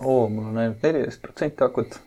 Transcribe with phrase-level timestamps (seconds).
[0.00, 1.98] oo, mul on ainult neliteist protsenti akut.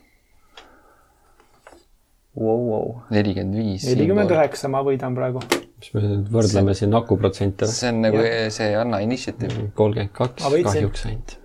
[3.10, 3.88] Nelikümmend viis.
[3.90, 5.42] nelikümmend üheksa ma võidan praegu.
[5.80, 7.74] mis me nüüd võrdleme siin akuprotsente või?
[7.74, 8.22] see on nagu
[8.54, 9.66] see Anna Initiative.
[9.74, 11.36] kolmkümmend kaks kahjuks ainult.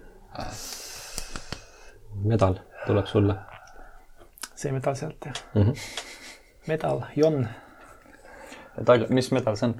[2.23, 3.39] medal tuleb sulle
[4.55, 5.61] see medal sealt jah mm.
[5.61, 5.75] -hmm.
[6.67, 7.47] medal, Jon.
[8.77, 9.75] medal, mis medal see on?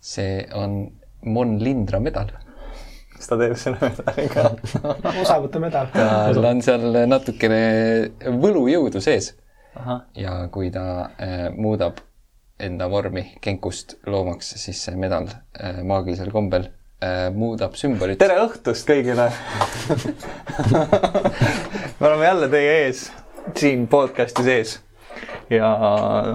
[0.00, 2.28] see on Mon Lindra medal.
[3.16, 4.50] Kas ta teeb selle medaliga?
[5.22, 5.88] osavõtu medal.
[5.94, 7.60] tal on seal natukene
[8.44, 9.32] võlujõudu sees
[10.16, 10.84] ja kui ta
[11.20, 12.00] äh, muudab
[12.60, 16.70] enda vormi kenkust loomaks, siis see medal äh, maagilisel kombel
[17.04, 18.18] äh, muudab sümbolit.
[18.20, 19.28] tere õhtust kõigile
[22.00, 23.10] me oleme jälle teie ees,
[23.56, 24.78] siin podcast'i sees.
[25.52, 25.68] ja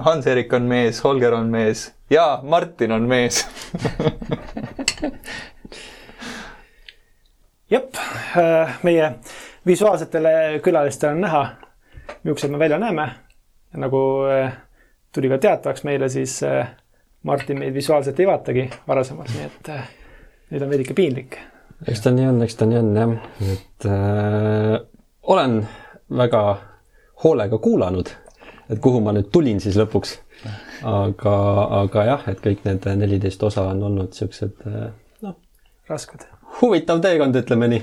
[0.06, 3.42] Hans-Erik on mees, Holger on mees ja Martin on mees.
[7.72, 7.96] jep,
[8.82, 9.08] meie
[9.66, 11.42] visuaalsetele külalistele on näha,
[12.22, 13.08] millised me välja näeme.
[13.72, 14.52] nagu äh,
[15.14, 16.68] tuli ka teatavaks meile, siis äh,
[17.22, 19.86] Martin meid visuaalselt ei vaatagi varasemalt, nii et äh,
[20.50, 21.38] nüüd on veidike piinlik.
[21.88, 23.14] eks ta nii on, eks ta nii on jah,
[23.54, 24.76] et äh,
[25.22, 25.56] olen
[26.16, 26.42] väga
[27.24, 28.12] hoolega kuulanud,
[28.70, 30.18] et kuhu ma nüüd tulin siis lõpuks.
[30.82, 31.36] aga,
[31.84, 34.88] aga jah, et kõik need neliteist osa on olnud äh,
[35.22, 35.36] noh,
[35.88, 36.26] rasked.
[36.60, 37.82] Huvitav teekond, ütleme nii.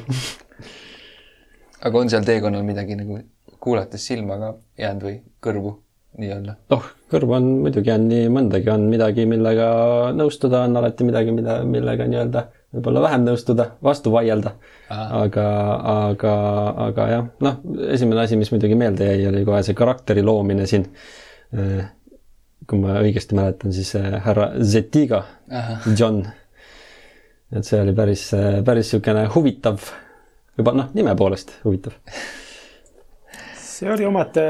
[1.88, 3.22] aga on seal teekonnal midagi nagu
[3.60, 5.74] kuulates silma ka jäänud või kõrvu
[6.20, 6.56] nii-öelda?
[6.74, 9.68] noh, kõrvu on muidugi on nii mõndagi, on midagi, millega
[10.16, 14.56] nõustuda, on alati midagi, mida, millega nii-öelda võib-olla vähem nõustuda, vastu vaielda.
[14.90, 15.46] aga,
[15.94, 16.34] aga,
[16.88, 20.86] aga jah, noh, esimene asi, mis muidugi meelde jäi, oli kohe see karakteri loomine siin.
[22.70, 25.24] kui ma õigesti mäletan, siis äh, härra Zetiga,
[25.98, 26.22] John.
[27.56, 28.30] Et see oli päris,
[28.66, 29.84] päris niisugune huvitav,
[30.60, 31.98] juba noh, nime poolest huvitav.
[33.58, 34.48] see oli omaette,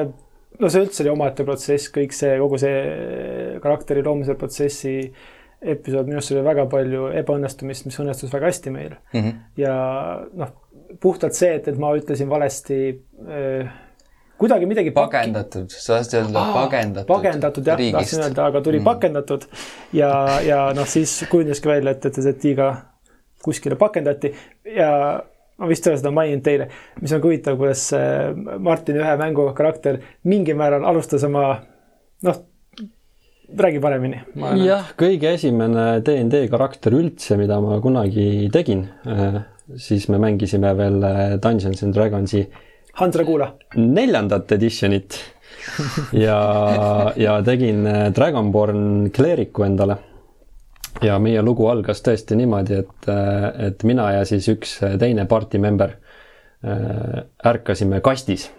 [0.59, 4.95] no see üldse oli omaette protsess, kõik see, kogu see karakteri loomise protsessi
[5.59, 9.33] episood, minu arust oli väga palju ebaõnnestumist, mis õnnestus väga hästi meil Mm -hmm.
[9.57, 9.73] ja
[10.33, 10.53] noh,
[11.01, 12.79] puhtalt see, et, et ma ütlesin valesti
[13.27, 13.71] äh,
[14.39, 17.07] kuidagi midagi sa tahtsid öelda Aa, pagendatud.
[17.09, 18.87] pagendatud jah, tahtsin öelda, aga tuli mm.
[18.87, 19.47] pakendatud
[19.95, 20.11] ja,
[20.45, 22.69] ja noh, siis kujuneski välja, et, et see tiiga
[23.43, 24.31] kuskile pakendati
[24.75, 24.91] ja
[25.59, 26.69] ma vist ei ole seda maininud teile,
[27.01, 28.29] mis on ka huvitav, kuidas äh,
[28.63, 29.99] Martini ühe mängu karakter
[30.31, 31.49] mingil määral alustas oma
[32.27, 32.39] noh,
[33.59, 34.23] räägi paremini.
[34.63, 38.85] jah, kõige esimene DnD karakter üldse, mida ma kunagi tegin,
[39.79, 42.45] siis me mängisime veel äh, Dungeons and Dragonsi
[42.99, 45.15] Hans Ragula, neljandat editionit
[46.11, 46.39] ja,
[47.15, 49.97] ja tegin äh, Dragonborn kleeriku endale.
[51.05, 53.09] ja meie lugu algas tõesti niimoodi, et,
[53.67, 58.49] et mina ja siis üks teine party member äh, ärkasime kastis,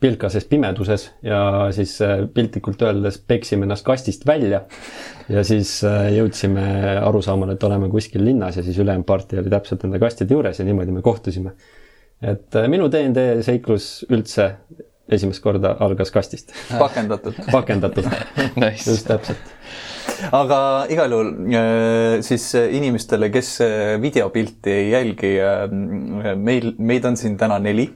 [0.00, 4.62] pilkases pimeduses ja siis äh, piltlikult öeldes peksime ennast kastist välja
[5.28, 6.66] ja siis äh, jõudsime
[7.00, 10.68] arusaamale, et oleme kuskil linnas ja siis ülejäänud party oli täpselt nende kastide juures ja
[10.68, 11.56] niimoodi me kohtusime.
[12.22, 14.54] Et äh, minu DnD seiklus üldse
[15.12, 17.36] esimest korda algas kastist, pakendatud.
[17.52, 18.08] pakendatult,
[18.62, 18.88] Nice.
[18.88, 19.52] just täpselt.
[20.34, 20.58] aga
[20.92, 23.58] igal juhul äh, siis äh, inimestele, kes
[24.02, 25.34] videopilti ei jälgi,
[26.40, 27.90] meil, meid on siin täna neli.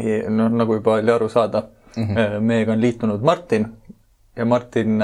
[0.00, 1.66] noh, nagu juba oli aru saada
[1.96, 2.40] mm, -hmm.
[2.40, 3.66] meiega on liitunud Martin
[4.36, 5.02] ja Martin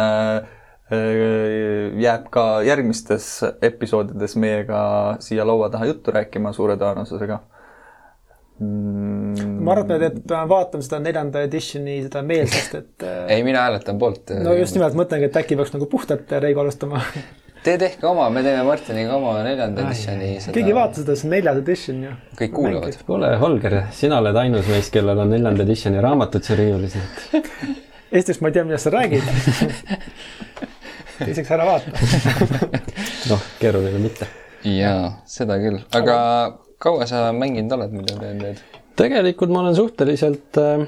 [2.00, 3.26] jääb ka järgmistes
[3.62, 4.78] episoodides meiega
[5.20, 7.41] siia laua taha juttu rääkima suure tõenäosusega
[8.61, 9.56] mm,.
[9.65, 13.99] ma arvan, et peame vaatama seda neljanda editioni seda meelsust, et äh, ei, mina hääletan
[14.00, 14.33] poolt.
[14.43, 17.03] no just nimelt mõtlengi, et äkki peaks nagu puhtalt Reigo alustama.
[17.67, 20.28] Te tehke oma, me teeme Martiniga oma neljanda editioni.
[20.55, 22.12] keegi ei vaata seda, see on neljas edition ju.
[22.39, 22.99] kõik kuulavad.
[23.09, 27.50] kuule, Holger, sina oled ainus meist, kellel on neljanda editioni raamatud seal riiulis, nii et
[28.20, 29.26] esiteks ma ei tea, millest sa räägid.
[31.25, 31.91] teiseks ära vaata.
[33.32, 34.31] noh, keeruline mitte.
[34.70, 36.20] jaa, seda küll, aga
[36.87, 38.62] kaua sa mänginud oled, mida teed nüüd?
[38.97, 40.87] tegelikult ma olen suhteliselt äh,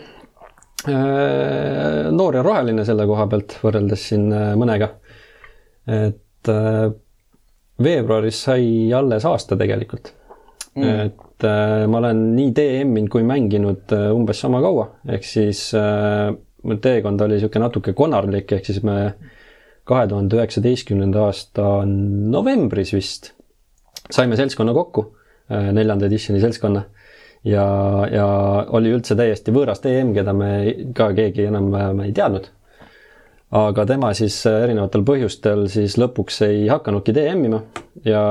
[0.89, 4.95] äh, noor ja roheline selle koha pealt, võrreldes siin äh, mõnega.
[5.89, 6.87] et äh,
[7.83, 10.13] veebruaris sai alles aasta tegelikult
[10.75, 11.01] mm..
[11.07, 16.31] et äh, ma olen nii DM-inud kui mänginud äh, umbes sama kaua, ehk siis äh,
[16.65, 18.99] mu teekond oli niisugune natuke konarlik, ehk siis me
[19.89, 23.33] kahe tuhande üheksateistkümnenda aasta novembris vist
[24.13, 25.07] saime seltskonna kokku,
[25.49, 26.83] neljanda editioni seltskonna
[27.49, 27.65] ja,
[28.13, 28.27] ja
[28.77, 30.51] oli üldse täiesti võõras DM, keda me
[30.97, 32.49] ka keegi enam-vähem ei teadnud.
[33.51, 37.63] aga tema siis erinevatel põhjustel siis lõpuks ei hakanudki DM-ima
[38.05, 38.23] ja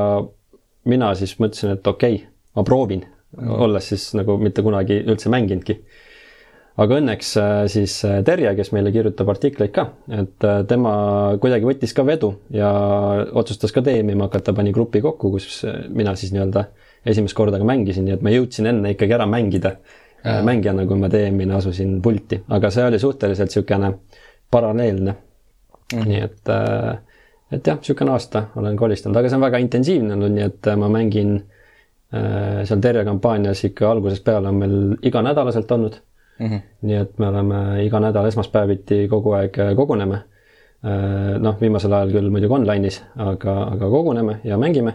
[0.85, 3.05] mina siis mõtlesin, et okei okay,, ma proovin,
[3.37, 5.81] mm., olles siis nagu mitte kunagi üldse mänginudki
[6.81, 10.93] aga õnneks äh, siis äh, Terje, kes meile kirjutab artikleid ka, et äh, tema
[11.41, 12.69] kuidagi võttis ka vedu ja
[13.37, 16.67] otsustas ka teemima hakata, pani grupi kokku, kus mina siis nii-öelda
[17.05, 19.75] esimest korda ka mängisin, nii et ma jõudsin enne ikkagi ära mängida
[20.23, 20.39] ja.
[20.45, 23.93] mängijana, kui ma teemina asusin pulti, aga see oli suhteliselt niisugune
[24.51, 25.13] paralleelne
[25.93, 26.07] mm.
[26.07, 26.51] nii et,
[27.51, 30.91] et jah, niisugune aasta olen kolistanud, aga see on väga intensiivne olnud, nii et ma
[30.91, 31.37] mängin
[32.07, 35.97] seal Terje kampaanias ikka algusest peale on meil iganädalaselt olnud
[36.39, 36.47] mm.
[36.47, 36.61] -hmm.
[36.81, 40.15] nii et me oleme iga nädal esmaspäeviti kogu aeg äh, koguneme.
[40.85, 44.93] Äh, noh, viimasel ajal küll muidugi online'is, aga, aga koguneme ja mängime.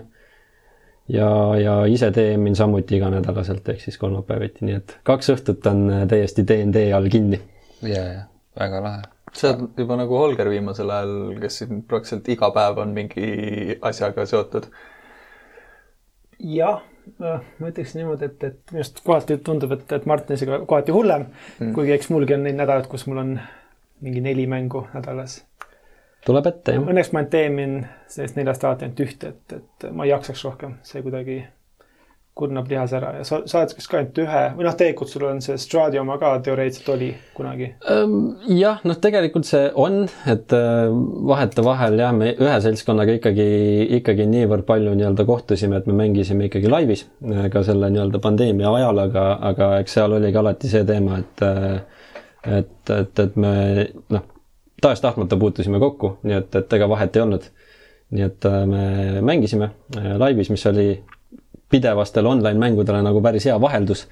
[1.09, 6.05] Ja, ja ise teemin samuti iganädalaselt, ehk siis kolmapäeviti, nii et kaks õhtut on äh,
[6.09, 7.41] täiesti DnD all kinni.
[7.83, 8.23] ja, ja
[8.59, 9.03] väga lahe
[9.33, 14.27] sa oled juba nagu Holger viimasel ajal, kes siin praktiliselt iga päev on mingi asjaga
[14.29, 14.69] seotud.
[16.39, 16.83] jah,
[17.19, 21.25] Noh, ma ütleks niimoodi, et, et minu arust kohati tundub, et, et Martinisega kohati hullem
[21.33, 23.33] mm., kuigi eks mulgi on neid nädalaid, kus mul on
[24.03, 25.41] mingi neli mängu nädalas.
[26.27, 26.85] Tuleb ette, jah.
[26.93, 27.81] Õnneks ma teemin
[28.11, 31.43] sellest neljast alati ainult ühte, et, et ma ei jaksaks rohkem, see kuidagi
[32.33, 35.27] kurnab lihas ära ja sa, sa oled kas ka ainult ühe või noh, tegelikult sul
[35.29, 37.69] on see Stradi oma ka teoreetiliselt oli kunagi?
[38.57, 40.55] jah, noh, tegelikult see on, et
[41.29, 43.49] vahetevahel jah, me ühe seltskonnaga ikkagi,
[43.99, 47.05] ikkagi niivõrd palju nii-öelda kohtusime, et me mängisime ikkagi laivis
[47.53, 51.49] ka selle nii-öelda pandeemia ajal, aga, aga eks seal oli ka alati see teema, et
[52.43, 53.53] et, et, et me
[54.11, 54.25] noh,
[54.83, 57.51] tahes-tahtmata puutusime kokku, nii et, et ega vahet ei olnud.
[58.13, 58.87] nii et me
[59.25, 59.71] mängisime
[60.21, 60.87] laivis, mis oli
[61.73, 64.07] pidevastele online-mängudele nagu päris hea vaheldus.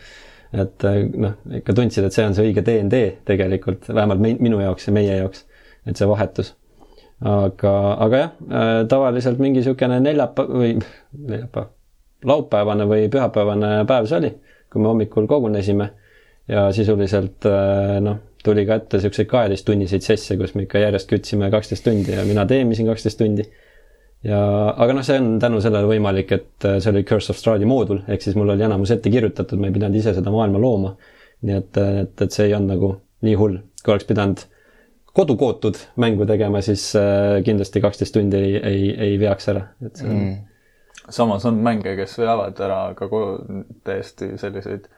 [0.53, 4.89] et eh, noh, ikka tundsid, et see on see õige DnD tegelikult, vähemalt minu jaoks
[4.89, 5.45] ja meie jaoks,
[5.87, 6.55] et see vahetus.
[7.21, 7.75] aga,
[8.07, 8.33] aga jah,
[8.91, 10.73] tavaliselt mingi niisugune neljapäev või
[11.35, 11.69] neljapäev,
[12.27, 14.33] laupäevane või pühapäevane päev see oli,
[14.73, 15.91] kui me hommikul kogunesime
[16.51, 17.47] ja sisuliselt
[18.03, 22.25] noh, tuli ka ette niisuguseid kaheteisttunniseid sesse, kus me ikka järjest kütsime kaksteist tundi ja
[22.29, 23.45] mina teemisin kaksteist tundi
[24.27, 24.41] ja,
[24.71, 28.03] aga noh, see on tänu sellele võimalik, et äh, see oli Curse of Strahdi moodul,
[28.09, 30.95] ehk siis mul oli enamus ette kirjutatud, ma ei pidanud ise seda maailma looma.
[31.41, 32.89] nii et, et, et see ei olnud nagu
[33.25, 34.43] nii hull, kui oleks pidanud
[35.17, 40.09] kodukootud mängu tegema, siis äh, kindlasti kaksteist tundi ei, ei, ei veaks ära, et see
[40.09, 40.35] on mm.
[41.09, 43.09] samas on mänge, kes veavad ära ka
[43.89, 44.89] täiesti selliseid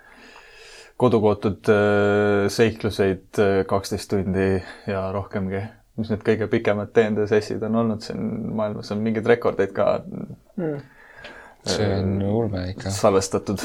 [1.02, 4.48] kodukootud äh, seikluseid kaksteist tundi
[4.86, 5.62] ja rohkemgi
[5.98, 8.22] mis need kõige pikemad DND sessid on olnud siin
[8.56, 9.88] maailmas, on mingeid rekordeid ka
[10.56, 10.78] mm..
[11.68, 12.92] see on ulme ikka.
[12.96, 13.64] salvestatud.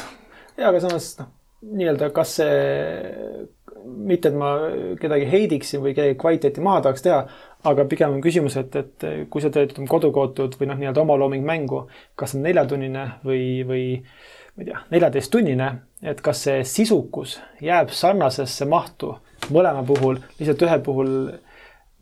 [0.58, 1.30] ja, aga samas noh,
[1.78, 3.46] nii-öelda kas see,
[3.88, 4.52] mitte et ma
[5.00, 7.22] kedagi heidiksin või kellegi kvaliteeti maha tahaks teha,
[7.70, 11.86] aga pigem on küsimus, et, et kui sa teed kodukootud või noh, nii-öelda omalooming mängu,
[12.18, 15.72] kas on neljatunnine või, või ma ei tea, neljateisttunnine,
[16.02, 19.16] et kas see sisukus jääb sarnasesse mahtu
[19.54, 21.12] mõlema puhul, lihtsalt ühe puhul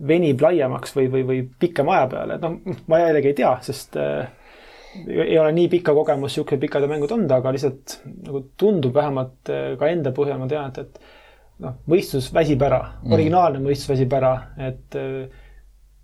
[0.09, 3.97] venib laiemaks või, või, või pikema aja peale, et noh, ma jällegi ei tea, sest
[4.01, 4.27] äh,
[5.07, 9.71] ei ole nii pikka kogemus niisugused pikad mängud olnud, aga lihtsalt nagu tundub vähemalt äh,
[9.81, 14.12] ka enda põhjal, ma tean, et, et noh, mõistus väsib ära mm., originaalne mõistus väsib
[14.19, 14.35] ära,
[14.69, 15.47] et äh,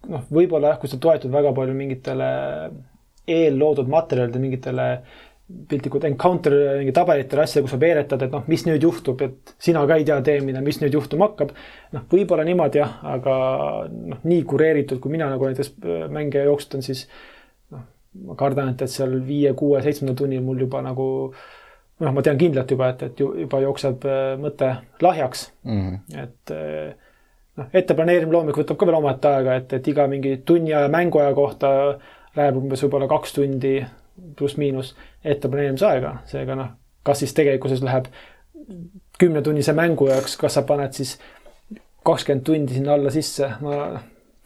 [0.08, 2.30] noh, võib-olla jah, kui sa toetud väga palju mingitele
[3.32, 4.86] eelloodud materjalidele, mingitele
[5.68, 9.82] piltlikult encounter mingi tabelitele asja, kus sa veeretad, et noh, mis nüüd juhtub, et sina
[9.88, 11.52] ka ei tea teemine, mis nüüd juhtuma hakkab.
[11.92, 13.34] noh, võib-olla niimoodi jah, aga
[13.90, 17.04] noh, nii kureeritud, kui mina nagu näiteks äh, mänge jooksutan, siis
[17.74, 17.84] noh,
[18.28, 21.06] ma kardan, et, et seal viie, kuue, seitsmendal tunnil mul juba nagu
[22.02, 25.80] noh, ma tean kindlalt juba, et, et juba jookseb äh, mõte lahjaks mm.
[25.80, 26.22] -hmm.
[26.24, 27.10] et äh,
[27.60, 31.34] noh, etteplaneerimine loomulikult võtab ka veel omaette aega, et, et iga mingi tunni aja mänguaja
[31.34, 31.72] kohta
[32.36, 33.80] läheb umbes võib-olla kaks tundi
[34.36, 36.72] pluss-miinus ette planeerimise aega, seega noh,
[37.06, 38.08] kas siis tegelikkuses läheb
[39.20, 41.16] kümnetunnise mängu jaoks, kas sa paned siis
[42.06, 44.02] kakskümmend tundi sinna alla sisse, ma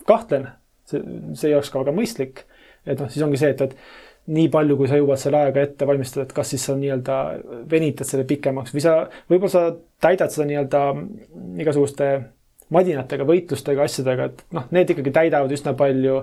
[0.09, 0.50] kahtlen,
[0.88, 1.00] see,
[1.35, 2.45] see ei oleks ka väga mõistlik.
[2.87, 3.76] et noh, siis ongi see, et, et
[4.37, 7.16] nii palju, kui sa jõuad selle ajaga ette valmistada, et kas siis sa nii-öelda
[7.71, 8.97] venitad selle pikemaks või sa,
[9.30, 9.64] võib-olla sa
[10.02, 10.83] täidad seda nii-öelda
[11.62, 12.11] igasuguste
[12.75, 16.21] madinatega, võitlustega, asjadega, et noh, need ikkagi täidavad üsna palju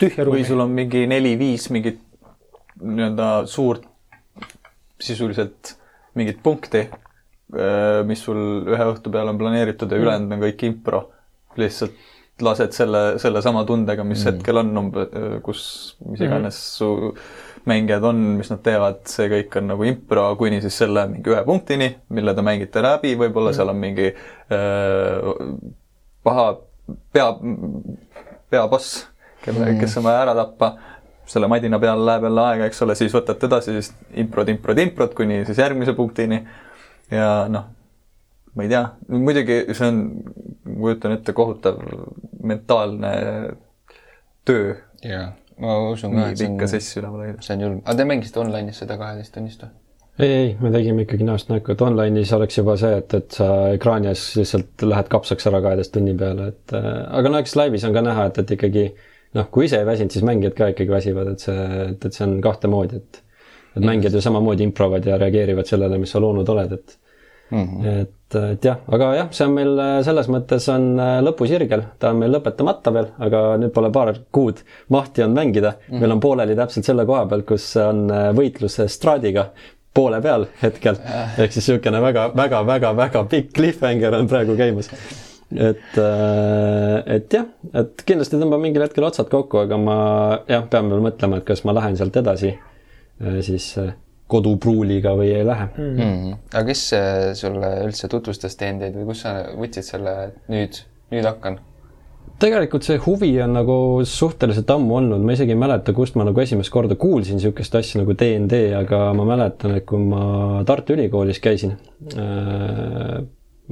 [0.00, 0.40] tühja ruumi.
[0.40, 1.98] või sul on mingi neli-viis mingit
[2.82, 3.86] nii-öelda suurt
[5.00, 5.76] sisuliselt
[6.16, 11.08] mingit punkti, äh, mis sul ühe õhtu peale on planeeritud ja ülejäänud on kõik impro.
[11.56, 11.96] lihtsalt
[12.44, 14.34] lased selle, sellesama tundega, mis mm.
[14.34, 15.12] hetkel on, umbes,
[15.44, 15.60] kus
[16.04, 16.26] mis mhm.
[16.26, 16.74] iganes mm.
[16.76, 16.90] su
[17.66, 21.40] mängijad on, mis nad teevad, see kõik on nagu impro, kuni siis selle mingi ühe
[21.46, 23.56] punktini, mille te mängite läbi, võib-olla mm.
[23.58, 25.32] seal on mingi äh,
[26.26, 26.46] paha
[27.16, 27.30] pea,
[28.52, 29.06] peaboss,
[29.42, 30.74] kelle mm., kes on vaja ära tappa
[31.26, 33.92] selle madina peal läheb jälle aega, eks ole, siis võtad edasi, siis
[34.22, 36.42] improd, improd, improd kuni siis järgmise punktini.
[37.10, 37.66] ja noh,
[38.56, 40.02] ma ei tea, muidugi see on,
[40.66, 41.80] ma kujutan ette, kohutav
[42.46, 43.14] mentaalne
[44.46, 44.76] töö.
[45.04, 47.82] jaa, ma usun ka, et see on, see on julm.
[47.84, 49.74] aga te mängisite online'is seda kaheteist tunnist või?
[50.18, 53.50] ei, ei, me tegime ikkagi näost näkku, et online'is oleks juba see, et, et sa
[53.74, 57.84] ekraani ees lihtsalt lähed kapsaks ära kaheteist tunni peale, et äh, aga no eks laivis
[57.88, 58.86] on ka näha, et, et ikkagi
[59.36, 62.26] noh, kui ise ei väsinud, siis mängijad ka ikkagi väsivad, et see, et, et see
[62.26, 63.22] on kahte moodi, et
[63.76, 66.98] et mängijad ju samamoodi improvad ja reageerivad sellele, mis sa loonud oled, et
[67.50, 67.86] mm -hmm.
[68.02, 72.22] et, et jah, aga jah, see on meil selles mõttes on äh, lõpusirgel, ta on
[72.22, 75.94] meil lõpetamata veel, aga nüüd pole paar kuud mahti on mängida mm.
[75.94, 76.00] -hmm.
[76.00, 79.50] meil on pooleli täpselt selle koha peal, kus on äh, võitlus Stradiga,
[79.94, 80.96] poole peal hetkel.
[81.38, 84.90] ehk siis niisugune väga, väga, väga, väga pikk cliffhanger on praegu käimas.
[85.54, 89.98] Et, äh, et jah, et kindlasti tõmban mingil hetkel otsad kokku, aga ma
[90.50, 93.94] jah, pean veel mõtlema, et kas ma lähen sealt edasi äh, siis äh,
[94.32, 95.94] kodupruuliga või ei lähe mm.
[95.94, 96.36] -hmm.
[96.50, 96.82] aga kes
[97.38, 100.16] sulle üldse tutvustas teenindajaid või kus sa võtsid selle,
[100.50, 100.82] nüüd,
[101.14, 101.60] nüüd hakkan?
[102.42, 103.76] tegelikult see huvi on nagu
[104.08, 108.02] suhteliselt ammu olnud, ma isegi ei mäleta, kust ma nagu esimest korda kuulsin niisugust asja
[108.02, 111.76] nagu DND, aga ma mäletan, et kui ma Tartu Ülikoolis käisin,
[112.12, 113.22] äh,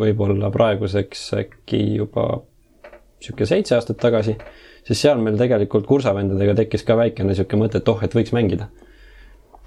[0.01, 2.43] võib-olla praeguseks äkki juba
[3.19, 4.35] niisugune seitse aastat tagasi,
[4.85, 8.69] siis seal meil tegelikult kursavendadega tekkis ka väikene niisugune mõte, et oh, et võiks mängida.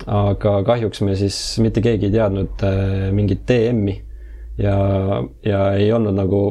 [0.06, 3.96] aga kahjuks me siis mitte keegi ei teadnud äh, mingit DM-i
[4.62, 4.76] ja,
[5.46, 6.42] ja ei olnud nagu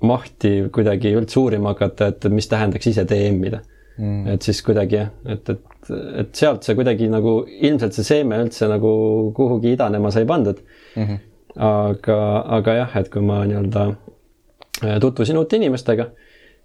[0.00, 3.60] mahti kuidagi üldse uurima hakata, et mis tähendaks ise DM-ida
[3.98, 4.26] mm..
[4.34, 5.90] et siis kuidagi jah, et, et,
[6.22, 8.92] et sealt see kuidagi nagu ilmselt see seeme üldse nagu
[9.36, 11.02] kuhugi idanema sai pandud mm.
[11.02, 11.18] -hmm.
[11.56, 12.18] Aga,
[12.58, 16.10] aga jah, et kui ma nii-öelda äh, tutvusin uute inimestega,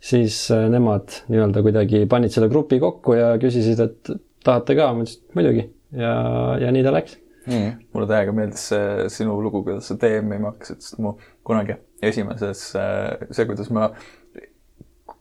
[0.03, 4.11] siis äh, nemad nii-öelda kuidagi panid selle grupi kokku ja küsisid, et
[4.45, 5.69] tahate ka, ma ütlesin, muidugi.
[5.95, 6.11] Ja,
[6.59, 7.21] ja nii ta läks.
[7.45, 7.75] Mm..
[7.93, 11.11] mulle täiega meeldis see sinu lugu, kuidas sa DM-ima hakkasid, sest mu
[11.45, 13.91] kunagi esimeses, äh, see, kuidas ma,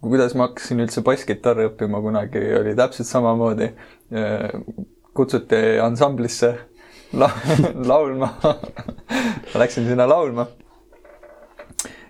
[0.01, 3.71] kuidas ma hakkasin üldse basskitarri õppima kunagi, oli täpselt samamoodi.
[5.15, 6.55] Kutsuti ansamblisse
[7.19, 7.31] la
[7.91, 8.35] laulma
[9.55, 10.47] Läksin sinna laulma.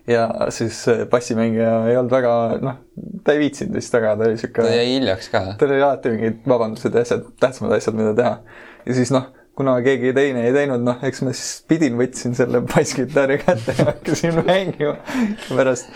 [0.06, 2.80] ja siis bassimängija ei olnud väga, noh,
[3.25, 4.66] ta ei viitsinud vist väga, ta oli sihuke.
[4.66, 5.46] ta jäi hiljaks ka.
[5.61, 8.37] tal oli alati mingid vabandused ja asjad, tähtsamad asjad, mida teha.
[8.84, 12.61] ja siis noh kuna keegi teine ei teinud, noh, eks ma siis pidin, võtsin selle
[12.66, 14.96] basskitarri kätte ja hakkasin mängima.
[15.46, 15.90] pärast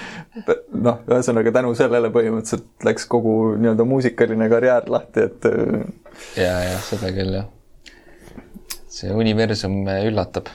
[0.72, 5.48] noh, ühesõnaga tänu sellele põhimõtteliselt läks kogu nii-öelda muusikaline karjäär lahti, et.
[6.38, 7.50] ja, ja seda küll jah.
[8.98, 10.50] See universum üllatab.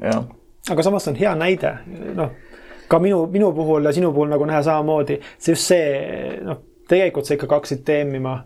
[0.00, 0.24] jah.
[0.70, 1.76] aga samas on hea näide,
[2.16, 2.32] noh
[2.90, 6.58] ka minu, minu puhul ja sinu puhul nagu näha samamoodi, see just see noh,
[6.90, 8.40] tegelikult sa ikkagi hakkasid teemima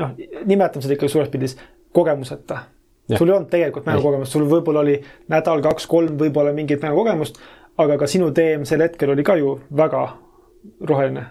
[0.00, 0.14] noh,
[0.48, 1.58] nimetame seda ikkagi suures pildis
[1.94, 2.62] kogemuseta.
[3.18, 4.96] sul ei olnud tegelikult mängukogemust, sul võib-olla oli
[5.28, 7.40] nädal, kaks, kolm võib-olla mingit mängukogemust,
[7.84, 10.06] aga ka sinu teem sel hetkel oli ka ju väga
[10.88, 11.26] roheline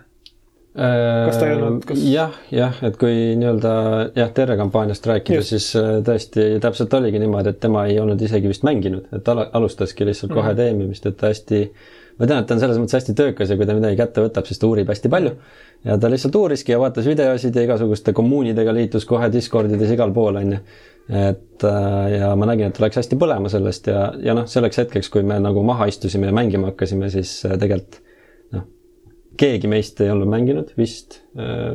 [0.74, 2.04] kas ta ei olnud kas...?
[2.10, 3.74] jah, jah, et kui nii-öelda
[4.18, 8.50] jah, Terre kampaaniast rääkida, siis äh, tõesti täpselt oligi niimoodi, et tema ei olnud isegi
[8.50, 11.60] vist mänginud, et ala, alustaski lihtsalt kohe teemimist, et ta hästi,
[12.18, 14.50] ma tean, et ta on selles mõttes hästi töökas ja kui ta midagi kätte võtab,
[14.50, 15.36] siis ta uurib hästi palju
[15.86, 20.40] ja ta lihtsalt uuriski ja vaatas videosid ja igasuguste kommuunidega liitus kohe Discordides igal pool,
[20.42, 20.64] on ju.
[21.20, 24.82] et äh, ja ma nägin, et ta läks hästi põlema sellest ja, ja noh, selleks
[24.82, 28.02] hetkeks, kui me nagu maha istusime ja mängima hakkasime, siis äh, tegelikult
[29.40, 31.22] keegi meist ei olnud mänginud vist.
[31.40, 31.74] Äh,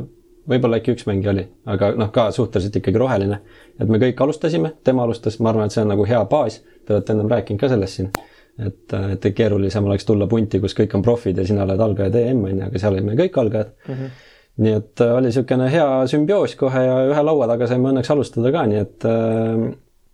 [0.48, 3.42] võib-olla äkki üks mängija oli, aga noh, ka suhteliselt ikkagi roheline.
[3.80, 6.62] et me kõik alustasime, tema alustas, ma arvan, et see on nagu hea baas.
[6.86, 8.08] Te olete ennem rääkinud ka sellest siin
[8.58, 12.46] et, et keerulisem oleks tulla punti, kus kõik on profid ja sina oled algaja DM
[12.46, 13.94] on ju, aga seal olime kõik algajad mm.
[13.94, 14.16] -hmm.
[14.64, 18.52] nii et äh, oli niisugune hea sümbioos kohe ja ühe laua taga saime õnneks alustada
[18.54, 19.68] ka, nii et äh,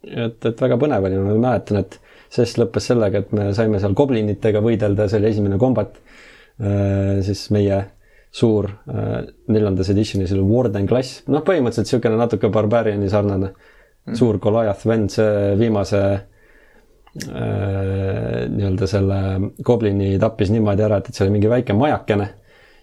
[0.04, 1.98] et, et väga põnev oli, ma mäletan, et
[2.34, 5.96] sest lõppes sellega, et me saime seal goblinitega võidelda, see oli esimene kombat.
[6.60, 7.80] Äh, siis meie
[8.34, 8.66] suur
[9.46, 14.16] neljandas edition'is oli Warden klass, noh, põhimõtteliselt niisugune natuke Barbariani sarnane mm.
[14.18, 16.00] suur Goliath vend, see viimase
[17.14, 19.16] Äh, nii-öelda selle
[19.62, 22.26] goblini tappis niimoodi ära, et, et see oli mingi väike majakene.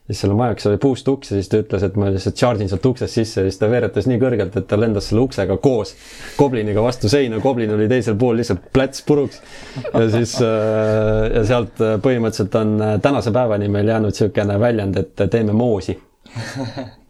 [0.07, 2.71] Siis selle majakese oli puust uks ja siis ta ütles, et ma lihtsalt charge in
[2.71, 5.95] sealt uksest sisse ja siis ta veeretas nii kõrgelt, et ta lendas selle uksega koos
[6.39, 9.41] gobliniga vastu seina, goblin oli teisel pool lihtsalt pläts puruks.
[9.93, 15.27] ja siis äh, ja sealt äh, põhimõtteliselt on tänase päevani meil jäänud niisugune väljend, et
[15.31, 15.95] teeme moosi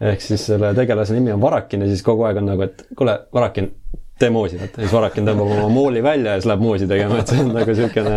[0.02, 3.18] ehk siis selle tegelase nimi on Varakin ja siis kogu aeg on nagu, et kuule,
[3.34, 3.70] Varakin,
[4.20, 7.34] tee moosi, vaata, siis Varakin tõmbab oma mooli välja ja siis läheb moosi tegema, et
[7.34, 8.16] see on nagu siukene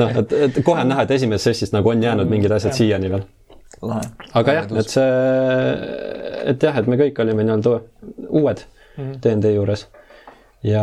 [0.00, 3.10] noh, et, et kohe on näha, et esimesest sessist nagu on jäänud mingid asjad siiani
[3.14, 3.26] veel.
[4.40, 5.10] Aga jah, et see,
[6.52, 7.76] et jah, et me kõik olime nii-öelda
[8.28, 9.20] uued mm -hmm.
[9.22, 9.86] DnD juures
[10.64, 10.82] ja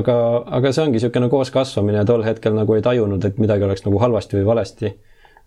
[0.00, 0.16] aga,
[0.58, 3.98] aga see ongi niisugune kooskasvamine ja tol hetkel nagu ei tajunud, et midagi oleks nagu
[3.98, 4.92] halvasti või valesti.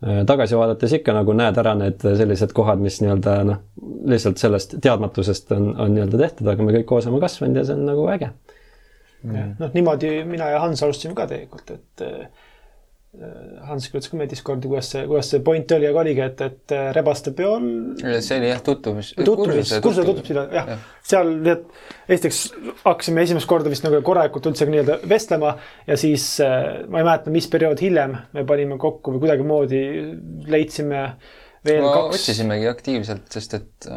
[0.07, 3.63] Äh, tagasi vaadates ikka nagu näed ära need sellised kohad, mis nii-öelda noh,
[4.05, 7.77] lihtsalt sellest teadmatusest on, on nii-öelda tehtud, aga me kõik koos oleme kasvanud ja see
[7.77, 8.29] on nagu äge
[9.23, 9.55] mm..
[9.59, 12.27] noh, niimoodi mina ja Hans alustasime ka tegelikult, et Äh,
[13.67, 16.73] Hans kirjutas ka meie Discordi, kuidas see, kuidas see point oli, aga oligi, et, et
[16.75, 17.63] äh, rebaste peol.
[18.03, 19.13] see oli jah, tutvumis.
[19.17, 20.77] tutvumis, kursuse tutvumisele, jah ja.
[21.07, 21.63] seal need,
[22.07, 22.41] esiteks
[22.83, 25.55] hakkasime esimest korda vist nagu korralikult üldse nii-öelda vestlema
[25.87, 29.81] ja siis äh, ma ei mäleta, mis periood hiljem me panime kokku või kuidagimoodi
[30.53, 31.07] leidsime
[31.67, 32.21] veel no, kaks.
[32.21, 33.89] otsisimegi aktiivselt, sest et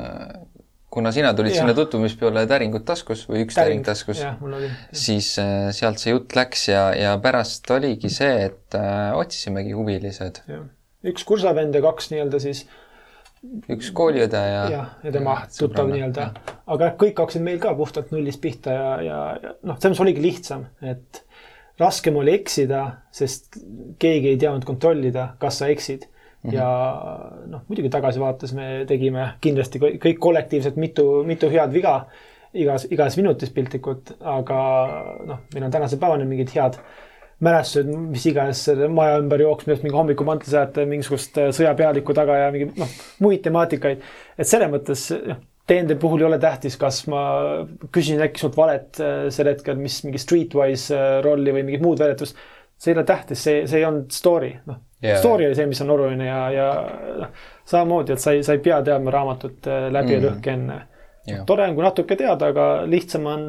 [0.91, 1.63] kuna sina tulid ja.
[1.63, 3.87] sinna tutvumispeole täringut taskus või üks täring, täring.
[3.87, 4.23] taskus,
[5.05, 10.43] siis äh, sealt see jutt läks ja, ja pärast oligi see, et äh, otsisimegi huvilised.
[11.07, 12.67] üks kursavend ja kaks nii-öelda siis
[13.73, 16.27] üks kooliõde ja jah, ja tema tuttav nii-öelda,
[16.75, 20.25] aga kõik hakkasid meil ka puhtalt nullist pihta ja, ja, ja noh, selles mõttes oligi
[20.27, 21.23] lihtsam, et
[21.81, 22.83] raskem oli eksida,
[23.15, 23.57] sest
[24.03, 26.10] keegi ei teadnud kontrollida, kas sa eksid
[26.41, 26.55] Mm -hmm.
[26.55, 26.67] ja
[27.47, 32.07] noh, muidugi tagasivaates me tegime kindlasti kõik kollektiivselt mitu, mitu head viga
[32.55, 34.59] igas, igas minutis piltlikult, aga
[35.29, 36.81] noh, meil on tänase päevani mingid head
[37.45, 42.69] mälestused, mis iganes maja ümber jooksmisest, mingi hommikumantlise ajate mingisugust äh, sõjapealiku taga ja mingi
[42.81, 44.03] noh, muid temaatikaid.
[44.37, 45.07] et selles mõttes
[45.71, 47.23] teende puhul ei ole tähtis, kas ma
[47.95, 52.03] küsin äkki sult valet äh, sel hetkel, mis mingi streetwise äh, rolli või mingit muud
[52.03, 52.37] väljendust.
[52.81, 55.19] see ei ole tähtis, see, see ei olnud story, noh yeah..
[55.19, 56.69] Story oli see, mis on oluline ja, ja
[57.19, 57.33] noh,
[57.65, 60.27] samamoodi, et sa ei, sa ei pea teadma raamatut äh, läbi ja mm.
[60.29, 60.79] lõhki enne
[61.29, 61.45] yeah..
[61.47, 63.49] tore on, kui natuke teada, aga lihtsam on,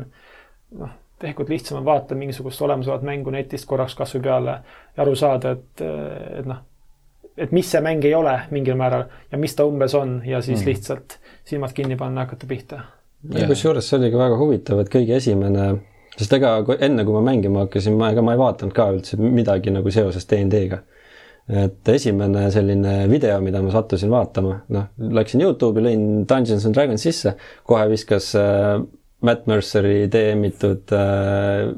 [0.80, 5.56] noh, tegelikult lihtsam on vaadata mingisugust olemasolevat mängu netist korraks kasvõi peale ja aru saada,
[5.58, 5.84] et,
[6.40, 6.64] et noh,
[7.38, 10.62] et mis see mäng ei ole mingil määral ja mis ta umbes on ja siis
[10.62, 10.72] mm.
[10.72, 12.82] lihtsalt silmad kinni panna ja hakata pihta.
[13.38, 15.72] ja kusjuures see oligi väga huvitav, et kõige esimene
[16.18, 19.72] sest ega enne, kui ma mängima hakkasin, ma, ega ma ei vaadanud ka üldse midagi
[19.74, 20.82] nagu seoses DnD-ga
[21.52, 24.88] et esimene selline video, mida ma sattusin vaatama, noh,
[25.20, 27.36] läksin Youtube'i, lõin Dungeons and Dragons sisse,
[27.68, 28.80] kohe viskas äh,
[29.28, 31.72] Matt Merceri DM-itud äh,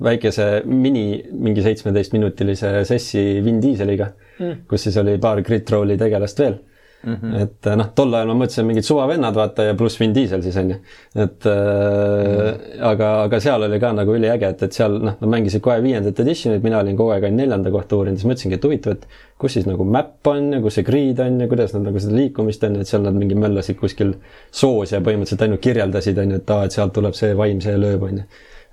[0.00, 6.40] väikese mini, mingi seitsmeteistminutilise sessi Vin Dieseliga mm., kus siis oli paar crit roll'i tegelast
[6.40, 6.60] veel
[7.02, 7.42] Mm -hmm.
[7.42, 10.70] et noh, tol ajal ma mõtlesin mingid suvavennad, vaata ja pluss Vin Diesel siis on
[10.70, 10.76] ju.
[11.14, 12.82] et äh, mm -hmm.
[12.90, 16.20] aga, aga seal oli ka nagu üliäge, et, et seal noh, nad mängisid kohe viiendat
[16.20, 19.06] edition'it, mina olin kogu aeg ainult neljanda kohta uurinud, siis mõtlesingi, et huvitav, et
[19.38, 22.16] kus siis nagu map on ja kus see grid on ja kuidas nad nagu seda
[22.16, 24.14] liikumist on, et seal nad mingi möllasid kuskil
[24.50, 27.76] soos ja põhimõtteliselt ainult kirjeldasid, on ju, et aa, et sealt tuleb see vaim, see
[27.76, 28.22] lööb, on ju.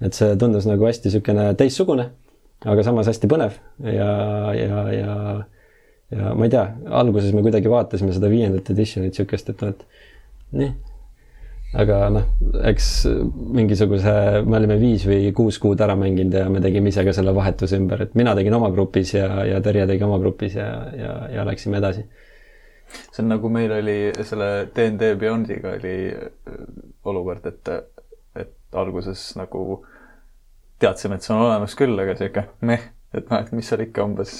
[0.01, 2.09] et see tundus nagu hästi niisugune teistsugune,
[2.65, 4.11] aga samas hästi põnev ja,
[4.53, 5.15] ja, ja
[6.11, 6.65] ja ma ei tea,
[6.99, 10.69] alguses me kuidagi vaatasime seda viiendat edition'it niisugust, et noh, et nii.
[11.81, 12.29] aga noh,
[12.69, 12.87] eks
[13.57, 14.13] mingisuguse,
[14.47, 17.79] me olime viis või kuus kuud ära mänginud ja me tegime ise ka selle vahetuse
[17.81, 21.45] ümber, et mina tegin oma grupis ja, ja Terje tegi oma grupis ja, ja, ja
[21.47, 22.07] läksime edasi.
[23.11, 26.59] see on nagu meil oli selle DnD Beyondiga oli äh,
[27.03, 27.73] olukord, et,
[28.35, 29.83] et alguses nagu
[30.79, 34.05] teadsime, et see on olemas küll, aga sihuke meh et noh, et mis seal ikka
[34.07, 34.35] umbes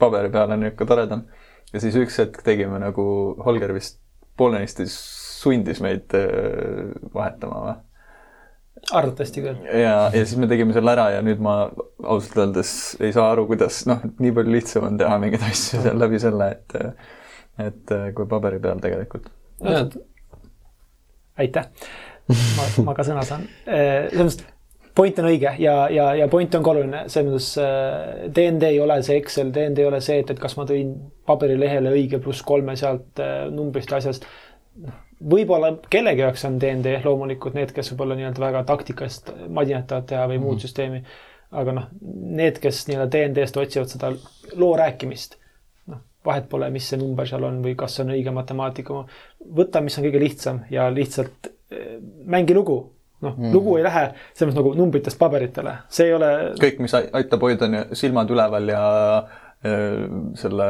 [0.00, 1.26] paberi peal on niisugune toredam.
[1.72, 3.04] ja siis üks hetk tegime nagu
[3.44, 4.00] Holger vist
[4.38, 7.76] poolenisti sundis meid äh, vahetama või?
[8.94, 9.62] arvatavasti küll.
[9.66, 11.56] ja, ja siis me tegime selle ära ja nüüd ma
[12.04, 15.98] ausalt öeldes ei saa aru, kuidas noh, nii palju lihtsam on teha mingeid asju seal
[16.00, 16.76] läbi selle, et
[17.58, 19.26] et kui paberi peal tegelikult.
[21.42, 21.66] aitäh,
[22.30, 23.48] ma, ma ka sõna saan.
[23.66, 24.46] Äh, selles mõttes
[24.98, 28.80] point on õige ja, ja, ja point on ka oluline, selles mõttes äh, DND ei
[28.82, 30.92] ole see Excel, DND ei ole see, et, et kas ma tõin
[31.28, 34.26] paberilehele õige pluss kolme sealt äh, numbrist asjast.
[35.30, 40.26] võib-olla kellegi jaoks on DND loomulikult need, kes võib-olla nii-öelda väga taktikast madinat tahavad teha
[40.26, 40.66] või muud mm -hmm.
[40.66, 41.02] süsteemi.
[41.50, 41.88] aga noh,
[42.40, 44.12] need, kes nii-öelda DND-st otsivad seda
[44.56, 45.38] loo rääkimist,
[45.86, 49.04] noh, vahet pole, mis see number seal on või kas see on õige matemaatika.
[49.62, 54.04] võta, mis on kõige lihtsam ja lihtsalt äh, mängi lugu noh mm., lugu ei lähe
[54.32, 56.32] selles mõttes nagu numbritest paberitele, see ei ole.
[56.60, 58.82] kõik, mis aitab hoida silmad üleval ja
[60.38, 60.68] selle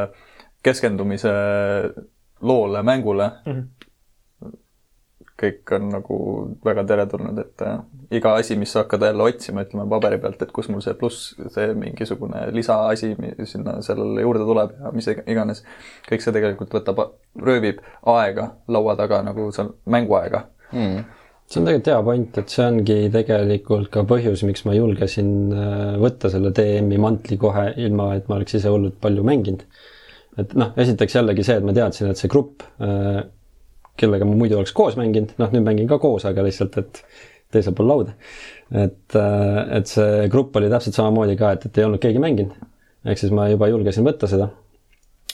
[0.64, 1.32] keskendumise
[2.40, 3.52] loole, mängule mm.
[3.52, 3.78] -hmm
[5.38, 6.16] kõik on nagu
[6.66, 7.76] väga teretulnud, et äh,
[8.18, 11.28] iga asi, mis sa hakkad jälle otsima, ütleme paberi pealt, et kus mul see pluss,
[11.54, 13.12] see mingisugune lisaasi
[13.46, 15.62] sinna sellele juurde tuleb ja mis iganes,
[16.08, 17.04] kõik see tegelikult võtab,
[17.38, 17.78] röövib
[18.14, 21.14] aega laua taga nagu seal mänguaega mm
[21.48, 25.94] see on tegelikult hea point, et see ongi tegelikult ka põhjus, miks ma julgesin äh,
[26.00, 29.64] võtta selle DM-i mantli kohe, ilma et ma oleks ise hullult palju mänginud.
[30.38, 33.22] et noh, esiteks jällegi see, et ma teadsin, et see grupp, äh,
[33.98, 37.00] kellega ma muidu oleks koos mänginud, noh nüüd mängin ka koos, aga lihtsalt, et
[37.52, 38.12] teisel pool lauda.
[38.68, 42.58] et, et see grupp oli täpselt samamoodi ka, et, et ei olnud keegi mänginud.
[43.08, 44.50] ehk siis ma juba julgesin võtta seda.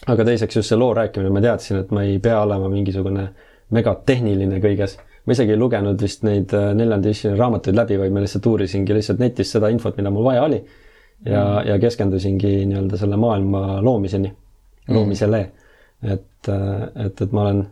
[0.07, 3.27] aga teiseks just see loo rääkimine, ma teadsin, et ma ei pea olema mingisugune
[3.75, 8.47] megatehniline kõiges ma isegi ei lugenud vist neid neljanda editsioni raamatuid läbi, vaid ma lihtsalt
[8.51, 10.59] uurisingi lihtsalt netist seda infot, mida mul vaja oli
[11.25, 15.41] ja mm., ja keskendusingi nii-öelda selle maailma loomiseni mm., loomisele.
[16.03, 17.63] et, et, et ma olen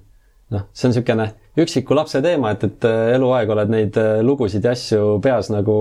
[0.53, 1.27] noh, see on niisugune
[1.62, 2.87] üksiku lapse teema, et, et
[3.17, 5.75] eluaeg oled neid lugusid ja asju peas nagu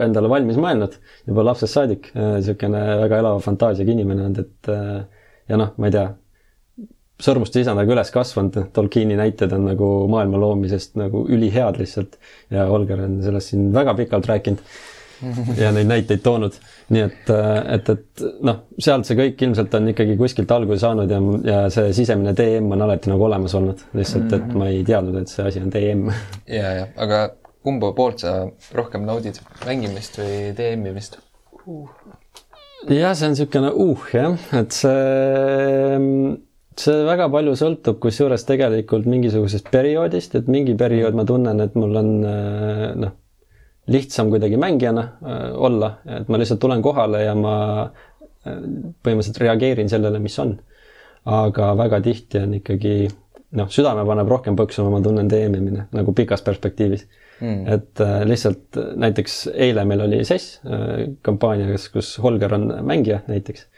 [0.00, 0.96] endale valmis mõelnud
[1.28, 2.08] juba lapsest saadik.
[2.14, 4.72] niisugune väga elava fantaasiaga inimene olnud, et
[5.52, 6.06] ja noh, ma ei tea,
[7.22, 12.14] sõrmuste isandaga üles kasvanud, Tolkieni näited on nagu maailma loomisest nagu ülihead lihtsalt
[12.54, 14.62] ja Holger on sellest siin väga pikalt rääkinud
[15.62, 16.54] ja neid näiteid toonud.
[16.94, 17.30] nii et,
[17.74, 21.90] et, et noh, sealt see kõik ilmselt on ikkagi kuskilt alguse saanud ja, ja see
[21.96, 25.60] sisemine DM on alati nagu olemas olnud, lihtsalt et ma ei teadnud, et see asi
[25.60, 26.06] on DM.
[26.58, 27.24] ja, ja, aga
[27.66, 28.38] kumba poolt sa
[28.78, 31.18] rohkem naudid, mängimist või DM-imist
[31.66, 31.90] uh.?
[32.88, 36.46] jah, see on niisugune uh jah, et see
[36.78, 41.96] see väga palju sõltub kusjuures tegelikult mingisugusest perioodist, et mingi periood ma tunnen, et mul
[42.02, 42.12] on
[43.04, 43.16] noh
[43.88, 48.58] lihtsam kuidagi mängijana äh, olla, et ma lihtsalt tulen kohale ja ma äh,
[49.04, 50.58] põhimõtteliselt reageerin sellele, mis on.
[51.28, 53.08] aga väga tihti on ikkagi
[53.58, 57.08] noh, südame paneb rohkem põksuma, ma tunnen teemimine nagu pikas perspektiivis.
[57.38, 57.66] Mm..
[57.70, 63.68] et äh, lihtsalt näiteks eile meil oli sess äh, kampaanias, kus Holger on mängija näiteks,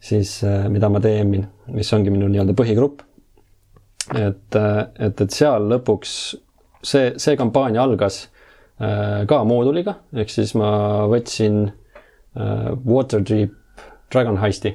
[0.00, 3.02] siis äh, mida ma teemin, mis ongi minu nii-öelda põhigrupp.
[4.14, 6.12] et äh,, et, et seal lõpuks
[6.82, 8.28] see, see kampaania algas
[8.78, 10.70] Äh, ka mooduliga, ehk siis ma
[11.10, 11.64] võtsin
[12.38, 13.82] Waterdeep
[14.12, 14.70] Dragon Heisti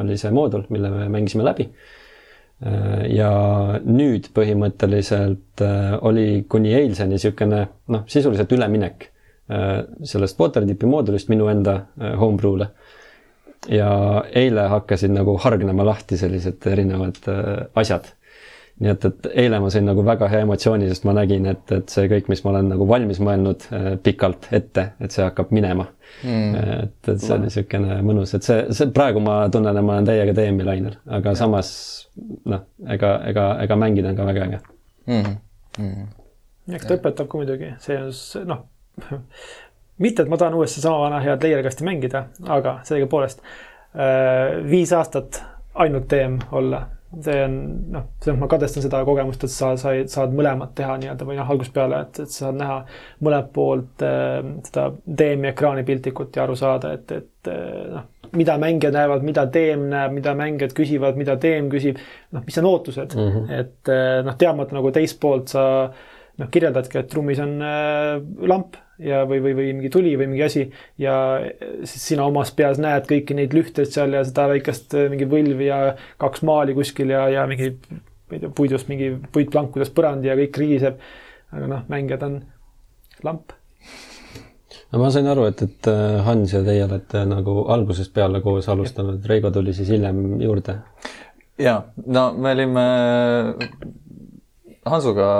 [0.00, 1.68] oli see moodul, mille me mängisime läbi.
[3.14, 3.30] ja
[3.86, 5.62] nüüd põhimõtteliselt
[6.08, 7.60] oli kuni eilseni niisugune
[7.94, 9.06] noh, sisuliselt üleminek
[10.02, 11.76] sellest Waterdeepi moodulist minu enda
[12.18, 12.66] homebrew'le
[13.68, 13.90] ja
[14.38, 17.18] eile hakkasid nagu hargnema lahti sellised erinevad
[17.74, 18.12] asjad
[18.78, 21.90] nii et, et eile ma sain nagu väga hea emotsiooni, sest ma nägin, et, et
[21.90, 25.88] see kõik, mis ma olen nagu valmis mõelnud äh, pikalt ette, et see hakkab minema
[26.22, 26.54] mm..
[26.84, 30.08] et, et see oli niisugune mõnus, et see, see praegu ma tunnen, et ma olen
[30.08, 31.40] täiega DM-i lainel, aga ja.
[31.42, 31.72] samas
[32.46, 34.62] noh, ega, ega, ega mängida on ka väga äge
[35.10, 35.36] mm.
[35.80, 36.08] -hmm.
[36.78, 38.66] eks ta õpetab ka muidugi, see on noh
[39.98, 45.42] mitte, et ma tahan uuesti sama vana head leierkasti mängida, aga sellegipoolest äh, viis aastat
[45.78, 46.86] ainult DM olla
[47.24, 47.54] see on
[47.92, 51.48] noh, selles ma kadestan seda kogemust, et sa said, saad mõlemat teha nii-öelda või noh,
[51.54, 52.76] algusest peale, et, et sa saad näha
[53.24, 58.04] mõlemat poolt äh, seda DM-i ekraani piltlikut ja aru saada, et, et äh, noh,
[58.36, 62.02] mida mängijad näevad, mida DM näeb, mida mängijad küsivad, mida DM küsib,
[62.36, 63.56] noh, mis on ootused mm, -hmm.
[63.62, 68.20] et äh, noh, teadmata nagu teist poolt sa noh, kirjeldadki, et ruumis on äh,
[68.52, 70.64] lamp ja, või, või, või mingi tuli või mingi asi
[71.00, 71.14] ja
[71.84, 75.68] siis sina omas peas näed kõiki neid lühteid seal ja seda väikest äh, mingi võlvi
[75.68, 75.78] ja
[76.20, 80.58] kaks maali kuskil ja, ja mingi, ma ei tea, puidust mingi puitplankudest põrand ja kõik
[80.62, 80.98] rigiseb.
[81.54, 82.40] aga noh, mängijad on
[83.24, 83.54] lamp.
[84.92, 88.68] no ma sain aru, et, et äh, Hans ja teie olete nagu algusest peale koos
[88.68, 90.80] alustanud, Reigo tuli siis hiljem juurde.
[91.58, 92.88] ja, no me olime
[94.88, 95.30] Hansuga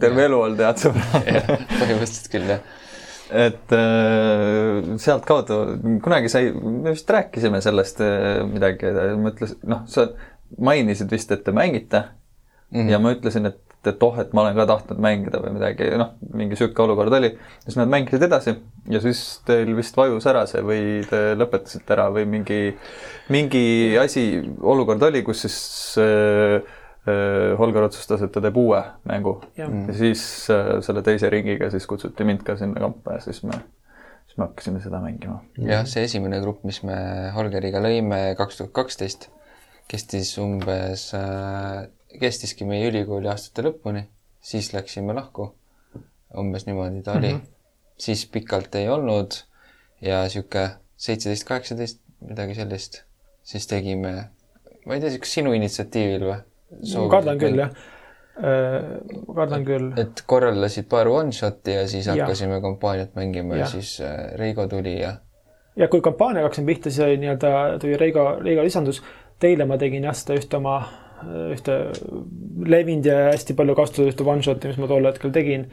[0.00, 1.26] terve elu olnud head sõbrad
[1.80, 2.62] põhimõtteliselt küll, jah.
[3.46, 5.58] et äh, sealtkaudu,
[6.04, 10.08] kunagi sai, me vist rääkisime sellest äh, midagi, ma ütlesin, noh, sa
[10.62, 12.80] mainisid vist, et te mängite mm.
[12.80, 12.90] -hmm.
[12.92, 16.12] ja ma ütlesin, et, et oh, et ma olen ka tahtnud mängida või midagi, noh,
[16.34, 17.32] mingi sihuke olukord oli.
[17.64, 18.54] siis nad mängisid edasi
[18.90, 22.76] ja siis teil vist vajus ära see või te lõpetasite ära või mingi,
[23.28, 25.58] mingi asi, olukord oli, kus siis
[25.98, 26.62] Äh,
[27.58, 28.78] Holger otsustas, et ta teeb uue
[29.10, 30.20] mängu ja, ja siis
[30.54, 33.56] äh, selle teise ringiga siis kutsuti mind ka sinna kampa ja siis me,
[34.28, 35.40] siis me hakkasime seda mängima.
[35.58, 36.98] jah, see esimene grupp, mis me
[37.34, 39.26] Holgeriga lõime kaks tuhat kaksteist,
[39.90, 41.88] kestis umbes äh,,
[42.22, 44.04] kestiski meie ülikooli aastate lõpuni,
[44.38, 45.50] siis läksime lahku.
[46.38, 47.40] umbes niimoodi ta oli mm.
[47.40, 47.98] -hmm.
[47.98, 49.42] siis pikalt ei olnud
[50.00, 53.02] ja sihuke seitseteist, kaheksateist, midagi sellist,
[53.42, 54.14] siis tegime,
[54.86, 56.40] ma ei tea, kas sinu initsiatiivil või?
[57.12, 57.74] Kardan küll, jah.
[58.38, 58.86] Äh,
[59.36, 59.90] kardan küll.
[60.00, 62.64] et korraldasid paar one-shot'i ja siis hakkasime ja.
[62.64, 63.66] kampaaniat mängima ja.
[63.66, 65.16] ja siis äh, Reigo tuli ja.
[65.76, 69.02] ja kui kampaaniaga hakkasin pihta, siis oli nii-öelda, tuli Reigo, Reigo lisandus.
[69.42, 70.76] Teile ma tegin jah, seda ühte oma,
[71.50, 71.78] ühte
[72.62, 75.66] levinud ja hästi palju kasutatud ühte one-shot'i, mis ma tol hetkel tegin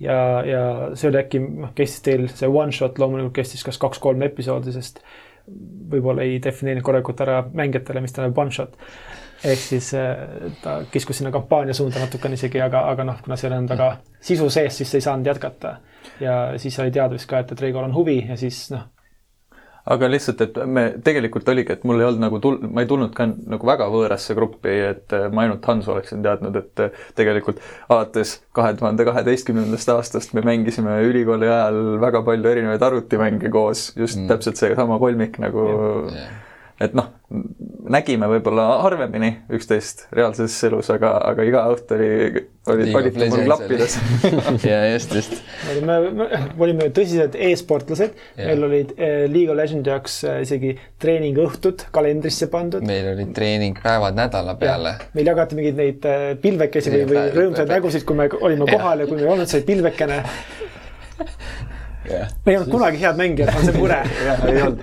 [0.00, 0.62] ja, ja
[0.94, 5.00] see oli äkki, noh, kestis teil see one shot loomulikult kestis kas kaks-kolm episoodi, sest
[5.46, 8.76] võib-olla ei defineerinud korralikult ära mängijatele, mis tähendab one shot.
[9.46, 9.92] Ehk siis
[10.62, 14.50] ta kiskus sinna kampaania suunda natukene isegi, aga, aga noh, kuna seal on väga sisu
[14.50, 15.76] sees, siis ei saanud jätkata.
[16.20, 18.88] ja siis oli teada vist ka, et, et Reigol on huvi ja siis noh
[19.86, 23.12] aga lihtsalt, et me tegelikult oligi, et mul ei olnud nagu tul-, ma ei tulnud
[23.14, 27.62] ka nagu väga võõrasse gruppi, et äh, ma ainult Hansu oleksin teadnud, et äh, tegelikult
[27.86, 34.18] alates kahe tuhande kaheteistkümnendast aastast me mängisime ülikooli ajal väga palju erinevaid arvutimänge koos, just
[34.18, 34.26] mm.
[34.32, 35.68] täpselt seesama kolmik nagu
[36.10, 36.42] yeah
[36.80, 43.28] et noh, nägime võib-olla harvemini üksteist reaalses elus, aga, aga iga õhtu oli, oli palliti
[43.32, 43.96] mul klappides
[44.70, 45.34] ja just, just.
[45.82, 50.38] me olime, me olime tõsised e-sportlased yeah., meil olid eh, League of Legends jaoks eh,
[50.46, 52.86] isegi treeningõhtud kalendrisse pandud.
[52.86, 54.94] meil olid treeningpäevad nädala peale.
[55.18, 59.10] meil jagati mingeid neid eh, pilvekesi või, või rõõmsaid nägusid, kui me olime kohal ja
[59.10, 60.22] kui me ei olnud, sai pilvekene
[62.10, 62.30] yeah..
[62.44, 63.98] me ei olnud kunagi head mängijad, on see mure
[64.50, 64.82] ei olnud.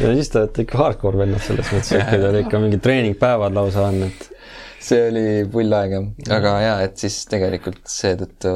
[0.00, 3.56] ja siis te olete ikka hardcore vennad selles mõttes, et teil oli ikka mingid treeningpäevad
[3.56, 4.26] lausa on, et.
[4.80, 6.08] see oli pull aeg jah,
[6.38, 8.54] aga jaa, et siis tegelikult seetõttu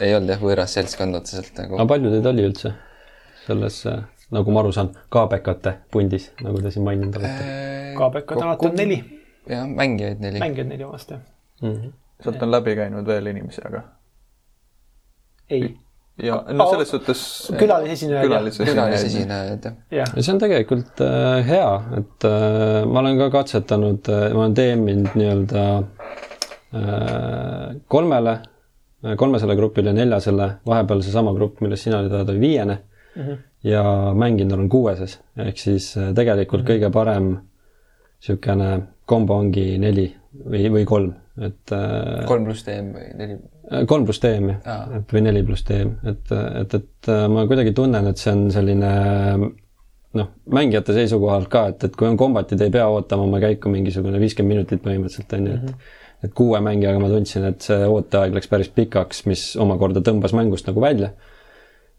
[0.00, 1.78] ei olnud jah, võõras seltskond otseselt nagu.
[1.78, 2.74] aga palju teid oli üldse
[3.44, 3.82] selles,
[4.34, 7.44] nagu ma aru saan, KBK-te pundis, nagu te siin maininud olete?
[7.44, 8.98] Äh, KBK-d alati on neli.
[9.50, 10.42] jah, mängijaid neli.
[10.42, 11.22] mängijaid neli omast jah
[11.62, 11.92] mm -hmm.
[12.24, 13.82] sealt on läbi käinud veel inimesi, aga?
[15.50, 15.76] ei
[16.22, 17.20] ja no selles suhtes
[17.58, 18.50] külalisesinejaid.
[18.68, 20.08] külalisesinejaid, jah.
[20.14, 24.56] ja see on tegelikult äh, hea, et äh, ma olen ka katsetanud äh,, ma olen
[24.56, 25.64] DM-inud nii-öelda
[26.78, 33.22] äh, kolmele äh,, kolmesele grupile, neljasele, vahepeal seesama grupp, millest sina olid, oli viiene mm.
[33.22, 33.42] -hmm.
[33.70, 36.76] ja mänginud olen kuueses, ehk siis äh, tegelikult mm -hmm.
[36.76, 37.36] kõige parem
[38.24, 42.24] niisugune kombo ongi neli või, või kolm, et äh,.
[42.28, 43.36] kolm pluss DM või neli?
[43.70, 47.46] Äh, kolm pluss DM jah, et või neli pluss DM, et, et, et äh, ma
[47.50, 48.94] kuidagi tunnen, et see on selline
[50.14, 54.20] noh, mängijate seisukohalt ka, et, et kui on kombatid, ei pea ootama oma käiku mingisugune
[54.22, 56.26] viiskümmend minutit põhimõtteliselt on ju, et mm -hmm.
[56.28, 60.70] et kuue mängijaga ma tundsin, et see ooteaeg läks päris pikaks, mis omakorda tõmbas mängust
[60.70, 61.14] nagu välja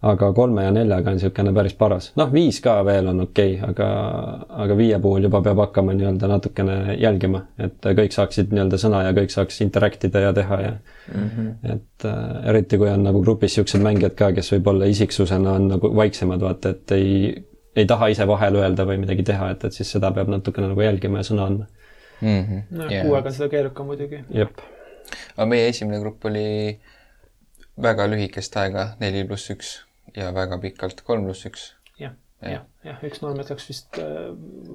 [0.02, 2.12] aga kolme ja neljaga on niisugune päris paras.
[2.20, 3.88] noh, viis ka veel on okei okay,, aga,
[4.66, 9.16] aga viie puhul juba peab hakkama nii-öelda natukene jälgima, et kõik saaksid nii-öelda sõna ja
[9.18, 10.72] kõik saaks interact ida ja teha ja
[11.14, 11.74] mm -hmm.
[11.74, 15.96] et äh, eriti, kui on nagu grupis niisugused mängijad ka, kes võib-olla isiksusena on nagu
[15.96, 19.92] vaiksemad, vaata, et ei, ei taha ise vahel öelda või midagi teha, et, et siis
[19.92, 21.66] seda peab natukene nagu jälgima ja sõna andma
[22.22, 22.44] mm.
[22.44, 22.62] -hmm.
[22.78, 23.08] no yeah.
[23.08, 24.24] kuuega on seda keerukam muidugi.
[24.30, 24.60] jep.
[25.38, 26.80] aga meie esimene grupp oli
[27.82, 29.74] väga lühikest aega, neli pluss üks
[30.16, 31.66] ja väga pikalt kolm pluss üks.
[32.00, 34.32] jah, jah, jah, üks noormees läks vist äh,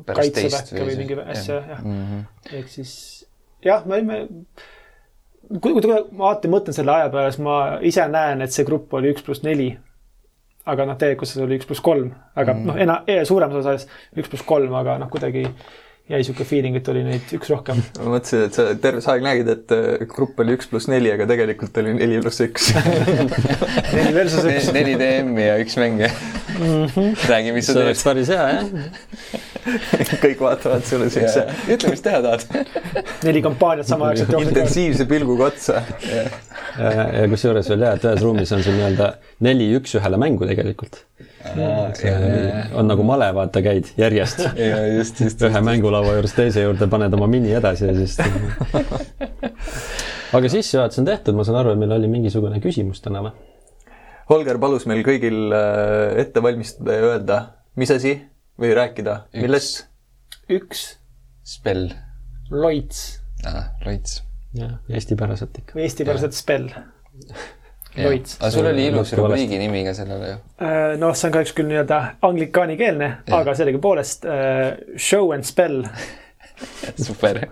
[0.09, 2.55] kaitseväkke või mingi asja, jah mm -hmm..
[2.61, 2.95] ehk siis
[3.65, 4.21] jah, me olime,
[5.61, 8.93] kui, kui ma alati mõtlen selle aja peale, siis ma ise näen, et see grupp
[8.99, 9.73] oli üks pluss neli.
[10.71, 14.29] aga noh, tegelikult see oli üks pluss kolm, aga mm noh, ena-, suuremas osas üks
[14.29, 15.47] pluss kolm, aga noh, kuidagi
[16.11, 17.81] jäi sihuke feeling, et oli neid üks rohkem.
[18.01, 21.13] ma mõtlesin, et sa terve see aeg nägid, et äh, grupp oli üks pluss neli,
[21.15, 22.73] aga tegelikult oli neli pluss üks
[23.97, 24.73] neli versus üks.
[24.77, 26.87] neli DM-i ja üks mängija mm.
[26.87, 27.15] -hmm.
[27.31, 27.81] räägi, mis sa teed.
[27.81, 29.49] see oleks päris hea, jah
[30.25, 31.45] kõik vaatavad sulle siukse.
[31.71, 32.45] ütle, mis teha tahad
[33.27, 34.35] neli kampaaniat samaaegselt.
[34.41, 35.83] intensiivse pilguga otsa.
[36.79, 39.13] ja, ja kusjuures veel jah, et ühes ruumis on sul nii-öelda
[39.47, 41.05] neli üks-ühele mängu tegelikult
[42.77, 44.43] on nagu male, vaata, käid järjest.
[44.99, 45.43] just, just.
[45.49, 48.19] ühe mängulaua juurest teise juurde paned oma mini edasi ja siis
[50.37, 53.33] aga sissejuhatus on tehtud, ma saan aru, et meil oli mingisugune küsimus täna või?
[54.31, 57.39] Holger palus meil kõigil äh, ette valmistada ja öelda,
[57.81, 58.15] mis asi
[58.61, 59.87] või rääkida, millest?
[60.51, 60.85] üks.
[61.47, 61.89] Spell.
[62.53, 63.21] Loits.
[63.49, 64.21] ah, loits.
[64.55, 65.81] jah, eestipäraselt ikka.
[65.81, 66.69] eestipäraselt spell
[67.97, 68.37] Loits.
[68.39, 70.37] aga sul oli ilus rubriigi nimi ka sellele ju.
[70.63, 71.99] Äh, noh, see on kahjuks küll nii-öelda
[72.29, 75.83] anglikaanikeelne, aga sellegipoolest uh, show and spell
[77.09, 77.43] super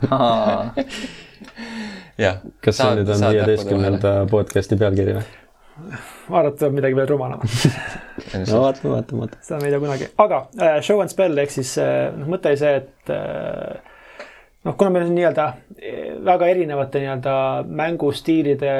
[2.18, 2.38] jah.
[2.62, 5.26] kas see nüüd on viieteistkümnenda podcast'i pealkiri või?
[6.28, 7.50] vaadata tuleb midagi veel rumalamat
[8.50, 9.42] no vaatame, vaatame, vaatame.
[9.42, 12.54] seda me ei tea kunagi, aga uh, show and spell ehk siis noh uh,, mõte
[12.54, 13.87] oli see, et uh,
[14.68, 15.46] noh, kuna meil on nii-öelda
[15.80, 17.34] eh, väga erinevate nii-öelda
[17.80, 18.72] mängustiilide,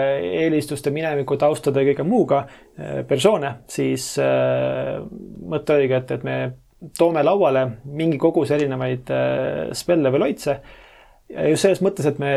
[0.44, 4.98] eelistuste, mineviku, taustade ja kõige muuga eh, persoone, siis äh,
[5.48, 6.38] mõte oligi, et, et me
[6.98, 7.64] toome lauale
[7.98, 9.08] mingi kogus erinevaid
[9.74, 10.60] spelle või loitse.
[11.50, 12.34] just selles mõttes, et me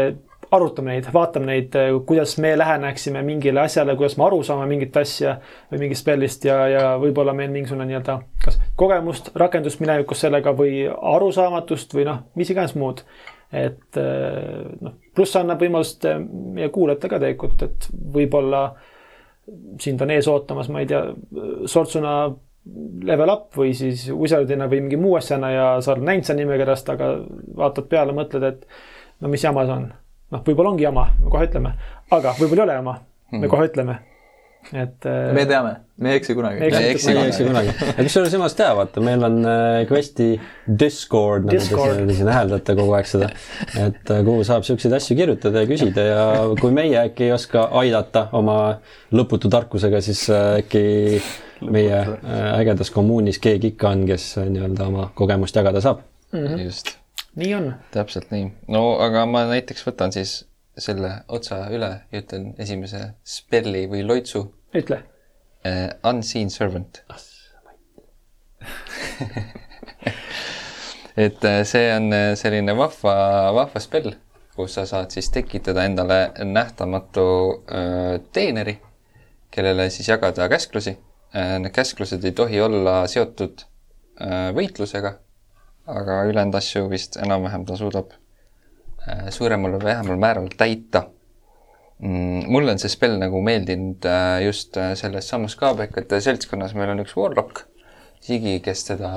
[0.51, 1.75] arutame neid, vaatame neid,
[2.09, 5.35] kuidas me läheneksime mingile asjale, kuidas me aru saame mingit asja
[5.69, 10.87] või mingist spellist ja, ja võib-olla meil mingisugune nii-öelda kas kogemust, rakendust minevikus sellega või
[10.89, 13.05] arusaamatust või noh, mis iganes muud
[13.51, 18.63] et eh, noh, pluss annab võimalust eh, meie kuulajatele ka tegelikult, et võib-olla
[19.81, 21.01] sind on ees ootamas, ma ei tea,
[21.67, 22.13] sortsuna
[23.07, 26.91] level up või siis wizardina või mingi muu asjana ja sa oled näinud seda nimekirjast,
[26.93, 27.09] aga
[27.57, 28.67] vaatad peale, mõtled, et
[29.23, 29.89] no mis jama see on.
[30.31, 31.73] noh, võib-olla ongi jama, me kohe ütleme,
[32.13, 32.95] aga võib-olla ei ole jama,
[33.33, 33.51] me mhm.
[33.51, 33.99] kohe ütleme
[34.71, 36.59] et äh, me teame, me ei eksi kunagi.
[36.61, 37.73] me ei eksi kunagi, kunagi..
[37.87, 40.29] ja kusjuures jumalast hea, vaata, meil on äh, Questi
[40.79, 42.01] Discord, nagu Discord.
[42.07, 43.31] te siin hääldate kogu aeg seda.
[43.81, 46.25] et äh, kuhu saab siukseid asju kirjutada ja küsida ja
[46.61, 48.57] kui meie äkki ei oska aidata oma
[49.11, 50.85] lõputu tarkusega, siis äkki
[51.61, 52.05] meie
[52.55, 56.45] ägedas kommuunis keegi ikka on, kes nii-öelda oma kogemust jagada saab mm.
[56.45, 56.63] -hmm.
[56.65, 56.95] just.
[57.35, 57.73] nii on.
[57.91, 58.51] täpselt nii.
[58.67, 60.39] no aga ma näiteks võtan siis
[60.77, 64.45] selle otsa üle ja ütlen esimese spelli või loitsu.
[64.75, 65.01] ütle
[65.67, 65.89] uh,.
[66.07, 67.01] Unseen servant
[71.17, 73.15] et uh, see on uh, selline vahva,
[73.57, 74.13] vahva spell,
[74.55, 78.77] kus sa saad siis tekitada endale nähtamatu uh, teeneri,
[79.51, 81.59] kellele siis jagada käsklusi uh,.
[81.59, 83.67] Need käsklused ei tohi olla seotud
[84.53, 85.15] võitlusega,
[85.89, 88.30] aga ülejäänud asju vist enam-vähem ta suudab Äh,
[89.33, 91.07] suuremal või vähemal määral täita.
[92.01, 96.89] Mm, mulle on see spell nagu meeldinud äh, just äh, selles samas KBK-te seltskonnas, meil
[96.93, 97.67] on üks warlock,
[98.21, 99.11] Sigi, kes teda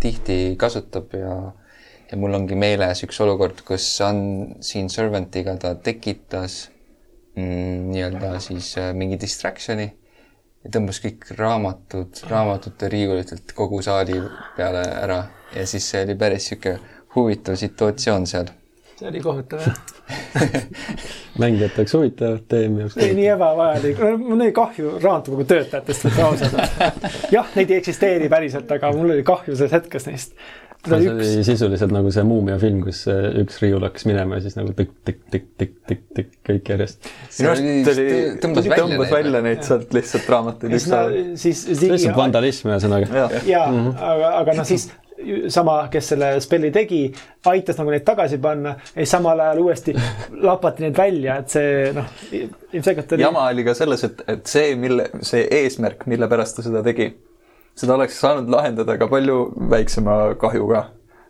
[0.00, 1.34] tihti kasutab ja
[2.10, 4.20] ja mul ongi meeles üks olukord, kus on
[4.64, 6.64] siin servant'iga ta tekitas
[7.38, 14.18] mm, nii-öelda siis mingi distraction'i ja tõmbas kõik raamatud, raamatute riiulitelt kogu saali
[14.56, 15.20] peale ära.
[15.56, 18.50] Ja siis see oli päris niisugune huvitav situatsioon seal
[19.00, 19.80] see oli kohutav jah
[21.40, 26.80] mängijate jaoks huvitav, teie jaoks ei, nii ebavajalik, mul oli kahju raamatukogu töötajatest, võtta ausalt.
[27.34, 30.34] jah, neid ei eksisteeri päriselt, aga mul oli kahju selles hetkes neist.
[30.84, 31.32] see oli üks...
[31.48, 33.02] sisuliselt nagu see Muumia film, kus
[33.42, 37.12] üks riiul hakkas minema ja siis nagu tikk-tikk-tikk-tikk-tikk kõik järjest.
[37.38, 38.08] minu arust oli,
[38.44, 41.20] tõmbas välja, tõmbas välja neid sealt lihtsalt raamatuid ükshaaval.
[41.44, 41.66] siis.
[41.84, 43.12] lihtsalt vandalism ühesõnaga.
[43.22, 43.94] ja, ja, mhm.
[43.96, 44.90] aga, aga noh, siis
[45.48, 47.00] sama, kes selle spelli tegi,
[47.50, 49.94] aitas nagu neid tagasi panna ja samal ajal uuesti
[50.48, 52.12] lapati neid välja, et see noh,
[52.72, 53.26] ilmselgelt oli.
[53.26, 57.10] jama oli ka selles, et, et see, mille, see eesmärk, mille pärast ta seda tegi,
[57.78, 60.86] seda oleks saanud lahendada ka palju väiksema kahjuga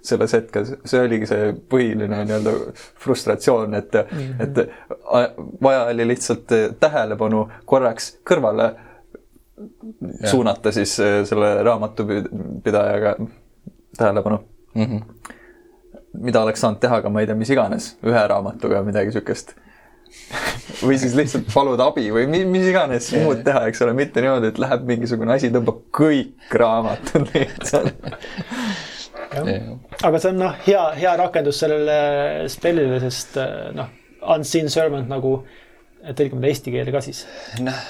[0.06, 2.54] selles hetkes, see oligi see põhiline nii-öelda
[3.04, 4.42] frustratsioon, et mm, -hmm.
[4.44, 10.30] et vaja oli lihtsalt tähelepanu korraks kõrvale ja.
[10.30, 10.96] suunata siis
[11.28, 13.16] selle raamatupidajaga
[13.98, 14.38] tähelepanu
[14.74, 14.84] mm.
[14.84, 15.32] -hmm.
[16.12, 19.54] mida oleks saanud teha ka, ma ei tea, mis iganes, ühe raamatuga midagi siukest
[20.86, 23.24] või siis lihtsalt paluda abi või mis iganes yeah.
[23.24, 28.06] muud teha, eks ole, mitte niimoodi, et läheb mingisugune asi, tõmbab kõik raamatud lihtsalt
[29.46, 29.72] yeah..
[30.02, 33.90] aga see on noh, hea, hea rakendus sellele spellile, sest äh, noh,
[34.36, 35.40] unseen servant nagu,
[36.10, 37.24] tõlgime ta eesti keelde ka siis.
[37.62, 37.84] noh,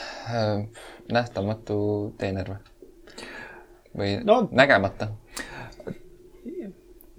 [1.10, 1.80] nähtamatu
[2.20, 2.60] teener või?
[3.96, 5.10] või no, nägemata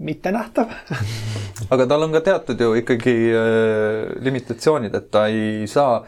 [0.01, 0.71] mittenähtav
[1.73, 6.01] aga tal on ka teatud ju ikkagi äh, limitatsioonid, et ta ei saa,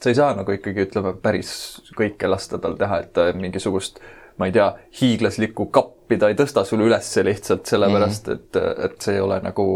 [0.00, 1.52] sa ei saa nagu ikkagi ütleme, päris
[1.98, 4.02] kõike lasta tal teha, et ta mingisugust
[4.38, 4.68] ma ei tea,
[5.00, 8.36] hiiglaslikku kappi ta ei tõsta sulle ülesse lihtsalt sellepärast, mhm.
[8.36, 9.66] et, et see ei ole nagu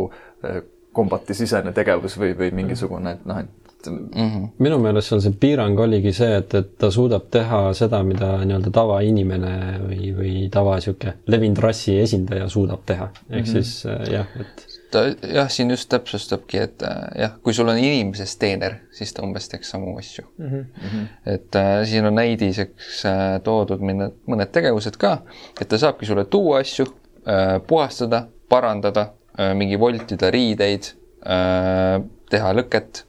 [0.44, 4.08] äh, kombatisisene tegevus või, või mingisugune, et noh, et mm.
[4.14, 4.48] -hmm.
[4.58, 8.72] minu meelest seal see piirang oligi see, et, et ta suudab teha seda, mida nii-öelda
[8.74, 9.54] tavainimene
[9.86, 13.10] või, või tava sihuke levinud rassi esindaja suudab teha.
[13.30, 13.52] ehk mm -hmm.
[13.52, 14.66] siis äh, jah, et.
[14.90, 19.22] ta jah, siin just täpsustabki, et äh, jah, kui sul on inimesest teener, siis ta
[19.22, 20.48] umbes teeks samu asju mm.
[20.48, 21.06] -hmm.
[21.34, 25.22] et äh, siin on näidiseks äh, toodud mõned, mõned tegevused ka,
[25.60, 30.92] et ta saabki sulle tuua asju äh,, puhastada, parandada äh,, mingi voltida riideid
[31.26, 33.04] äh,, teha lõket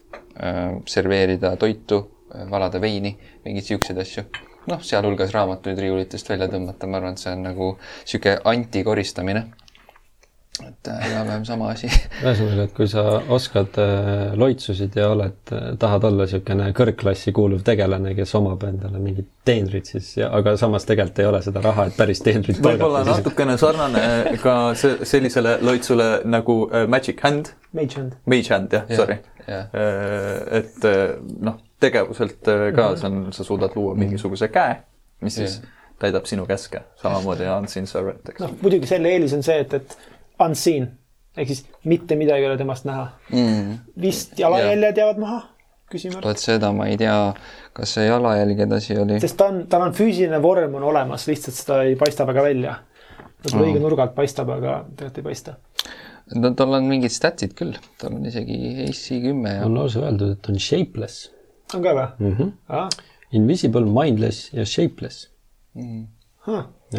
[0.86, 2.00] serveerida toitu,
[2.36, 4.24] äh, valada veini, mingeid siukseid asju.
[4.68, 7.66] noh, sealhulgas raamatuid riiulitest välja tõmmata, ma arvan, et see on nagu
[8.06, 9.42] sihuke antikoristamine.
[10.62, 11.90] Et äh, enam-vähem sama asi.
[12.24, 13.80] ühesõnaga, et kui sa oskad
[14.38, 15.40] loitsusid ja oled,
[15.82, 20.86] tahad olla niisugune kõrgklassi kuuluv tegelane, kes omab endale mingit teenrit, siis ja aga samas
[20.90, 26.10] tegelikult ei ole seda raha, et päris teenrit võib-olla natukene sarnane ka see, sellisele loitsule
[26.30, 27.56] nagu Magic Hand.
[27.74, 28.18] Mage Hand.
[28.30, 29.22] Mage Hand, jah yeah., sorry.
[29.48, 32.98] Äh, et äh, noh, tegevuselt äh, ka -hmm.
[32.98, 34.76] see on, sa suudad luua mingisuguse käe,
[35.22, 35.50] mis yeah.
[35.50, 35.62] siis
[36.00, 38.40] täidab sinu käske, samamoodi unseen servant, eks.
[38.40, 39.98] noh, muidugi selle eelis on see, et, et
[40.42, 40.92] unseen
[41.38, 43.76] ehk siis mitte midagi ei ole temast näha mm..
[44.02, 45.42] vist jalajäljed jäävad maha,
[45.92, 46.26] küsimärk.
[46.26, 47.18] vot seda ma ei tea,
[47.74, 49.20] kas see jalajälged asi oli.
[49.24, 52.80] sest ta on, tal on füüsiline vorm on olemas, lihtsalt seda ei paista väga välja.
[53.44, 55.58] võib-olla õige nurga alt paistab, aga tegelikult ei paista
[56.40, 59.66] no tal on mingid statsid küll, tal on isegi AC kümme ja.
[59.68, 61.30] on lausa öeldud, et on shapeless.
[61.74, 62.36] on ka või mm?
[62.38, 62.52] -hmm.
[62.70, 62.90] Ah.
[63.34, 65.28] Invisible, mindless ja shapeless
[65.74, 66.06] mm.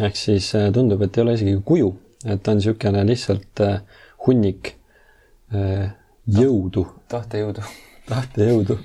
[0.03, 1.93] ehk siis äh, tundub, et ei ole isegi kuju,
[2.25, 3.81] et ta on niisugune lihtsalt äh,
[4.25, 4.73] hunnik
[5.53, 5.91] äh,
[6.25, 6.85] jõudu.
[7.11, 7.65] tahtejõudu.
[8.11, 8.77] tahtejõudu.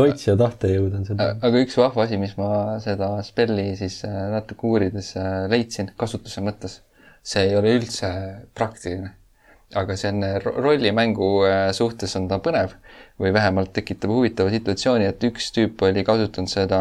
[0.00, 1.34] loits ja tahtejõud on seda.
[1.44, 5.14] aga üks vahva asi, mis ma seda spelli siis natuke uurides
[5.52, 6.80] leidsin kasutuse mõttes,
[7.24, 8.10] see ei ole üldse
[8.56, 9.12] praktiline.
[9.74, 11.28] aga see on rollimängu
[11.74, 12.76] suhtes on ta põnev
[13.20, 16.80] või vähemalt tekitab huvitava situatsiooni, et üks tüüp oli kasutanud seda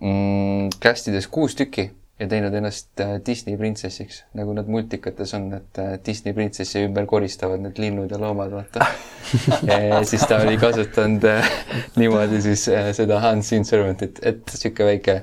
[0.00, 1.90] mm, kästides kuus tükki
[2.22, 7.06] ja teinud ennast äh, Disney printsessiks, nagu nad multikates on, et äh, Disney printsessi ümber
[7.10, 8.86] koristavad need linnud ja loomad, vaata
[9.70, 11.50] ja siis ta oli kasutanud äh,
[11.98, 12.68] niimoodi siis
[12.98, 15.18] seda Hans in Servantit, et niisugune väike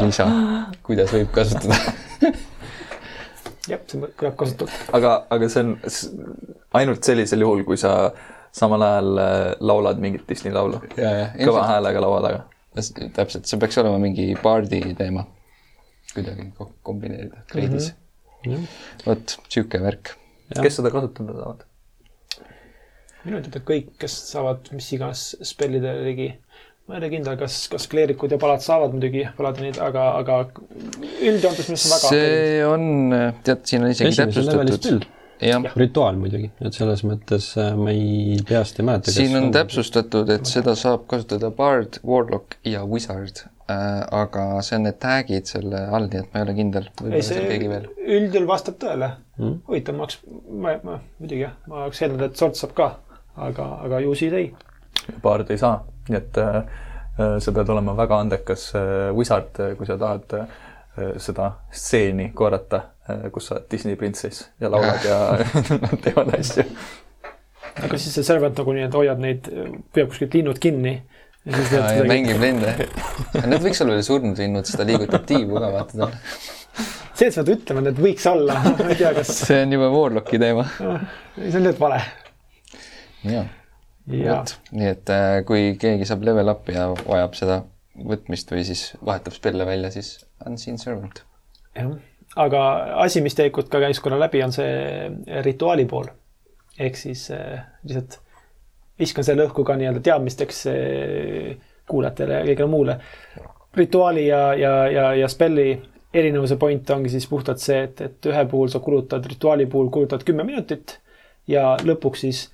[0.00, 0.26] lisa,
[0.86, 1.76] kuidas võib kasutada
[3.70, 4.74] jah, see kõlab kasutult.
[4.96, 5.76] aga, aga see on
[6.80, 8.12] ainult sellisel juhul, kui sa
[8.56, 9.10] samal ajal
[9.60, 10.80] laulad mingit Disney laulu.
[10.96, 12.46] kõva häälega laua taga.
[13.16, 15.26] täpselt, see peaks olema mingi pardi teema.
[16.14, 16.50] Kuidagi
[16.82, 17.92] kombineerida kreidis
[18.44, 18.66] mm -hmm..
[19.06, 20.14] vot, sihuke värk.
[20.62, 21.64] kes seda kasutada saavad?
[23.24, 26.30] minu teada kõik, kes saavad mis iganes spellide ligi
[26.88, 30.38] ma ei ole kindel, kas, kas kleerikud ja palad saavad muidugi paladinid, aga, aga
[31.20, 32.12] üldjoontes arust on väga.
[32.14, 32.84] see on,
[33.44, 35.08] tead, siin on isegi täpsustatud
[35.78, 39.12] rituaal muidugi, et selles mõttes äh, ma ei peast ei mäleta.
[39.14, 43.44] siin on täpsustatud, et seda saab kasutada Bard, Warlock ja Wizard.
[43.68, 46.88] Aga see on need tag'id selle all, nii et ma ei ole kindel.
[47.04, 49.54] ei, see üldjuhul vastab tõele mm..
[49.68, 52.90] huvitav, ma oleks, ma, ma muidugi jah, ma oleks eeldanud, et sort saab ka,
[53.48, 54.52] aga, aga ju siis ei.
[55.24, 56.60] Bard ei saa, nii et äh,
[57.18, 60.54] äh, sa pead olema väga andekas äh, wizard, kui sa tahad äh,
[61.22, 65.18] seda stseeni korrata Äh, kus sa oled Disney printsess ja laulad ja
[65.80, 66.64] nad teevad asju.
[67.78, 69.48] aga siis see servant nagu nii, et hoiad neid,
[69.94, 70.98] püüab kuskilt linnud kinni.
[71.46, 72.74] Ja siis tead mängib linde.
[73.44, 76.16] Need võiks olla veel surnud linnud, sest ta liigutab tiibu ka vaata tal.
[77.12, 79.32] see, et sa pead ütlema, et võiks olla, ma ei tea, kas.
[79.44, 80.66] see on juba Warlocki teema.
[80.74, 82.02] see on lihtsalt vale.
[83.28, 83.46] ja,
[84.12, 87.62] vot, nii et äh, kui keegi saab level up'i ja vajab seda
[87.98, 90.14] võtmist või siis vahetab spelle välja, siis
[90.46, 91.24] Unseen Servant.
[91.74, 91.96] jah
[92.36, 92.62] aga
[93.04, 96.10] asi, mis tegelikult ka käis korra läbi, on see rituaali pool.
[96.78, 98.20] ehk siis äh, lihtsalt
[98.98, 101.52] viskan selle õhku ka nii-öelda teadmisteks äh,
[101.88, 102.98] kuulajatele ja kõigile muule.
[103.76, 105.70] rituaali ja, ja, ja, ja spelli
[106.14, 110.24] erinevuse point ongi siis puhtalt see, et, et ühe puhul sa kulutad, rituaali puhul kulutad
[110.24, 110.98] kümme minutit
[111.48, 112.44] ja lõpuks siis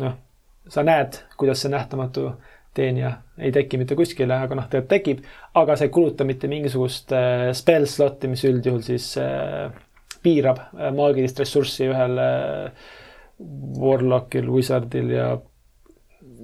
[0.00, 0.14] noh,
[0.68, 2.30] sa näed, kuidas see nähtamatu
[2.74, 5.24] teenija ei teki mitte kuskile, aga noh, tegelikult tekib,
[5.58, 9.74] aga see ei kuluta mitte mingisugust äh, spell slot'i, mis üldjuhul siis äh,
[10.22, 12.86] piirab äh, maagilist ressurssi ühel äh,
[13.80, 15.28] warlock'il, wizard'il ja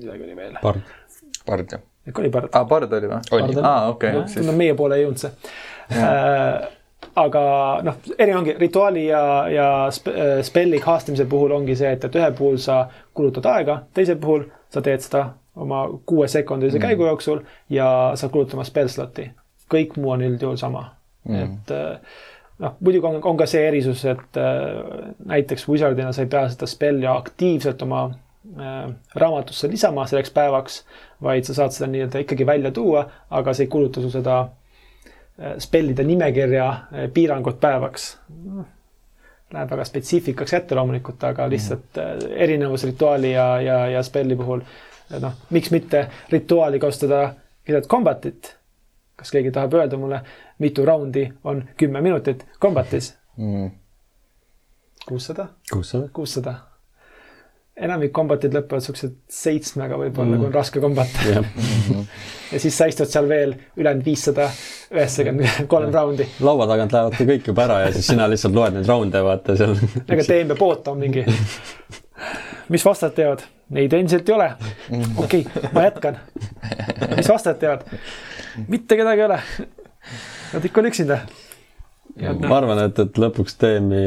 [0.00, 0.58] midagi oli veel.
[0.62, 0.92] pard.
[1.46, 1.86] pard, jah.
[2.08, 2.52] ikka oli pard.
[2.52, 3.62] aa, pard oli või?
[3.62, 4.44] aa, okei.
[4.46, 5.32] no meie poole ei jõudnud see
[5.96, 6.68] äh,
[7.16, 7.42] aga
[7.86, 12.30] noh, eri ongi rituaali ja, ja äh, spelli castimise puhul ongi see, et, et ühe
[12.38, 12.82] puhul sa
[13.14, 15.26] kulutad aega, teisel puhul sa teed seda
[15.60, 16.86] oma kuuesekundilise mm.
[16.86, 17.40] käigu jooksul
[17.70, 19.30] ja saad kulutama spell slot'i.
[19.70, 20.84] kõik muu on üldjuhul sama
[21.28, 22.20] mm., et äh,
[22.58, 26.68] noh, muidugi on, on ka see erisus, et äh, näiteks Wizardina sa ei pea seda
[26.70, 28.08] spelli aktiivselt oma
[29.14, 30.84] raamatusse lisama selleks päevaks,
[31.22, 35.54] vaid sa saad seda nii-öelda ikkagi välja tuua, aga see ei kuluta su seda äh,
[35.58, 38.16] spellide nimekirja äh, piirangut päevaks
[39.52, 42.14] läheb väga spetsiifikaks ette loomulikult, aga lihtsalt äh,
[42.46, 44.62] erinevus rituaali ja, ja, ja spelli puhul
[45.20, 47.34] noh, miks mitte rituaali kasutada
[47.64, 48.56] keset kombatit.
[49.16, 50.22] kas keegi tahab öelda mulle,
[50.58, 53.70] mitu raundi on kümme minutit kombatis mm.?
[55.08, 55.46] kuussada?
[55.72, 56.08] kuussada.
[56.12, 56.54] kuussada.
[57.80, 61.46] Enamik kombatid lõpevad siuksed seitsmega võib-olla mm., kui on raske kombat yeah.
[62.50, 64.48] ja siis sa istud seal veel ülejäänud viissada
[64.90, 66.26] üheksakümmend kolm raundi.
[66.44, 69.56] laua tagant lähevad ka kõik juba ära ja siis sina lihtsalt loed neid raunde, vaata
[69.60, 69.76] seal.
[70.06, 71.24] ega teeme poot on mingi.
[72.68, 73.46] mis vastased teevad?
[73.70, 74.48] Neid endiselt ei ole.
[75.16, 76.18] okei okay,, ma jätkan.
[77.16, 77.86] mis vastajad teevad?
[78.68, 79.38] mitte kedagi ei ole.
[80.50, 81.20] Nad ikka on üksinda.
[82.20, 84.04] Ma arvan, et, et lõpuks teemi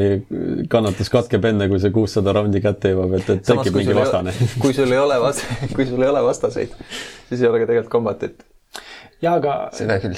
[0.70, 4.34] kannatus katkeb enne, kui see kuussada raundi kätte jõuab, et, et tekib mingi vastane.
[4.62, 5.46] kui sul ei ole vast-,
[5.76, 6.74] kui sul ei ole vastaseid,
[7.28, 8.44] siis ei ole ka tegelikult kombatit
[9.22, 9.54] ja aga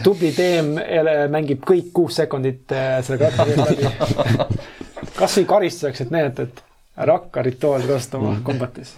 [0.05, 0.75] tubli teem
[1.33, 4.57] mängib kõik kuus sekundit äh, selle katte läbi.
[5.21, 6.63] kasvõi karistuseks, et näed, et
[6.97, 8.97] ära hakka rituaali kasutama kombatis.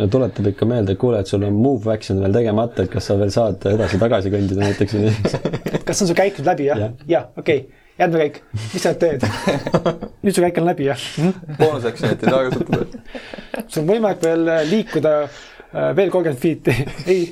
[0.00, 3.10] Ja tuletab ikka meelde, et kuule, et sul on move action veel tegemata, et kas
[3.10, 5.84] sa veel saad edasi-tagasi kõndida näiteks või nii.
[5.88, 6.82] kas on su käik nüüd läbi jah?
[7.10, 8.40] jah, okei okay., järgmine käik,
[8.72, 9.28] mis sa nüüd teed
[10.24, 11.54] nüüd su käik on läbi jah hm??
[11.60, 13.64] boonus action'it ei saa kasutada.
[13.66, 16.76] sul on võimalik veel liikuda äh, veel kolmkümmend feet'i
[17.06, 17.24] ei,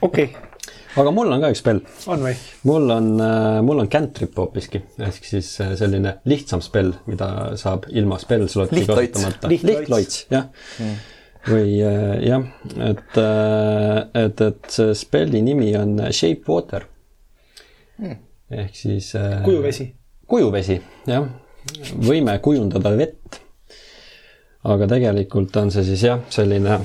[0.00, 0.54] okei okay
[0.96, 1.82] aga mul on ka üks spell.
[2.12, 2.32] on või?
[2.68, 7.28] mul on, äh, mul on cantrip hoopiski, ehk siis äh, selline lihtsam spell, mida
[7.60, 9.52] saab ilma spell slot'i kasutamata.
[9.52, 10.48] lihtloits, jah
[10.80, 10.96] mm.
[11.46, 12.44] Või äh, jah,
[12.82, 16.86] et, et, et see spell'i nimi on shape water
[18.02, 18.20] mm..
[18.62, 19.12] ehk siis.
[19.44, 19.88] kujuvesi.
[20.26, 20.78] kujuvesi,
[21.10, 21.26] jah.
[22.02, 23.40] võime kujundada vett.
[24.66, 26.80] aga tegelikult on see siis jah, selline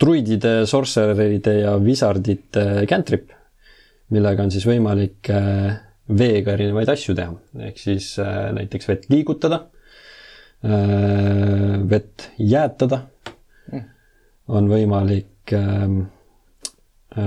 [0.00, 3.30] druidide, sorcereride ja wizardite cantrip,
[4.12, 5.76] millega on siis võimalik äh,
[6.12, 7.34] veega erinevaid asju teha,
[7.68, 9.81] ehk siis äh, näiteks vett liigutada, äh,
[10.62, 13.00] vett jäätada,
[13.72, 13.86] mm.
[14.54, 15.96] on võimalik ähm,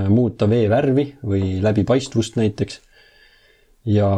[0.10, 2.80] muuta vee värvi või läbipaistvust näiteks.
[3.86, 4.10] ja,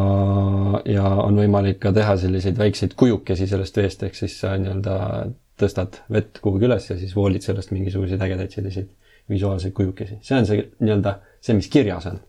[0.85, 4.99] ja on võimalik ka teha selliseid väikseid kujukesi sellest veest, ehk siis nii-öelda
[5.57, 8.89] tõstad vett kuhugi üles ja siis voolid sellest mingisuguseid ägedaid selliseid
[9.29, 10.19] visuaalseid kujukesi.
[10.21, 12.21] see on see nii-öelda see, mis kirjas on.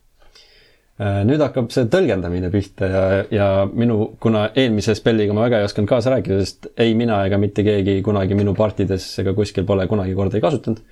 [0.99, 5.69] Äh, nüüd hakkab see tõlgendamine pihta ja, ja minu, kuna eelmise spelliga ma väga ei
[5.69, 9.87] osanud kaasa rääkida, sest ei mina ega mitte keegi kunagi minu partides ega kuskil pole
[9.91, 10.83] kunagi kordagi kasutanud.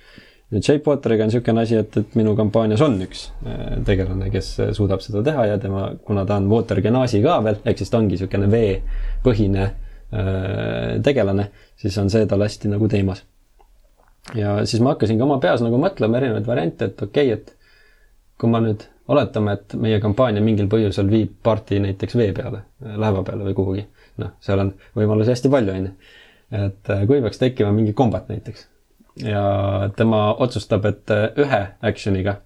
[0.55, 5.03] nüüd Shapewateriga on niisugune asi, et, et minu kampaanias on üks äh, tegelane, kes suudab
[5.03, 8.15] seda teha ja tema, kuna ta on water genasi ka veel, ehk siis ta ongi
[8.15, 11.51] niisugune veepõhine äh, tegelane
[11.81, 13.23] siis on see tal hästi nagu teemas.
[14.35, 18.39] ja siis ma hakkasin ka oma peas nagu mõtlema erinevaid variante, et okei okay,, et
[18.39, 22.63] kui ma nüüd oletame, et meie kampaania mingil põhjusel viib parti näiteks vee peale,
[23.03, 23.85] laeva peale või kuhugi.
[24.17, 25.93] noh, seal on võimalusi hästi palju, on ju.
[26.57, 28.67] et äh, kui peaks tekkima mingi kombat näiteks
[29.23, 32.39] ja tema otsustab, et äh, ühe action'iga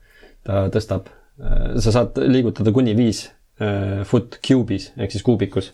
[0.47, 3.29] ta tõstab, äh, sa saad liigutada kuni viis
[4.09, 5.67] foot cube'is ehk siis kuubikus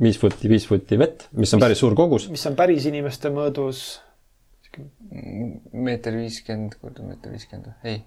[0.00, 2.28] viis footi, viis footi vett, mis on päris suur kogus.
[2.32, 3.86] mis on päris inimeste mõõdus?
[5.72, 8.02] meeter viiskümmend korda meeter viiskümmend, ei.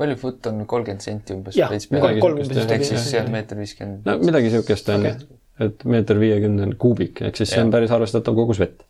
[0.00, 1.58] Palju foot on kolmkümmend senti umbes?
[1.58, 2.78] jah, kolmkümmend senti.
[2.78, 4.06] ehk siis jah, meeter viiskümmend.
[4.08, 8.38] no midagi niisugust on okay., et meeter viiekümne kuubik, ehk siis see on päris arvestatav
[8.38, 8.82] kogus vett.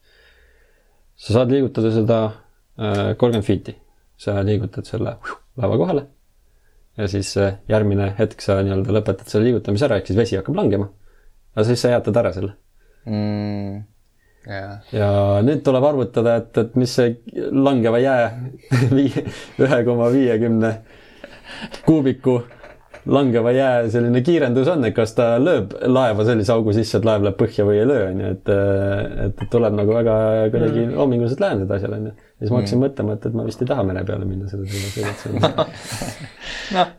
[1.20, 3.76] sa saad liigutada seda äh, kolmkümmend fiiti,
[4.20, 5.18] sa liigutad selle
[5.60, 6.06] laeva kohale
[6.98, 10.58] ja siis äh, järgmine hetk sa nii-öelda lõpetad selle liigutamise ära, ehk siis vesi hakkab
[10.58, 10.90] langema
[11.54, 12.52] aga siis sa jäätad ära selle
[13.06, 13.80] mm,.
[14.48, 14.78] Yeah.
[14.88, 15.08] ja
[15.44, 17.10] nüüd tuleb arvutada, et, et mis see
[17.52, 18.22] langeva jää
[19.66, 20.70] ühe koma viiekümne
[21.86, 22.40] kuubiku
[23.06, 27.24] langeva jää selline kiirendus on, et kas ta lööb laeva sellise augu sisse, et laev
[27.24, 28.50] läheb põhja või ei löö, on ju, et,
[29.26, 30.16] et tuleb nagu väga
[30.52, 30.96] kuidagi mm.
[30.98, 32.12] loominguliselt läheneda asjale, on ju.
[32.12, 32.84] ja siis ma hakkasin mm.
[32.86, 34.68] mõtlema, et, et ma vist ei taha mere peale minna selle
[35.24, 35.64] teema,
[36.76, 36.92] noh,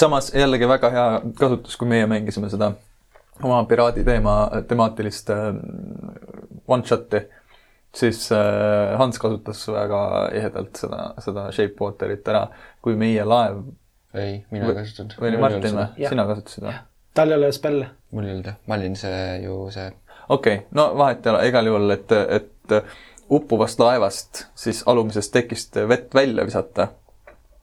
[0.00, 1.06] samas jällegi väga hea
[1.38, 2.72] kasutus, kui meie mängisime seda
[3.42, 4.34] oma piraadi teema,
[4.68, 5.46] temaatilist äh,
[6.66, 7.24] one-shot'i,
[7.94, 10.02] siis äh, Hans kasutas väga
[10.34, 12.48] ehedalt seda, seda Shapewaterit ära,
[12.82, 13.62] kui meie laev
[14.14, 15.16] ei, mina ei kasutanud.
[15.20, 16.08] või oli Martin või?
[16.08, 16.76] sina kasutasid või?
[17.14, 17.90] tal ei ole spelle.
[18.10, 19.88] mul ei olnud jah, ma olin see ju see.
[20.28, 22.78] okei okay., no vahet ei ole, igal juhul, et, et
[23.34, 26.88] uppuvast laevast siis alumisest tekist vett välja visata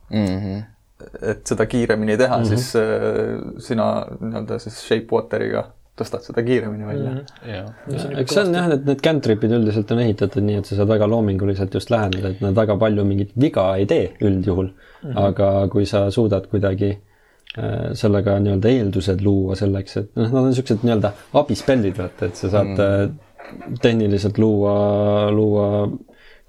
[0.09, 0.27] mm.
[0.27, 0.61] -hmm
[1.01, 2.47] et seda kiiremini teha mm, -hmm.
[2.47, 5.63] siis äh, sina nii-öelda siis Shapewateriga
[5.97, 7.25] tõstad seda kiiremini välja mm.
[7.47, 8.19] -hmm.
[8.21, 11.09] eks see on jah, et need cantrip'id üldiselt on ehitatud nii, et sa saad väga
[11.09, 14.90] loominguliselt just läheneda, et nad väga palju mingit viga ei tee üldjuhul mm.
[15.03, 15.17] -hmm.
[15.17, 20.49] aga kui sa suudad kuidagi äh, sellega nii-öelda eeldused luua selleks, et noh, nad on
[20.51, 23.77] niisugused nii-öelda abispellid, vaata, et sa saad mm -hmm.
[23.81, 25.89] tehniliselt luua, luua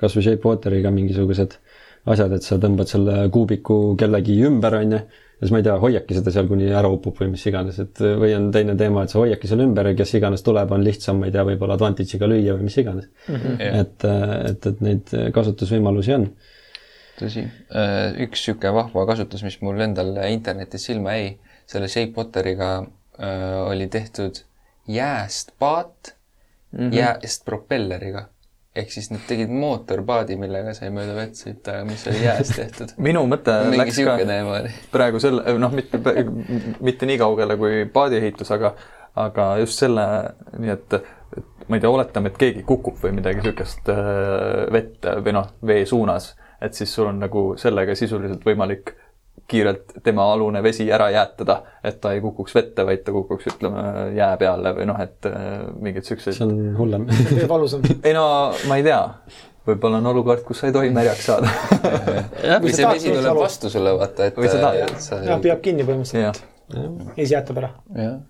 [0.02, 1.58] kasvõi Shapewateriga mingisugused
[2.10, 4.98] asjad, et sa tõmbad selle kuubiku kellegi ümber, on ju,
[5.42, 7.98] ja siis ma ei tea, hoiadki seda seal, kuni ära upub või mis iganes, et
[7.98, 11.18] või on teine teema, et sa hoiadki seal ümber ja kes iganes tuleb, on lihtsam,
[11.18, 13.36] ma ei tea, võib-olla advantage'iga lüüa või mis iganes mm.
[13.36, 13.80] -hmm.
[13.80, 14.06] et,
[14.50, 16.28] et, et neid kasutusvõimalusi on.
[17.18, 21.36] Tõsi, äh, üks niisugune vahva kasutus, mis mul endal internetis silma jäi,
[21.70, 24.44] selle Shapewateriga äh, oli tehtud
[24.88, 26.14] jääst paat
[26.72, 26.94] mm -hmm.
[26.94, 28.28] jääst propelleriga
[28.76, 32.94] ehk siis nad tegid mootorpaadi, millega sai mööda vett sõita, mis oli jääst tehtud.
[33.08, 34.16] minu mõte läks ka
[34.92, 36.00] praegu selle, noh, mitte,
[36.80, 38.72] mitte nii kaugele kui paadiehitus, aga,
[39.20, 40.06] aga just selle,
[40.56, 40.96] nii et,
[41.68, 45.84] ma ei tea, oletame, et keegi kukub või midagi niisugust äh, vette või noh, vee
[45.88, 46.32] suunas,
[46.62, 48.94] et siis sul on nagu sellega sisuliselt võimalik
[49.48, 53.84] kiirelt tema alune vesi ära jäätada, et ta ei kukuks vette, vaid ta kukuks, ütleme,
[54.16, 55.46] jää peale või noh, et äh,
[55.82, 56.36] mingeid siukseid.
[56.36, 57.06] see on hullem.
[57.52, 57.84] valusam.
[58.06, 58.26] ei no
[58.70, 59.00] ma ei tea,
[59.68, 61.52] võib-olla on olukord, kus sa ei tohi märjaks saada
[62.64, 64.38] või see vesi tuleb vastu sulle, vaata, et.
[64.38, 65.26] või sa tahad.
[65.28, 66.44] jah, peab kinni põhimõtteliselt.
[66.72, 67.72] ja siis jäätab ära.
[67.98, 68.20] jah,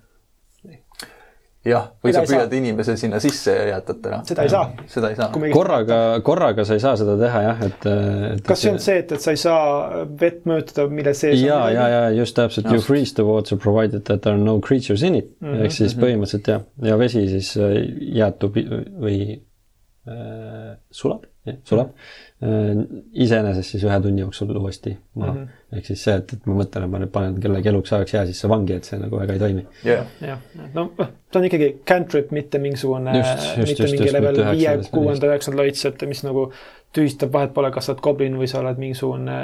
[1.62, 4.20] või sa püüad inimese sinna sisse jäätada.
[4.26, 4.70] seda ei saa.
[4.90, 5.28] seda ei saa.
[5.52, 8.42] korraga, korraga sa ei saa seda teha jah, et, et.
[8.46, 11.86] kas see on see, et, et sa ei saa vett mõjutada, mille sees ja, ja,
[11.92, 15.30] ja just täpselt, you freeze the water provided that there are no creatures in it
[15.38, 15.64] mm -hmm.
[15.64, 16.04] ehk siis mhm.
[16.04, 17.78] põhimõtteliselt jah, ja vesi siis äh,
[18.18, 18.58] jäätub
[19.06, 19.18] või
[20.08, 21.31] äh, sulab, jah,
[21.64, 21.92] sulab mm.
[21.92, 22.80] -hmm Äh,
[23.22, 25.42] iseenesest siis ühe tunni jooksul uuesti maha mm.
[25.42, 25.76] -hmm.
[25.78, 28.22] ehk siis see, et, et ma mõtlen, et ma nüüd panen kellegi eluks ajaks jää
[28.26, 29.62] sisse vangi, et see nagu väga ei toimi.
[29.86, 30.40] jah,
[30.74, 33.14] no ta on ikkagi cantrip, mitte mingisugune,
[33.60, 36.48] mitte mingi level viie, kuuenda, üheksanda loits, et mis nagu
[36.98, 39.38] tühistab, vahet pole, kas sa oled goblin või sa oled mingisugune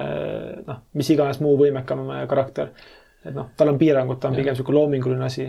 [0.67, 2.03] noh, mis iganes muu võimekam
[2.35, 2.75] karakter.
[3.23, 5.47] et noh, tal on piirangud, ta on pigem niisugune loominguline asi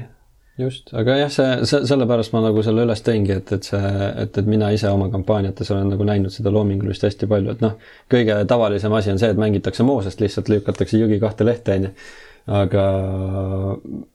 [0.60, 3.94] just, aga jah, see, see, sellepärast ma nagu selle üles tõingi, et, et see,
[4.24, 7.78] et, et mina ise oma kampaaniates olen nagu näinud seda loomingulist hästi palju, et noh,
[8.12, 11.94] kõige tavalisem asi on see, et mängitakse moosest, lihtsalt lükatakse jügi kahte lehte, on ju.
[12.60, 12.84] aga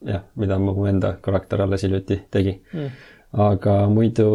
[0.08, 4.26] jah, mida mu enda karakter alles hiljuti tegi mm aga muidu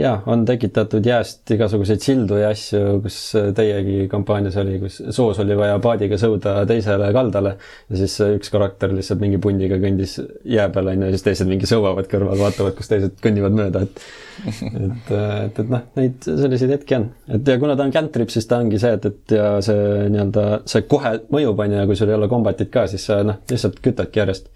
[0.00, 3.18] jaa, on tekitatud jääst igasuguseid sildu ja asju, kus
[3.56, 7.56] teiegi kampaanias oli, kus soos oli vaja paadiga sõuda teisele kaldale
[7.90, 10.16] ja siis üks karakter lihtsalt mingi pundiga kõndis
[10.48, 14.06] jää peal onju ja siis teised mingi sõuavad kõrval, vaatavad, kus teised kõnnivad mööda, et
[14.46, 17.06] et, et, et noh, neid selliseid hetki on.
[17.32, 20.46] et ja kuna ta on cantrip, siis ta ongi see, et, et ja see nii-öelda,
[20.68, 23.80] see kohe mõjub onju ja kui sul ei ole kombatit ka, siis sa noh, lihtsalt
[23.84, 24.52] kütadki järjest.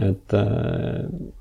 [0.00, 1.32] et äh,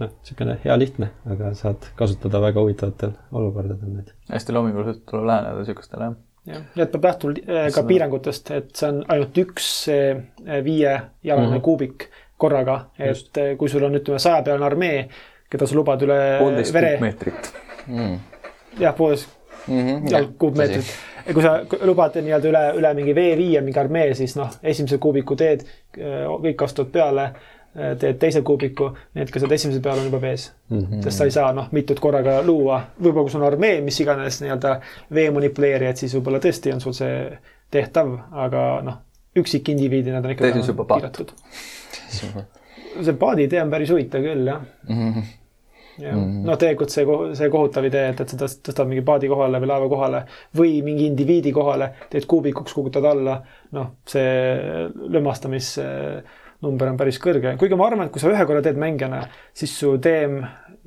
[0.00, 4.12] noh, niisugune hea lihtne, aga saad kasutada väga huvitavatel olukordadel neid.
[4.32, 6.16] hästi loominguliselt tuleb läheneda niisugustele, jah.
[6.50, 10.24] jah, ja et peab lähtuma äh, ka piirangutest, et see on ainult üks äh,
[10.64, 11.64] viiejalane mm -hmm.
[11.68, 13.38] kuubik korraga, et Just.
[13.38, 15.08] Äh, kui sul on, ütleme, sajapealane armee,
[15.50, 16.92] keda sa lubad üle poolteist vere...
[16.96, 17.52] kuupmeetrit
[17.86, 18.18] mm..
[18.80, 19.28] jah, poolteist
[19.66, 20.94] mm -hmm, jalg kuupmeetrit
[21.26, 25.36] ja kui sa lubad nii-öelda üle, üle mingi V5 mingi armee, siis noh, esimese kuubiku
[25.36, 25.64] teed,
[25.96, 27.30] kõik astuvad peale
[27.74, 30.78] teed teise kuubiku, need, kes oled esimese peal, on juba vees mm.
[30.78, 31.02] -hmm.
[31.02, 34.40] sest sa ei saa noh, mitut korraga luua, võib-olla kui sul on armee, mis iganes
[34.42, 34.74] nii-öelda
[35.14, 37.38] vee manipuleerijad, siis võib-olla tõesti on sul see
[37.74, 38.12] tehtav,
[38.46, 39.00] aga noh,
[39.36, 40.44] üksikindiviidina ta on ikka
[40.94, 41.32] piiratud.
[43.02, 45.08] see paadi idee on päris huvitav küll, jah mm.
[45.14, 45.32] -hmm
[45.98, 47.04] jah mm -hmm., noh, tegelikult see,
[47.38, 50.22] see kohutav idee, et, et sa tõstad mingi paadi kohale või laeva kohale
[50.58, 53.36] või mingi indiviidi kohale, teed kuubikuks, kukutad alla,
[53.72, 56.22] noh, see lömastamis äh,
[56.64, 59.24] number on päris kõrge, kuigi ma arvan, et kui sa ühe korra teed mängijana,
[59.56, 60.40] siis su DM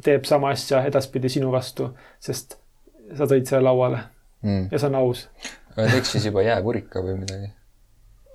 [0.04, 1.92] teeb sama asja edaspidi sinu vastu,
[2.24, 2.58] sest
[3.18, 4.02] sa tõid selle lauale
[4.44, 4.68] mm.
[4.72, 5.28] ja see on aus.
[5.76, 7.52] aga teeks siis juba jääkurika või midagi?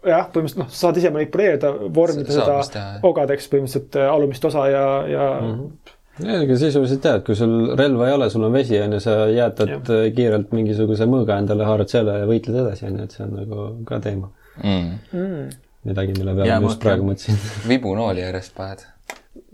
[0.02, 4.86] jah, põhimõtteliselt noh, saad ise manipuleerida, vormida seda teha, ogadeks põhimõtteliselt äh, alumist osa ja,
[5.10, 5.58] ja mm.
[5.58, 8.92] -hmm ja ega sisuliselt jah, et kui sul relva ei ole, sul on vesi on
[8.92, 9.78] ju, sa jäätad ja.
[9.80, 13.32] Äh, kiirelt mingisuguse mõõga endale, haarad selle ja võitled edasi on ju, et see on
[13.38, 14.28] nagu ka teema
[14.60, 14.90] mm..
[15.16, 15.46] Mm
[15.88, 17.40] midagi, mille peale ma just praegu mõtlesin.
[17.72, 18.84] vibunooli järjest paned.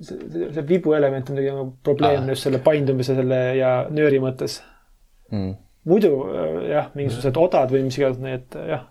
[0.00, 4.20] see, see, see vibu element on muidugi nagu probleemne just selle paindumise selle ja nööri
[4.22, 4.60] mõttes
[5.30, 5.56] mm..
[5.88, 6.12] muidu
[6.68, 8.86] jah, mingisugused odad või mis iganes need jah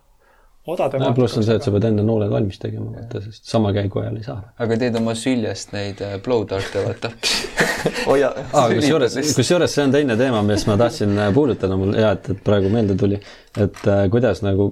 [0.67, 3.71] odade no, pluss on see, et sa pead enda nooled valmis tegema, vaata, sest sama
[3.75, 4.39] käigu ajal ei saa.
[4.63, 7.13] aga teed oma süljest neid äh, blowdart'e, vaata
[8.05, 8.69] hoia ah,.
[8.71, 12.41] kusjuures, kusjuures see on teine teema, mis ma tahtsin äh, puudutada, mul hea, et, et
[12.45, 13.19] praegu meelde tuli.
[13.57, 14.71] et äh, kuidas nagu,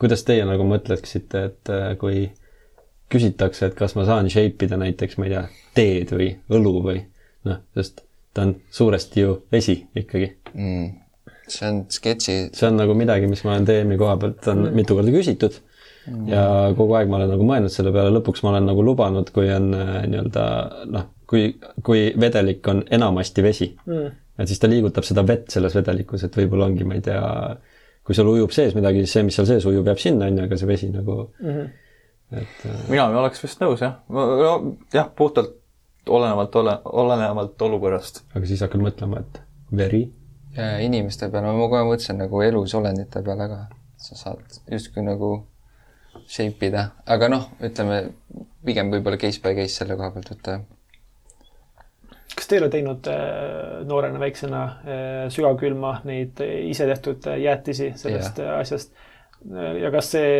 [0.00, 2.28] kuidas teie nagu mõtleksite, et äh, kui
[3.10, 7.04] küsitakse, et kas ma saan shape ida näiteks, ma ei tea, teed või õlu või
[7.48, 10.90] noh, sest ta on suuresti ju vesi ikkagi mm
[11.50, 12.36] see on sketši.
[12.54, 14.76] see on nagu midagi, mis ma olen DM-i koha pealt on mm.
[14.76, 15.56] mitu korda küsitud
[16.06, 16.26] mm.
[16.30, 16.42] ja
[16.78, 19.70] kogu aeg ma olen nagu mõelnud selle peale, lõpuks ma olen nagu lubanud, kui on
[19.76, 20.44] äh, nii-öelda
[20.94, 21.52] noh, kui,
[21.86, 26.36] kui vedelik on enamasti vesi mm., et siis ta liigutab seda vett selles vedelikus, et
[26.36, 27.22] võib-olla ongi, ma ei tea,
[28.06, 30.46] kui seal ujub sees midagi, siis see, mis seal sees ujub, jääb sinna, on ju,
[30.48, 31.66] aga see vesi nagu mm, -hmm.
[32.40, 32.78] et äh....
[32.88, 35.58] mina oleks vist nõus jah, no jah, puhtalt
[36.08, 38.24] olenevalt ole, olenevalt olukorrast.
[38.34, 39.42] aga siis hakkad mõtlema, et
[39.76, 40.06] veri
[40.80, 43.60] inimeste peale, ma kohe mõtlesin nagu elusolendite peale ka,
[44.00, 45.34] sa saad justkui nagu
[46.26, 48.02] shape ida, aga noh, ütleme
[48.66, 50.60] pigem võib-olla case by case selle koha pealt võtta.
[52.36, 57.92] Kas te ei ole teinud äh, noorena väiksena äh, sügavkülma neid ise tehtud äh, jäätisi
[58.00, 58.58] sellest ja.
[58.60, 58.92] asjast?
[59.80, 60.32] ja kas see,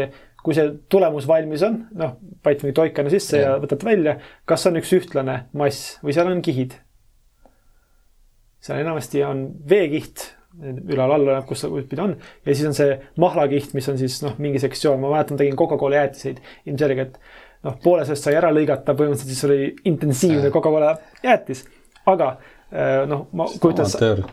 [0.44, 4.66] kui see tulemus valmis on, noh, paned mingi toikana sisse ja, ja võtad välja, kas
[4.68, 6.76] on üks ühtlane mass või seal on kihid?
[8.60, 10.26] seal enamasti on veekiht,
[10.60, 12.12] ülal-all oleneb, kus see pidi on.
[12.44, 16.02] ja siis on see mahlakiht, mis on siis noh, mingi sektsioon, ma mäletan, tegin Coca-Cola
[16.02, 17.16] jäätiseid ilmselgelt.
[17.64, 20.92] noh, poole sellest sai ära lõigata, põhimõtteliselt siis oli intensiivne Coca-Cola
[21.24, 21.64] jäätis,
[22.08, 22.30] aga
[22.72, 23.84] äh, noh, ma kujutan.
[23.88, 24.24] amatöör,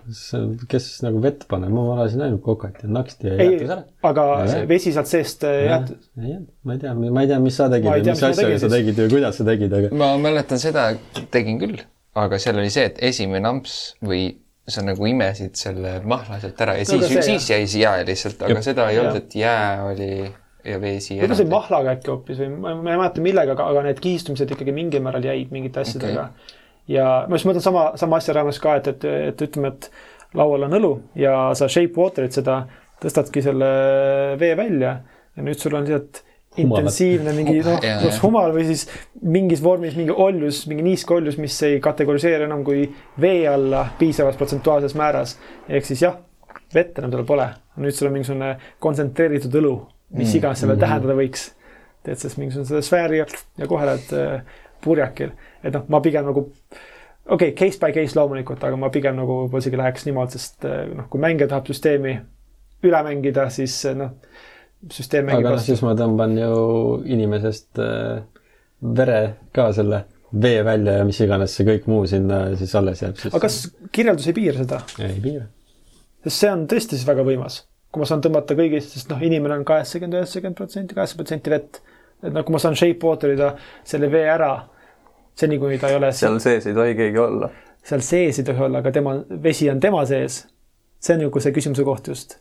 [0.71, 3.83] kes nagu vett paneb, ma valasin ainult kokat ja naksti ja jäätis ära.
[4.11, 6.09] aga ja, see vesi sealt seest äh, jäätis?
[6.21, 8.71] ei jäänud, ma ei tea, ma ei tea, mis sa tegid ja mis asjaga sa
[8.77, 9.93] tegid ja kuidas sa tegid, aga.
[9.97, 10.89] ma mäletan seda,
[11.33, 11.85] tegin küll
[12.17, 14.29] aga seal oli see, et esimene amps või
[14.67, 18.41] sa nagu imesid selle mahla sealt ära ja no, siis, siis jäi see jää lihtsalt,
[18.43, 18.65] aga Jup.
[18.65, 20.11] seda ei olnud, et jää oli
[20.67, 24.01] ja vesi võib-olla see mahlaga äkki hoopis või ma, ma ei mäleta millega, aga need
[24.03, 26.56] kihistumised ikkagi mingil määral jäid mingite asjadega okay..
[26.87, 29.89] Ja ma just mõtlen sama, sama asja raames ka, et, et, et ütleme, et
[30.37, 32.61] laual on õlu ja sa shape water'id seda,
[33.01, 33.67] tõstadki selle
[34.39, 34.97] vee välja
[35.37, 36.23] ja nüüd sul on lihtsalt
[36.57, 38.87] intensiivne mingi noh, kas humal või siis
[39.21, 42.87] mingis vormis mingi oljus, mingi niiske oljus, mis ei kategoriseeru enam kui
[43.21, 45.35] vee alla piisavas protsentuaalses määras.
[45.69, 46.17] ehk siis jah,
[46.73, 47.47] vett enam tal pole,
[47.83, 49.75] nüüd sul on mingisugune kontsentreeritud õlu,
[50.15, 50.39] mis mm.
[50.39, 50.87] iganes see veel mm -hmm.
[50.87, 51.51] tähendada võiks.
[52.03, 53.25] teed sellest mingisuguse sfääri ja,
[53.57, 54.41] ja kohe äh,
[54.83, 59.17] purjakil, et noh, ma pigem nagu okei okay,, case by case loomulikult, aga ma pigem
[59.19, 62.17] nagu võib-olla isegi läheks niimoodi, sest äh, noh, kui mängija tahab süsteemi
[62.87, 64.15] üle mängida, siis äh, noh
[64.93, 66.59] süsteem mängib aga noh, siis ma tõmban ju
[67.09, 68.21] inimesest äh,
[68.97, 69.21] vere
[69.55, 73.19] ka selle vee välja ja mis iganes see kõik muu sinna siis alles jääb.
[73.31, 73.61] aga kas
[73.95, 74.81] kirjeldus ei piira seda?
[75.01, 75.47] ei piira.
[76.27, 77.61] sest see on tõesti siis väga võimas,
[77.91, 81.81] kui ma saan tõmmata kõigist, sest noh, inimene on kaheksakümmend, üheksakümmend protsenti, kaheksakümmend protsenti vett.
[82.23, 83.53] Et noh, kui ma saan shape water ida
[83.85, 84.51] selle vee ära,
[85.37, 86.11] seni kuni ta ei ole.
[86.15, 87.51] seal sees ei tohi keegi olla.
[87.83, 90.45] seal sees ei tohi olla, aga tema, vesi on tema sees.
[90.99, 92.39] see on ju see küsimuse koht just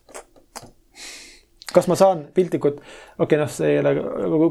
[1.77, 3.93] kas ma saan piltlikult, okei okay,, noh, see ei ole,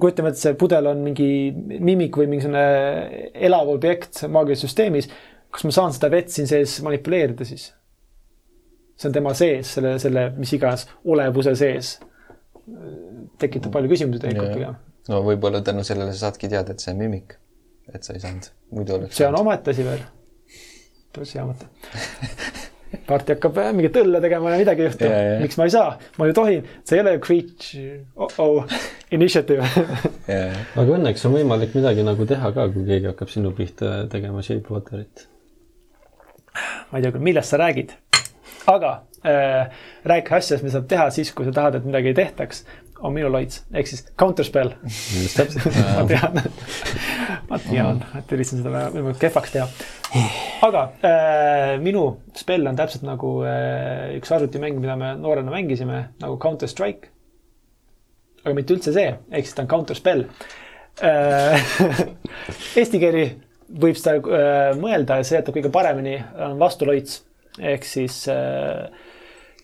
[0.02, 2.66] kujutame ette, see pudel on mingi mimik või mingisugune
[3.48, 5.10] elav objekt maagilises süsteemis.
[5.56, 7.70] kas ma saan seda vett siin sees manipuleerida siis?
[8.96, 11.96] see on tema sees, selle, selle mis iganes olevuse sees.
[13.42, 14.78] tekitab palju küsimusi tegelikult pigem.
[15.12, 17.38] No võib-olla tänu sellele sa saadki teada, et see on mimik.
[17.94, 19.18] et sa ei saanud, muidu oleks.
[19.18, 20.06] see on omaette asi veel.
[21.14, 21.70] päris hea mõte
[23.10, 25.10] party hakkab mingit õlle tegema ja midagi ei juhtu.
[25.44, 28.78] miks ma ei saa, ma ju tohin, see ei ole ju creature oh, oh
[29.16, 29.66] initiative
[30.82, 34.74] aga õnneks on võimalik midagi nagu teha ka, kui keegi hakkab sinu pihta tegema shape
[34.74, 35.28] water'it.
[36.92, 37.94] ma ei tea küll, millest sa räägid,
[38.72, 38.96] aga
[39.28, 39.76] äh,
[40.08, 42.66] räägi asjast, mida saab teha siis, kui sa tahad, et midagi ei tehtaks
[43.06, 44.74] on minu loits, ehk siis counterspell.
[44.86, 45.38] just.
[45.38, 45.78] Täpselt.
[45.96, 46.42] Ma tean.
[47.50, 49.68] Ma tean, et üritasin seda võimalikult kehvaks teha.
[50.66, 52.06] aga äh, minu
[52.38, 57.12] spell on täpselt nagu äh, üks arvutimäng, mida me noorena mängisime nagu Counter Strike.
[58.46, 60.28] aga mitte üldse see, ehk siis ta on counter spell.
[61.04, 61.74] Äh,.
[62.80, 63.26] Eesti keeli
[63.82, 65.20] võib seda äh, mõelda.
[65.20, 67.24] Ja seletab kõige paremini, on vastuloits.
[67.56, 68.88] Ehk siis äh,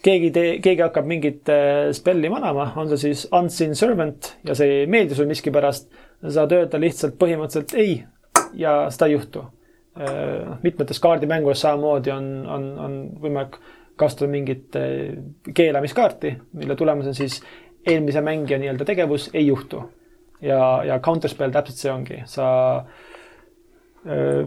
[0.06, 4.82] keegi tee, keegi hakkab mingit äh, spelli manama, on see siis unseen servant ja see
[4.82, 5.92] ei meeldi sulle miskipärast,
[6.22, 8.00] saad öelda lihtsalt põhimõtteliselt ei
[8.58, 9.46] ja seda ei juhtu.
[10.02, 13.60] Äh, mitmetes kaardimängudes samamoodi on, on, on võimalik
[14.00, 15.14] kasutada mingit äh,
[15.54, 17.42] keelamiskaarti, mille tulemusel siis
[17.88, 19.84] eelmise mängija nii-öelda tegevus ei juhtu.
[20.42, 22.46] ja, ja counterspell täpselt see ongi, sa
[24.10, 24.46] öö,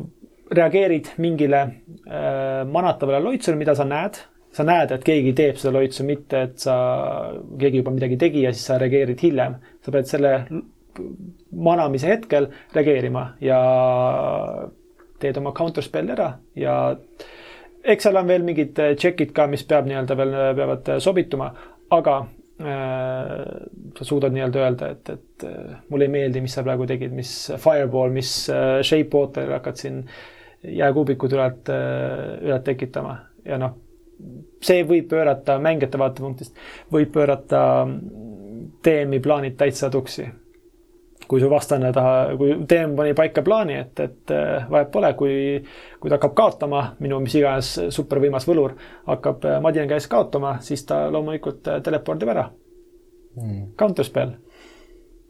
[0.50, 4.18] reageerid mingile öö, manatavale loitsule, mida sa näed
[4.54, 6.76] sa näed, et keegi teeb seda loitsu, mitte et sa,
[7.58, 9.58] keegi juba midagi tegi ja siis sa reageerid hiljem.
[9.82, 10.32] sa pead selle
[11.50, 13.58] manamise hetkel reageerima ja
[15.18, 16.28] teed oma counter spell'i ära
[16.58, 16.76] ja
[17.84, 21.50] eks seal on veel mingid check'id ka, mis peab nii-öelda veel, peavad sobituma,
[21.92, 22.16] aga
[22.62, 23.34] äh,
[23.98, 27.34] sa suudad nii-öelda öelda, et, et äh, mulle ei meeldi, mis sa praegu tegid, mis
[27.60, 30.02] fireball, mis äh, shape water hakkad siin
[30.64, 31.50] jääkuubikud üle,
[32.40, 33.83] üle tekitama ja noh
[34.64, 36.56] see võib pöörata mängijate vaatepunktist,
[36.92, 37.60] võib pöörata
[38.84, 40.28] DM-i plaanid täitsa tuksi.
[41.28, 45.36] kui su vastane taha, kui DM pani paika plaani, et, et äh, vahet pole, kui,
[46.00, 48.74] kui ta hakkab kaotama, minu mis iganes supervõimas võlur
[49.06, 52.44] hakkab äh, Madina käes kaotama, siis ta loomulikult äh, telepordib ära
[53.40, 53.72] mm..
[53.80, 54.36] Counterspell.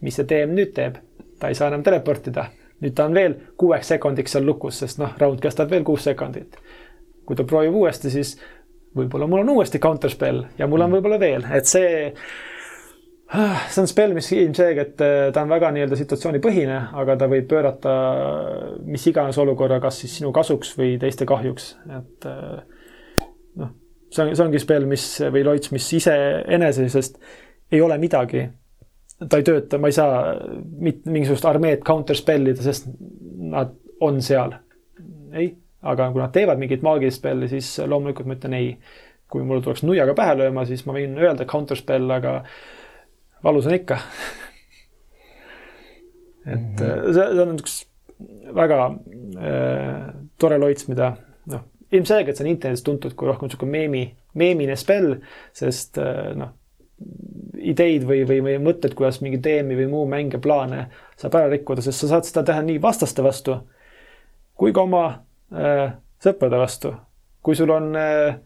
[0.00, 0.98] mis see DM nüüd teeb?
[1.38, 2.48] ta ei saa enam teleportida
[2.82, 6.58] nüüd ta on veel kuueks sekundiks seal lukus, sest noh, round kestab veel kuus sekundit.
[7.24, 8.34] kui ta proovib uuesti, siis
[8.94, 10.98] võib-olla mul on uuesti counter spell ja mul on mm.
[10.98, 12.12] võib-olla veel, et see,
[13.34, 17.94] see on spell, mis ilmselgelt äh, ta on väga nii-öelda situatsioonipõhine, aga ta võib pöörata
[18.86, 23.30] mis iganes olukorra, kas siis sinu kasuks või teiste kahjuks, et äh,
[23.62, 23.72] noh,
[24.10, 27.18] see on, see ongi spell, mis või loits, mis iseenesest
[27.74, 28.46] ei ole midagi.
[29.28, 30.36] ta ei tööta, ma ei saa
[30.78, 32.90] mit, mingisugust armeed counter spell ida, sest
[33.54, 33.74] nad
[34.04, 34.58] on seal.
[35.34, 35.54] ei
[35.84, 38.76] aga kui nad teevad mingit maagilist spelli, siis loomulikult ma ütlen ei.
[39.34, 42.44] kui mulle tuleks nuiaga pähe lööma, siis ma võin öelda counter spell, aga
[43.42, 43.96] valus on ikka
[46.52, 47.12] et mm -hmm.
[47.14, 47.74] see, see on üks
[48.54, 51.16] väga äh, tore loits, mida
[51.50, 54.04] noh, ilmselgelt see on internetis tuntud kui rohkem niisugune meemi,
[54.34, 55.16] meemine spell,
[55.52, 56.54] sest äh, noh,
[57.58, 61.82] ideid või, või, või mõtted, kuidas mingi teemi või muu mänge, plaane saab ära rikkuda,
[61.82, 63.58] sest sa saad seda teha nii vastaste vastu
[64.54, 65.20] kui ka oma äh,
[66.24, 66.94] sõprade vastu.
[67.44, 68.36] kui sul on äh,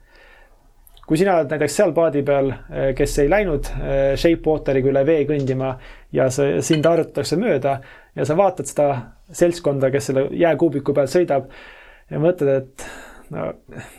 [1.08, 5.24] kui sina oled näiteks seal paadi peal, äh, kes ei läinud äh, Shapewateriga üle vee
[5.28, 5.72] kõndima
[6.12, 7.78] ja sa, sind harjutatakse mööda
[8.16, 8.88] ja sa vaatad seda
[9.32, 11.48] seltskonda, kes selle jääkuubiku peal sõidab
[12.12, 12.88] ja mõtled, et
[13.32, 13.50] no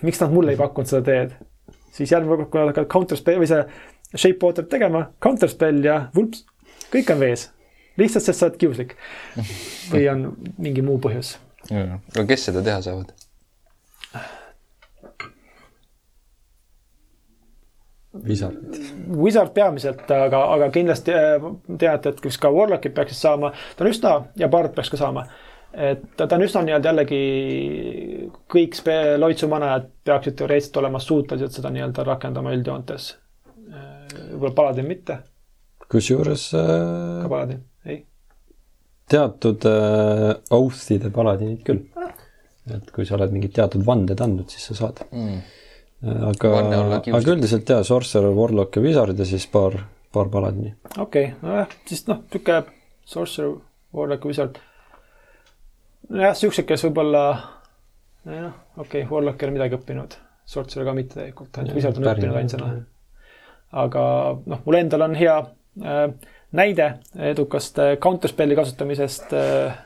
[0.06, 1.34] miks nad mulle ei pakkunud seda teed.
[1.94, 3.64] siis järgmine kord, kui nad hakkavad counterspell või see
[4.10, 6.46] Shapewaterit tegema, counterspell ja vulps,
[6.94, 7.50] kõik on vees.
[7.98, 8.96] lihtsalt sest sa oled kiuslik.
[9.92, 10.28] või on
[10.62, 11.40] mingi muu põhjus.
[11.72, 13.16] Aga kes seda teha saavad?
[18.28, 18.56] Wizard.
[19.08, 21.46] Wizard peamiselt, aga, aga kindlasti äh,
[21.78, 25.28] teate, et kas ka Warlockid peaksid saama, ta on üsna ja Bard peaks ka saama.
[25.70, 27.18] et ta on üsna nii-öelda jällegi
[28.50, 28.80] kõik
[29.22, 33.12] loitsu manajad peaksid teoreetiliselt olema suutelised seda nii-öelda rakendama üldjoontes.
[33.70, 35.20] Äh, võib-olla Paladin mitte.
[35.92, 36.66] kusjuures äh....
[37.22, 38.02] ka Paladin, ei.
[39.10, 41.86] Teatud äh, oath'ide paladinid küll
[42.70, 45.40] et kui sa oled mingid teatud vanded andnud, siis sa saad mm
[46.08, 46.52] aga,
[47.12, 49.76] aga üldiselt jaa, Sorcerer, Warlock ja Wizard ja siis paar,
[50.14, 50.74] paar paladini.
[50.98, 52.64] okei okay,, nojah, siis noh, niisugune
[53.10, 53.58] Sorcerer,
[53.96, 54.62] Warlock ja Wizard.
[56.10, 57.24] nojah, siuksed, kes võib-olla,
[58.30, 60.18] noh, okei okay,, Warlock ei ole midagi õppinud,
[60.50, 62.74] Sorcerer ka mitte tegelikult, ainult Wizard on õppinud ainsana.
[63.84, 64.04] aga
[64.46, 65.36] noh, mul endal on hea
[65.84, 66.06] äh,
[66.52, 66.94] näide
[67.32, 69.78] edukast äh, counterspelli kasutamisest äh,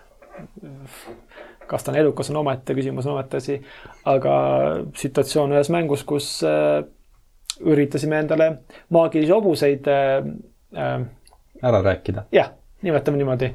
[1.68, 3.59] kas ta on edukas, on omaette küsimus, on omaette asi.
[4.05, 4.34] aga
[4.97, 6.84] situatsioon ühes mängus, kus äh,
[7.61, 8.49] üritasime endale
[8.93, 10.99] maagilisi hobuseid äh,
[11.64, 12.28] ära rääkida.
[12.32, 13.53] jah, nimetame niimoodi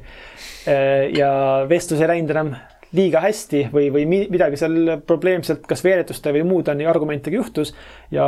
[1.17, 1.29] ja
[1.69, 2.53] vestlus ei läinud enam
[2.95, 7.73] liiga hästi või, või midagi seal probleemselt, kas veeretuste või muude argumentidega juhtus
[8.11, 8.25] ja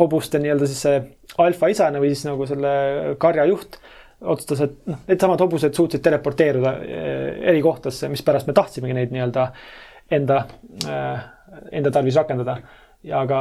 [0.00, 1.02] hobuste nii-öelda siis see
[1.42, 2.72] alfaisane või siis nagu selle
[3.22, 3.78] karja juht
[4.20, 9.46] otsustas, et noh, needsamad hobused suutsid teleporteeruda eh, eri kohtadesse, mispärast me tahtsimegi neid nii-öelda
[10.16, 10.42] enda,
[10.88, 11.26] eh,
[11.78, 12.58] enda tarvis rakendada.
[13.06, 13.40] ja aga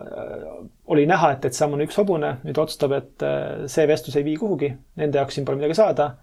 [0.00, 0.44] eh,
[0.94, 3.24] oli näha, et, et samm on üks hobune, nüüd otsustab, et
[3.72, 4.70] see vestlus ei vii kuhugi,
[5.00, 6.14] nende jaoks siin pole midagi saada.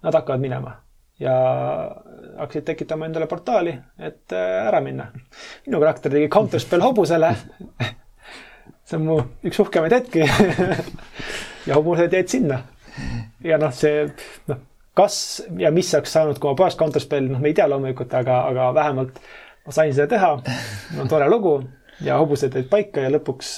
[0.00, 0.78] Nad hakkavad minema
[1.20, 1.34] ja
[2.38, 5.10] hakkasid tekitama endale portaali, et ära minna.
[5.66, 7.34] minu karakter tegi counterspell hobusele
[8.90, 10.24] see on mu üks uhkemaid hetki
[11.68, 12.62] ja hobused jäid sinna
[13.44, 14.06] ja noh, see
[14.50, 14.60] noh,
[14.96, 15.16] kas
[15.58, 18.70] ja mis oleks saanud, kui ma poleks Counterspelli, noh, me ei tea loomulikult, aga, aga
[18.76, 19.20] vähemalt
[19.66, 20.30] ma sain seda teha.
[20.96, 21.60] no tore lugu
[22.04, 23.54] ja hobused jäid paika ja lõpuks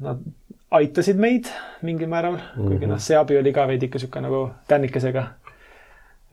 [0.00, 0.22] nad
[0.70, 1.50] aitasid meid
[1.82, 2.68] mingil määral mm, -hmm.
[2.68, 5.26] kuigi noh, see abi oli ka veidi ikka sihuke nagu tännikesega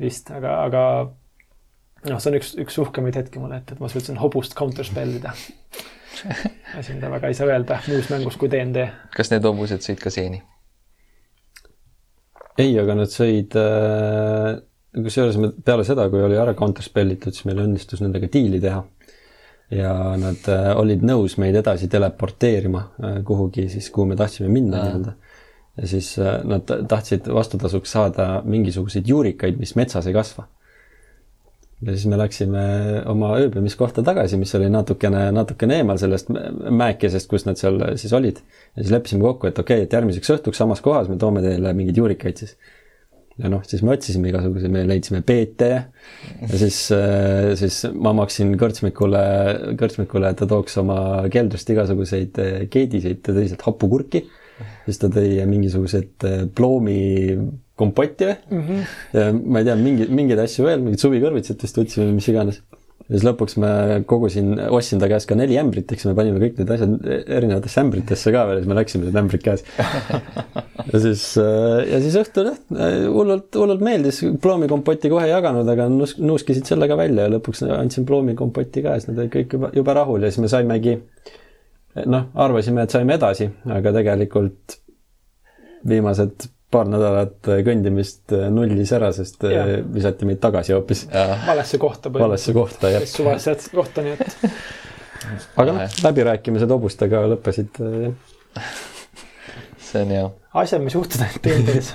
[0.02, 0.82] vist, aga, aga
[2.08, 5.34] noh, see on üks, üks uhkemaid hetki mulle, et, et ma suutsin hobust counterspellida
[6.78, 8.88] asi, mida väga ei saa öelda muus mängus kui DnD.
[9.16, 10.42] kas need hobused sõid ka seeni?
[12.58, 14.58] ei, aga nad sõid äh,,
[14.98, 18.84] kusjuures me peale seda, kui oli ära counterspellitud, siis meil õnnestus nendega diili teha.
[19.78, 24.84] ja nad äh, olid nõus meid edasi teleporteerima äh, kuhugi siis, kuhu me tahtsime minna
[24.86, 25.18] nii-öelda.
[25.78, 30.48] Ja siis äh, nad tahtsid vastutasuks saada mingisuguseid juurikaid, mis metsas ei kasva
[31.86, 32.64] ja siis me läksime
[33.12, 38.42] oma ööbimiskohta tagasi, mis oli natukene, natukene eemal sellest mäekesest, kus nad seal siis olid.
[38.74, 41.74] ja siis leppisime kokku, et okei okay,, et järgmiseks õhtuks samas kohas me toome teile
[41.78, 42.56] mingeid juurikaid siis.
[43.38, 46.80] ja noh, siis me otsisime igasuguseid, me leidsime peete ja siis,
[47.62, 49.24] siis ma maksin kõrtsmikule,
[49.78, 51.00] kõrtsmikule, et ta tooks oma
[51.30, 52.42] keldrist igasuguseid
[52.74, 54.26] keediseid, ta tõi sealt hapukurki.
[54.88, 57.00] Siis ta tõi mingisugused ploomi
[57.78, 58.66] kompotti või mm.
[58.66, 58.98] -hmm.
[59.20, 62.62] ja ma ei tea, mingi, mingeid asju veel, mingid suvikõrvitsat vist võtsime, mis iganes.
[63.08, 63.70] ja siis lõpuks ma
[64.10, 66.96] kogusin, ostsin ta käest ka neli ämbrit, eks me panime kõik need asjad
[67.38, 69.64] erinevatesse ämbritesse ka veel ja siis me läksime need ämbrid käes.
[70.92, 72.60] ja siis, ja siis õhtul jah,
[73.14, 77.64] hullult, hullult meeldis, ploomikompoti kohe ei jaganud, aga nus-, nuuskisid selle ka välja ja lõpuks
[77.70, 80.98] andsin ploomikompoti ka ja siis nad olid kõik juba, juba rahul ja siis me saimegi
[82.06, 84.78] noh, arvasime, et saime edasi, aga tegelikult
[85.88, 89.64] viimased paar nädalat kõndimist nullis ära, sest ja.
[89.94, 91.06] visati meid tagasi hoopis.
[91.48, 92.12] valesse kohta.
[92.14, 93.08] valesse kohta, jah.
[93.08, 94.38] suvalisse kohta, nii et.
[95.64, 98.76] aga noh, läbirääkimised hobustega lõppesid, jah.
[99.90, 100.28] see on hea.
[100.66, 101.94] asjad, mis juhtuvad teineteis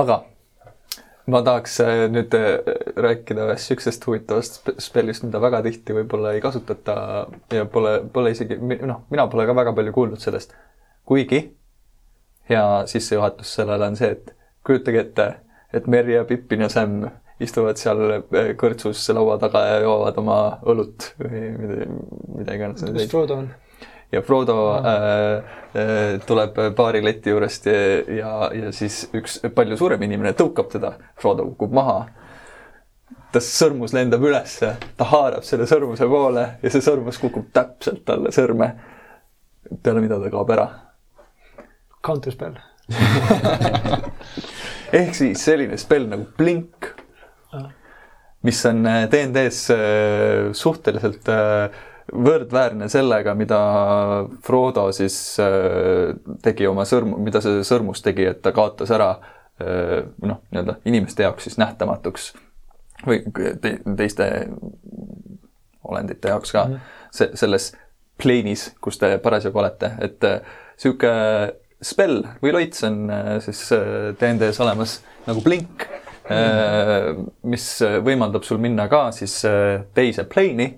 [0.00, 0.22] aga
[1.26, 1.80] ma tahaks
[2.12, 2.34] nüüd
[3.02, 6.96] rääkida ühest niisugusest huvitavast spellist, mida väga tihti võib-olla ei kasutata
[7.52, 10.54] ja pole, pole isegi, noh, mina pole ka väga palju kuulnud sellest.
[11.06, 11.40] kuigi
[12.50, 14.32] hea sissejuhatus sellele on see, et
[14.66, 15.28] kujutage ette,
[15.74, 17.00] et Merry ja Pippin ja Sam
[17.42, 21.88] istuvad seal eh, kõrtsus laua taga ja joovad oma õlut või mida,
[22.38, 22.84] mida iganes.
[22.86, 23.50] kus Frodo on?
[24.12, 25.44] Ja Frodo äh,
[25.74, 27.72] äh, tuleb baari leti juurest ja,
[28.18, 31.98] ja, ja siis üks palju suurem inimene tõukab teda, Frodo kukub maha.
[33.32, 38.32] ta sõrmus lendab ülesse, ta haarab selle sõrmuse poole ja see sõrmus kukub täpselt talle
[38.32, 38.72] sõrme.
[39.82, 40.68] peale mida ta kaob ära.
[42.06, 42.56] Counterspell
[45.00, 46.92] ehk siis selline spell nagu blink,
[48.46, 51.70] mis on DnD-s äh, äh, suhteliselt äh,
[52.12, 53.60] võrdväärne sellega, mida
[54.46, 55.16] Frodo siis
[56.42, 59.16] tegi oma sõrm, mida see sõrmus tegi, et ta kaotas ära
[59.58, 62.30] noh, nii-öelda inimeste jaoks siis nähtamatuks
[63.06, 64.28] või te, teiste
[65.86, 67.10] olendite jaoks ka mm -hmm.
[67.10, 67.70] see, selles
[68.22, 70.24] pleenis, kus te parasjagu olete, et
[70.76, 71.10] sihuke
[71.82, 73.10] spell või loits on
[73.44, 73.68] siis
[74.20, 75.86] DnD-s olemas nagu blink
[76.30, 77.66] mm., mis
[78.04, 79.42] võimaldab sul minna ka siis
[79.94, 80.72] teise plane'i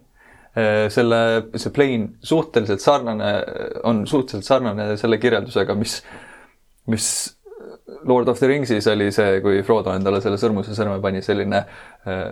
[0.90, 1.18] selle,
[1.54, 3.32] see plane suhteliselt sarnane,
[3.86, 5.98] on suhteliselt sarnane selle kirjeldusega, mis,
[6.90, 7.08] mis
[8.04, 12.28] Lord of the Ringsis oli see, kui Frodo endale selle sõrmuse sõrme pani, selline uh,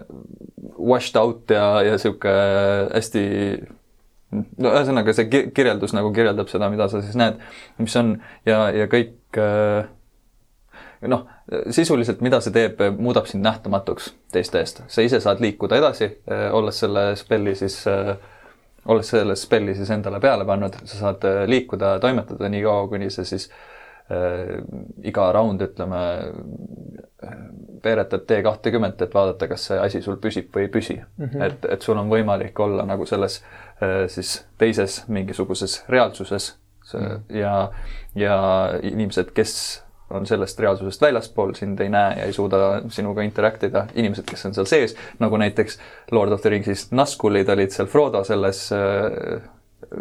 [0.76, 2.32] washed out ja, ja sihuke
[2.92, 3.24] hästi
[4.36, 7.40] no ühesõnaga, see kirjeldus nagu kirjeldab seda, mida sa siis näed,
[7.80, 8.16] mis on
[8.48, 9.86] ja, ja kõik uh,
[11.00, 11.26] noh,
[11.70, 14.82] sisuliselt, mida see teeb, muudab sind nähtamatuks teiste eest.
[14.88, 18.16] sa ise saad liikuda edasi, eh, olles selle spelli siis, eh,
[18.86, 23.10] olles selle spelli siis endale peale pannud, sa saad eh, liikuda toimetada nii kaua, kuni
[23.10, 24.56] sa siis äh,
[25.04, 26.02] iga round, ütleme,
[27.84, 31.24] veeretad D kahtekümmet, et vaadata, kas see asi sul püsib või ei püsi mm.
[31.24, 31.42] -hmm.
[31.46, 33.40] et, et sul on võimalik olla nagu selles
[33.82, 37.36] äh, siis teises mingisuguses reaalsuses see, mm -hmm.
[37.36, 37.70] ja,
[38.14, 38.38] ja
[38.82, 43.86] inimesed, kes on sellest reaalsusest väljaspool, sind ei näe ja ei suuda sinuga interact ida,
[43.94, 45.78] inimesed, kes on seal sees, nagu näiteks
[46.14, 49.42] Lord of the Ringsist Nazgulid olid seal Frodo selles äh,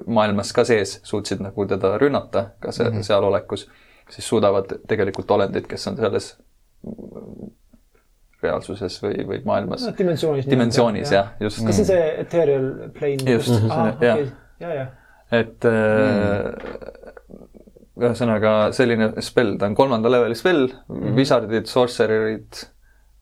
[0.05, 3.03] maailmas ka sees, suutsid nagu teda rünnata ka see mm -hmm.
[3.03, 3.69] seal olekus,
[4.09, 6.35] siis suudavad tegelikult olendid, kes on selles
[8.43, 9.93] reaalsuses või, või maailmas no,.
[9.97, 10.49] dimensioonis.
[10.49, 11.65] dimensioonis jah ja,, just.
[11.65, 13.31] kas see on see ethereal plane?
[13.31, 14.05] just mm, -hmm.
[14.05, 14.29] jah okay..
[14.59, 14.85] ja, ja.
[15.31, 17.04] et mm
[17.95, 21.19] ühesõnaga selline spell, ta on kolmanda leveli spell mm, -hmm.
[21.19, 22.65] wizardid, sorcererid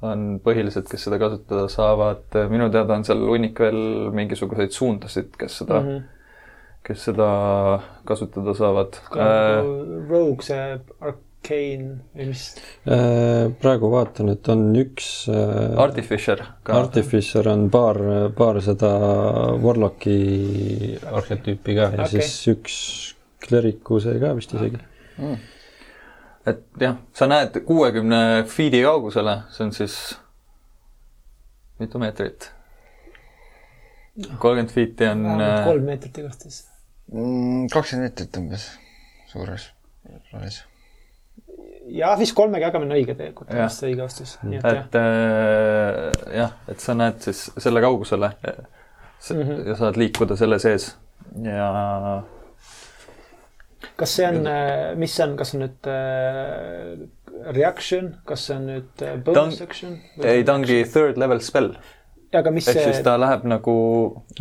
[0.03, 5.61] on põhilised, kes seda kasutada saavad, minu teada on seal hunnik veel mingisuguseid suundasid, kes
[5.61, 6.01] seda mm, -hmm.
[6.84, 7.30] kes seda
[8.05, 8.99] kasutada saavad.
[9.15, 9.61] Äh,
[10.09, 12.43] Rogue, see Arcane või mis?
[12.84, 16.82] Äh, praegu vaatan, et on üks äh, Artificer ka.
[16.82, 18.01] Artificer on paar,
[18.36, 18.91] paar seda
[19.63, 22.15] Warlocki arhetüüpi ka ja okay.
[22.17, 22.80] siis üks
[23.44, 24.80] klerikuse ka vist isegi
[25.18, 25.38] mm..
[26.52, 29.98] et jah, sa näed kuuekümne feet'i kaugusele, see on siis
[31.82, 32.52] mitu meetrit?
[34.14, 35.26] kolmkümmend feet'i on.
[35.41, 36.64] Äh, kolm meetrit igastahes.
[37.12, 38.68] Mm, kakskümmend meetrit umbes
[39.34, 39.72] suures
[40.30, 40.60] plaanis.
[41.91, 44.36] jah, vist kolmega jagamine on õige tegelikult, vist õige vastus.
[44.44, 49.68] et jah äh, jah, et sa näed siis selle kaugusele mm -hmm.
[49.68, 50.94] ja saad liikuda selle sees
[51.44, 51.68] ja
[54.00, 58.56] kas see on, äh, mis see on, kas see on nüüd äh, reaction, kas see
[58.58, 60.00] on nüüd äh, bonus Dun action?
[60.24, 61.74] ei, ta ongi third level spell.
[62.34, 62.86] aga mis ehk see...
[62.89, 63.74] siis ta läheb nagu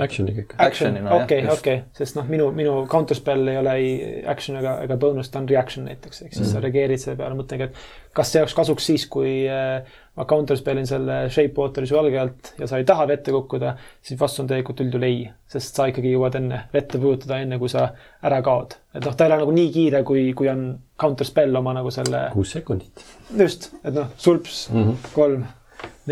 [0.00, 0.54] action'i kõik.
[0.64, 1.26] Action'ina jah.
[1.26, 3.90] okei, okei, sest noh, minu, minu counter spell ei ole ei
[4.32, 6.64] action ega, ega bonus, ta on reaction näiteks, ehk siis mm sa mhm.
[6.68, 10.86] reageerid selle peale, mõtlengi, et kas see oleks kasuks siis, kui äh, ma counter spellin
[10.86, 13.72] selle shape water'i su jalge alt ja sa ei taha vette kukkuda,
[14.04, 17.72] siis vastus on tegelikult üldjuhul ei, sest sa ikkagi jõuad enne vette pujutada, enne kui
[17.72, 17.86] sa
[18.24, 18.76] ära kaod.
[18.92, 20.66] et noh, ta ei ole nagu nii kiire, kui, kui on
[21.00, 22.26] counter spell oma nagu selle.
[22.34, 23.04] kuus sekundit.
[23.38, 25.14] just, et noh, sulps mm, -hmm.
[25.14, 25.46] kolm,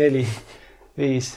[0.01, 0.25] neli,
[0.97, 1.35] viis,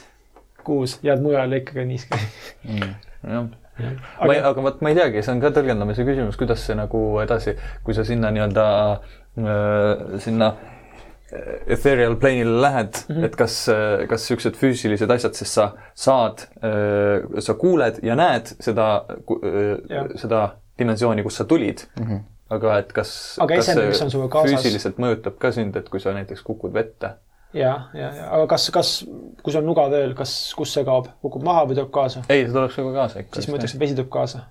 [0.63, 2.17] kuus, jääd mujale ikkagi niiske
[2.63, 2.97] mm,.
[3.29, 3.45] jah
[3.75, 6.77] aga, ma ei, aga vot ma ei teagi, see on ka tõlgendamise küsimus, kuidas see
[6.79, 10.53] nagu edasi, kui sa sinna nii-öelda äh, sinna
[11.67, 13.25] ethereal plane'ile lähed mm, -hmm.
[13.25, 13.57] et kas,
[14.09, 16.45] kas niisugused füüsilised asjad, sest sa saad,
[17.39, 19.05] sa kuuled ja näed seda,
[20.15, 20.41] seda
[20.79, 22.07] dimensiooni, kust sa tulid mm.
[22.07, 22.23] -hmm.
[22.49, 23.11] aga et kas,
[23.47, 23.93] kas see
[24.47, 27.15] füüsiliselt mõjutab ka sind, et kui sa näiteks kukud vette?
[27.53, 28.89] ja, ja, ja aga kas, kas,
[29.43, 32.25] kui sul on nuga tööl, kas, kus see kaob, kukub maha või tuleb kaasa?
[32.29, 33.39] ei, see tuleb sinuga kaasa ikka.
[33.39, 34.45] siis ma ütleks, et vesi tuleb kaasa,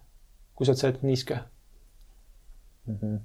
[0.54, 1.38] kui sa oled see niiske
[2.86, 2.98] mm.
[2.98, 3.22] -hmm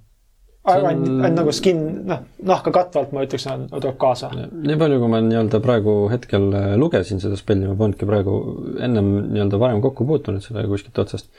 [0.68, 1.36] ainult on...
[1.38, 1.80] nagu skin,
[2.10, 4.32] noh, nahka katvalt ma ütleks, tuleb kaasa.
[4.34, 8.36] nii palju, kui ma nii-öelda praegu hetkel äh, lugesin seda spelli, ma polnudki praegu
[8.84, 11.30] ennem nii-öelda varem kokku puutunud sellega kuskilt otsast.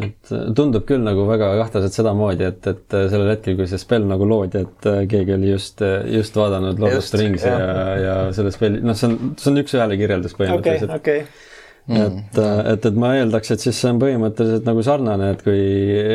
[0.00, 3.80] et äh, tundub küll nagu väga kahtlaselt sedamoodi, et, et äh, sellel hetkel, kui see
[3.80, 7.88] spell nagu loodi, et keegi oli just, just vaadanud Lord of the Rings ja, ja,
[8.06, 11.24] ja selle spelli, noh, see on, see on üks-ühele kirjeldus põhimõtteliselt okay,.
[11.24, 11.50] Okay
[11.82, 11.96] Mm.
[11.98, 15.62] et, et, et ma eeldaks, et siis see on põhimõtteliselt nagu sarnane, et kui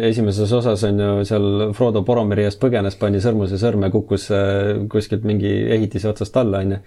[0.07, 5.27] esimeses osas on ju seal Frodo Boromiri eest põgenes, pani sõrmuse sõrme, kukkus äh, kuskilt
[5.27, 6.79] mingi ehitise otsast alla, onju.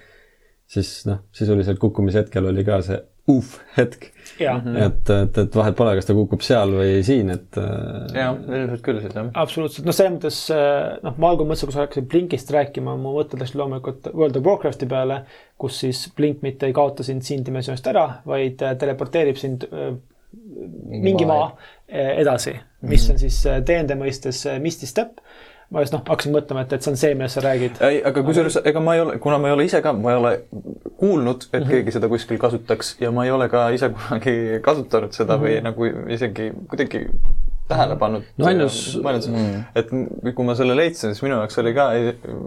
[0.71, 2.97] siis noh, sisuliselt kukkumise hetkel oli ka see
[3.29, 4.09] uff hetk.
[4.41, 7.59] Et, et, et vahet pole, kas ta kukub seal või siin, et.
[7.61, 9.31] Äh, jah, ilmselt küll siis jah.
[9.43, 13.15] absoluutselt, noh, selles mõttes äh, noh, ma algul mõtlesin, kui sa hakkasid Blinkist rääkima, mu
[13.17, 15.23] mõtted läksid loomulikult World of Warcrafti peale,
[15.61, 19.69] kus siis Blink mitte ei kaota sind siin dimensioonist ära, vaid äh, teleporteerib sind
[20.31, 21.49] mingi maa
[21.91, 22.53] edasi,
[22.87, 25.19] mis on siis DND mõistes Misty Step
[25.71, 27.79] ma just noh, hakkasin mõtlema, et, et see on see, millest sa räägid.
[27.87, 30.19] ei, aga kusjuures ega ma ei ole, kuna ma ei ole ise ka, ma ei
[30.19, 30.33] ole
[30.99, 31.71] kuulnud, et mm -hmm.
[31.71, 35.47] keegi seda kuskil kasutaks ja ma ei ole ka ise kunagi kasutanud seda mm -hmm.
[35.47, 37.07] või nagu isegi kuidagi
[37.71, 38.29] tähele pannud.
[38.39, 38.79] no ainus.
[39.01, 39.65] Mm.
[39.75, 39.91] et
[40.35, 41.89] kui ma selle leidsin, siis minu jaoks oli ka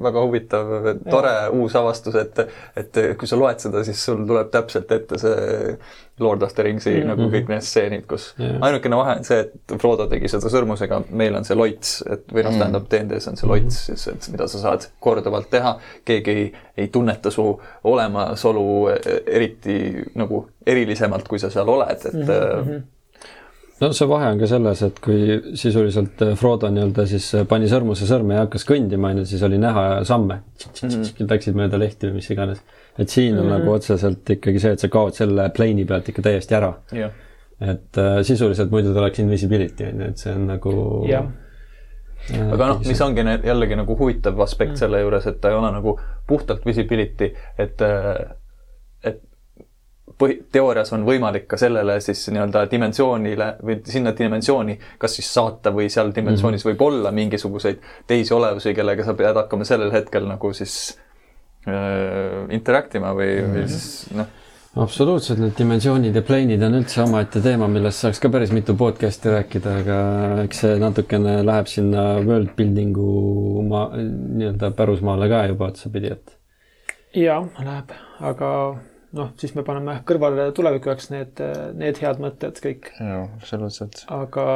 [0.07, 0.71] väga huvitav,
[1.09, 1.49] tore ja.
[1.55, 2.41] uus avastus, et,
[2.79, 5.77] et kui sa loed seda, siis sul tuleb täpselt ette see
[6.19, 7.07] Lord of the Ringsi mm -hmm.
[7.07, 8.57] nagu kõik need stseenid, kus yeah.
[8.61, 12.43] ainukene vahe on see, et Frodo tegi seda sõrmusega, meil on see loits, et või
[12.43, 12.59] noh, mhm.
[12.59, 13.97] tähendab DND-s on see loits mm, -hmm.
[13.97, 17.47] siis et mida sa saad korduvalt teha, keegi ei, ei tunneta su
[17.83, 18.89] olemasolu
[19.25, 22.92] eriti nagu erilisemalt, kui sa seal oled, et mm -hmm
[23.81, 27.69] no see vahe on ka selles, et kui sisuliselt äh, Frodo nii-öelda siis äh, pani
[27.71, 30.89] sõrmuse sõrme ja hakkas kõndima, on ju, siis oli näha samme mm.
[30.89, 31.27] -hmm.
[31.31, 32.61] Läksid mööda lehti või mis iganes.
[32.97, 33.57] et siin on mm -hmm.
[33.57, 36.73] nagu otseselt ikkagi see, et sa kaod selle plane'i pealt ikka täiesti ära.
[37.61, 41.01] et äh, sisuliselt muidu ta oleks invisibility on ju, et see on nagu.
[42.51, 45.71] aga noh, mis ongi jällegi nagu huvitav aspekt mm selle juures, et ta ei ole
[45.71, 47.81] nagu puhtalt visibility, et
[50.19, 55.73] põhi, teoorias on võimalik ka sellele siis nii-öelda dimensioonile või sinna dimensiooni kas siis saata
[55.75, 56.75] või seal dimensioonis mm -hmm.
[56.75, 60.97] võib olla mingisuguseid teisi olevusi, kellega sa pead hakkama sellel hetkel nagu siis
[61.67, 63.57] äh, interact ima või mm, -hmm.
[63.57, 64.39] või siis noh
[64.75, 69.29] absoluutselt, need dimensioonid ja plane'id on üldse omaette teema, millest saaks ka päris mitu podcast'i
[69.29, 69.97] rääkida, aga
[70.43, 76.33] eks see natukene läheb sinna world building'u maa, nii-öelda pärusmaale ka juba otsapidi, et.
[77.13, 77.93] jah, läheb,
[78.31, 78.49] aga
[79.17, 81.43] noh, siis me paneme kõrvale tuleviku jaoks need,
[81.79, 82.93] need head mõtted kõik.
[82.99, 84.05] jaa, absoluutselt.
[84.13, 84.47] aga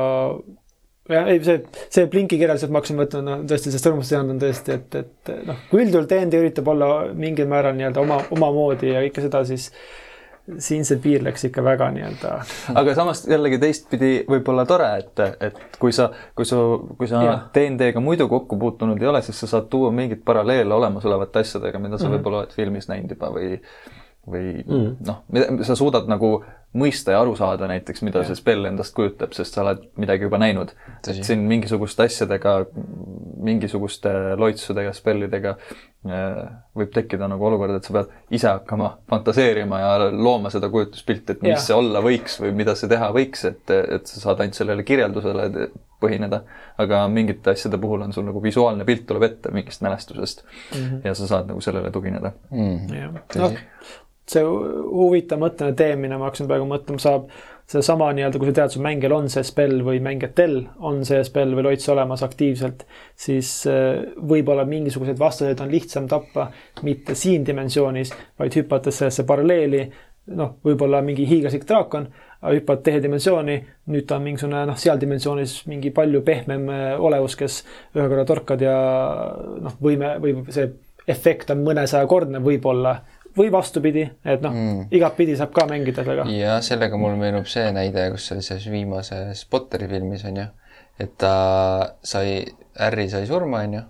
[1.11, 1.61] jah, ei see,
[1.93, 5.31] see Blinki kirjeldus, et ma hakkasin mõtlema, no tõesti, see sõrmusseand on tõesti, et, et
[5.47, 9.69] noh, kui üldjuhul DND üritab olla mingil määral nii-öelda oma, omamoodi ja kõike seda, siis
[10.63, 12.33] siin see piir läks ikka väga nii-öelda.
[12.79, 16.59] aga samas jällegi teistpidi võib-olla tore, et, et kui sa, kui sa,
[16.99, 17.23] kui sa
[17.55, 21.97] DND-ga muidu kokku puutunud ei ole, siis sa saad tuua mingeid paralleele olemasolevate asjadega, mida
[21.97, 22.17] sa mm -hmm.
[22.17, 23.57] võib-olla oled filmis näinud juba või
[24.27, 24.95] või mm.
[25.07, 26.37] noh, sa suudad nagu
[26.77, 28.27] mõista ja aru saada näiteks, mida ja.
[28.27, 30.73] see spell endast kujutab, sest sa oled midagi juba näinud.
[30.99, 32.57] et siin mingisuguste asjadega,
[33.47, 36.41] mingisuguste loitsudega, spellidega äh,
[36.77, 41.45] võib tekkida nagu olukord, et sa pead ise hakkama fantaseerima ja looma seda kujutuspilti, et
[41.47, 41.61] mis ja.
[41.69, 45.69] see olla võiks või mida see teha võiks, et, et sa saad ainult sellele kirjeldusele
[46.01, 46.43] põhineda.
[46.77, 50.99] aga mingite asjade puhul on sul nagu visuaalne pilt tuleb ette mingist mälestusest mm -hmm.
[51.07, 53.17] ja sa saad nagu sellele tugineda mm..
[53.41, 53.55] noh,
[54.27, 57.29] see huvitav mõtteline teemine, ma hakkasin praegu mõtlema, saab
[57.67, 61.55] seesama nii-öelda, kui sa tead, su mängijal on see spell või mängijatel on see spell
[61.55, 62.85] või loits olemas aktiivselt,
[63.19, 66.47] siis äh, võib-olla mingisuguseid vastaseid on lihtsam tappa
[66.87, 69.87] mitte siin dimensioonis, vaid hüpates sellesse paralleeli.
[70.27, 72.09] noh, võib-olla mingi hiiglaslik draakon,
[72.43, 73.53] hüppad teise dimensiooni,
[73.93, 77.61] nüüd ta on mingisugune noh, seal dimensioonis mingi palju pehmem äh, olevus, kes
[77.95, 78.75] ühe korra torkad ja
[79.63, 80.67] noh, võime või see
[81.07, 82.97] efekt on mõnesajakordne võib-olla
[83.37, 86.29] või vastupidi, et noh mm., igatpidi saab ka mängida sellega.
[86.33, 90.47] ja sellega mul meenub see näide, kus oli selles viimases Potteri filmis on ju,
[90.99, 91.35] et ta
[92.03, 92.41] sai,
[92.79, 93.83] Harry sai surma, on ju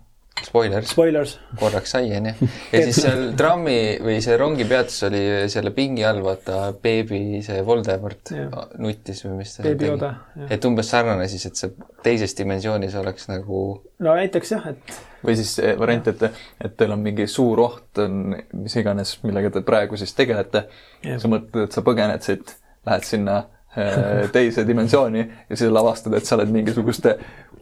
[0.46, 0.92] Spoilers.
[0.92, 1.34] Spoilers.
[1.60, 2.34] korraks sai, onju.
[2.74, 8.34] ja siis seal trammi või see rongipeatus oli selle pingi all, vaata, beebi see Voldemort
[8.36, 8.48] ja.
[8.84, 10.14] nuttis või mis ta beebi Yoda.
[10.50, 11.74] et umbes sarnane siis, et see
[12.06, 13.66] teises dimensioonis oleks nagu.
[14.04, 18.38] no näiteks jah, et või siis variant, et, et teil on mingi suur oht, on
[18.62, 20.68] mis iganes, millega te praegu siis tegelete.
[21.04, 22.54] sa mõtled, et sa põgened siit,
[22.88, 23.38] lähed sinna
[23.76, 27.18] äh, teise dimensiooni ja siis avastad, et sa oled mingisuguste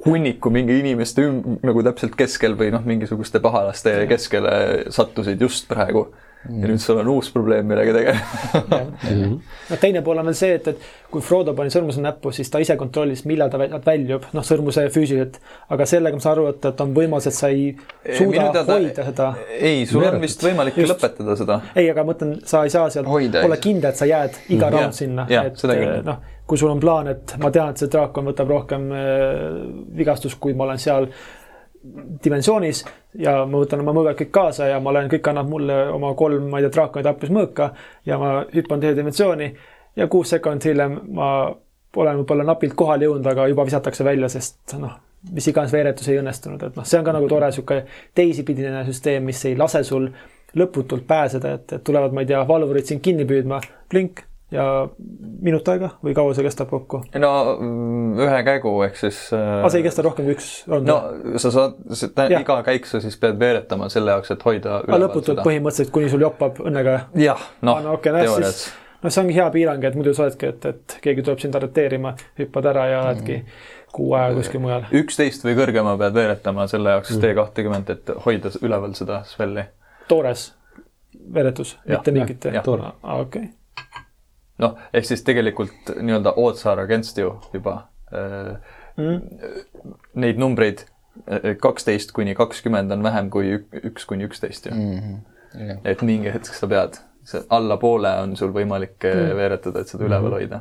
[0.06, 4.56] hunniku mingi inimeste üm-, nagu täpselt keskel või noh, mingisuguste pahalaste keskele
[4.94, 6.08] sattusid just praegu
[6.46, 6.62] Mm.
[6.62, 8.82] ja nüüd sul on uus probleem, millega tegeleda
[9.70, 12.60] no teine pool on veel see, et, et kui Frodo pani sõrmuse näppu, siis ta
[12.62, 15.40] ise kontrollis, millal ta väljub, noh, sõrmuse füüsiliselt.
[15.74, 17.70] aga sellega ma saan aru, et, et on võimalus, et sa ei
[18.18, 19.30] suuda teada, hoida seda.
[19.58, 20.94] ei, sul on vist võimalik Just.
[20.94, 21.60] lõpetada seda.
[21.74, 24.76] ei, aga ma mõtlen, sa ei saa seal olla kindel, et sa jääd iga mm,
[24.76, 25.28] round sinna.
[25.30, 29.10] et noh, kui sul on plaan, et ma tean, et see draakon võtab rohkem äh,
[29.98, 31.10] vigastust, kui ma olen seal
[32.24, 32.84] dimensioonis
[33.22, 36.50] ja ma võtan oma mõõgad kõik kaasa ja ma olen, kõik annab mulle oma kolm,
[36.50, 37.70] ma ei tea, draakonide appis mõõka
[38.06, 39.52] ja ma hüppan teise dimensiooni
[39.96, 41.30] ja kuus sekundit hiljem ma
[41.96, 44.98] olen võib-olla napilt kohale jõudnud, aga juba visatakse välja, sest noh,
[45.32, 47.82] mis iganes veeretus ei õnnestunud, et noh, see on ka nagu tore sihuke
[48.18, 50.10] teisipidine süsteem, mis ei lase sul
[50.56, 54.66] lõputult pääseda, et, et tulevad, ma ei tea, valvurid sind kinni püüdma, plink ja
[55.42, 57.02] minut aega või kaua see kestab kokku?
[57.18, 59.44] no mm, ühe käigu ehk siis äh....
[59.60, 60.90] aga see ei kesta rohkem kui üks rond?
[60.90, 61.80] no sa saad,
[62.30, 66.26] iga käik sa siis pead veeretama selle jaoks, et hoida aga lõputult põhimõtteliselt, kuni sul
[66.28, 67.00] joppab õnnega?
[67.20, 68.68] jah, noh no, okay, teoorias.
[69.02, 72.14] noh, see ongi hea piirang, et muidu sa oledki, et, et keegi tuleb sind arreteerima,
[72.38, 73.68] hüppad ära ja oledki mm.
[73.98, 74.88] kuu aega kuskil mujal.
[75.02, 77.26] üksteist või kõrgema pead veeretama selle jaoks mm.
[77.26, 79.66] T kahtekümmet, et hoida üleval seda swell'i.
[80.06, 80.52] toores
[81.34, 82.46] veeretus, mitte mingit?
[82.46, 83.54] okei okay
[84.58, 89.22] noh, ehk siis tegelikult nii-öelda odds are against you juba mm..
[90.16, 90.86] Neid numbreid
[91.28, 95.00] äh, kaksteist kuni kakskümmend on vähem kui üks kuni üksteist ju mm.
[95.00, 95.18] -hmm.
[95.56, 95.78] Yeah.
[95.86, 96.98] et mingi hetk sa pead,
[97.50, 99.36] allapoole on sul võimalik mm.
[99.38, 100.40] veeretada, et seda üleval mm -hmm.
[100.40, 100.60] hoida.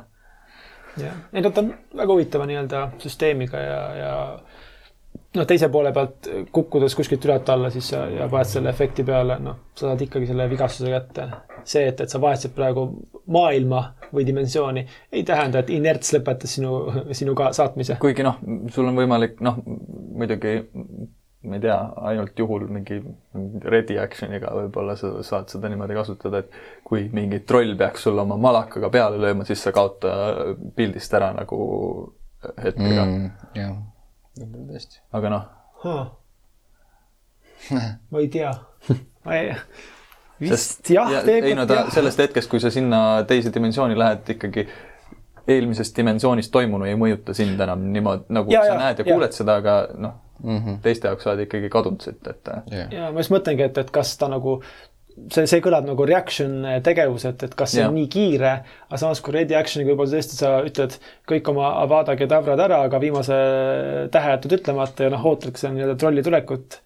[0.97, 4.39] jah, ei no ta on väga huvitava nii-öelda süsteemiga ja, ja
[5.35, 9.39] noh, teise poole pealt kukkudes kuskilt ülalt alla, siis sa ja paned selle efekti peale,
[9.43, 11.29] noh, sa saad ikkagi selle vigastuse kätte.
[11.65, 12.85] see, et, et sa vahetased praegu
[13.33, 13.81] maailma
[14.13, 16.75] või dimensiooni, ei tähenda, et inerts lõpetas sinu,
[17.13, 17.97] sinu ka saatmise.
[18.01, 18.41] kuigi noh,
[18.73, 20.59] sul on võimalik noh, muidugi
[21.45, 21.77] ma ei tea,
[22.09, 23.01] ainult juhul mingi
[23.69, 28.39] ready action'iga võib-olla sa saad seda niimoodi kasutada, et kui mingi troll peaks sulle oma
[28.41, 30.15] malakaga peale lööma, siis sa kaota
[30.77, 31.59] pildist ära nagu
[32.65, 33.83] hetkega mm,.
[34.39, 35.03] Võib-olla tõesti.
[35.13, 35.45] aga noh
[35.85, 36.07] huh..
[38.11, 38.55] ma ei tea
[39.25, 39.55] ma ei,
[40.43, 41.95] vist jah ja,, ei no ta jah.
[41.95, 44.67] sellest hetkest, kui sa sinna teise dimensiooni lähed, ikkagi
[45.49, 49.13] eelmisest dimensioonist toimunu ei mõjuta sind enam niimoodi, nagu ja, sa ja, näed ja, ja
[49.13, 52.51] kuuled seda, aga noh mm -hmm., teiste jaoks sa oled ikkagi kadunud siit, et.
[52.93, 54.63] ja ma just mõtlengi, et, et kas ta nagu
[55.31, 57.91] see, see kõlab nagu reaction tegevus, et, et kas see ja.
[57.91, 58.55] on nii kiire,
[58.89, 60.99] aga samas kui ready action'iga võib-olla tõesti sa ütled
[61.31, 63.39] kõik oma avada kedavrad ära, aga viimase
[64.15, 66.81] tähe jätad ütlemata ja noh, ootad seda nii-öelda trolli tulekut.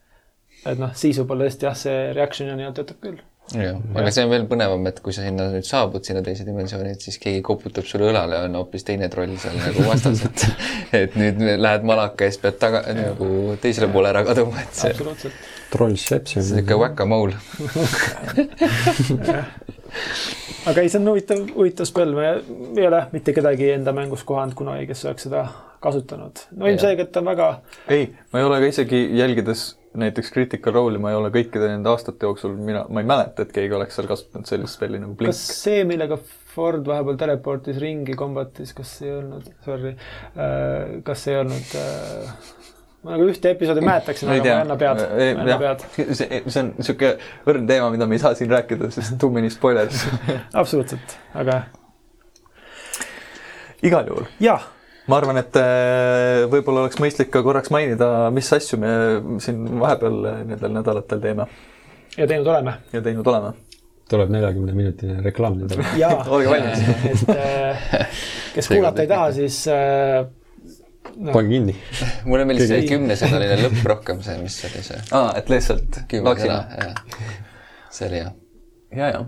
[0.67, 3.21] et noh, siis võib-olla tõesti jah, see reaction nii-öelda töötab küll
[3.57, 6.93] jah, aga see on veel põnevam, et kui sa sinna nüüd saabud, sinna teise dimensiooni,
[6.97, 10.45] et siis keegi koputab sulle õlale, on hoopis teine troll seal nagu vastas, et
[11.03, 14.93] et nüüd lähed malaka ja siis pead taga nagu teisele poole ära kaduma, et see.
[14.93, 15.47] absoluutselt.
[15.73, 16.45] Trollception.
[16.45, 17.37] sihuke whack-a-mole
[20.69, 22.29] aga ei, see on huvitav, huvitav spell, me
[22.77, 25.47] ei ole mitte kedagi enda mängus kohanud kunagi, kes oleks seda
[25.85, 26.45] kasutanud.
[26.59, 27.51] no ilmselgelt on väga.
[27.89, 29.69] ei, ma ei ole ka isegi jälgides
[29.99, 33.55] näiteks Critical Role'i ma ei ole kõikide nende aastate jooksul, mina, ma ei mäleta, et
[33.55, 35.33] keegi oleks seal kasutanud sellist spelli nagu Blink.
[35.33, 36.19] kas see, millega
[36.53, 41.75] Ford vahepeal teleportis ringi kombatis, kas see ei olnud, sorry äh,, kas see ei olnud
[41.81, 42.47] äh,
[43.05, 45.85] ma nagu ühte episoodi mäletaksin, aga ma ei anna pead, ma ei anna pead.
[46.19, 47.13] see, see on niisugune
[47.51, 50.03] õrn teema, mida me ei saa siin rääkida, sest too many spoilers
[50.63, 51.63] absoluutselt, aga.
[53.87, 54.27] igal juhul.
[54.43, 54.67] jah
[55.09, 58.91] ma arvan, et äh, võib-olla oleks mõistlik ka korraks mainida, mis asju me
[59.45, 60.19] siin vahepeal
[60.51, 61.49] nendel nädalatel teeme.
[62.17, 62.77] ja teinud oleme.
[62.93, 63.55] ja teinud oleme.
[64.11, 66.83] tuleb neljakümne minutine reklaam olge valmis.
[67.15, 68.19] et äh,
[68.57, 70.27] kes kuulata ei taha, siis äh,
[71.19, 71.33] no.
[71.35, 71.77] pange kinni.
[72.29, 75.01] mulle meeldis see kümnesõnaline lõpp rohkem, see, mis oli see.
[75.17, 76.93] aa, et lihtsalt laksime.
[77.91, 78.33] see oli hea.
[78.97, 79.27] ja, ja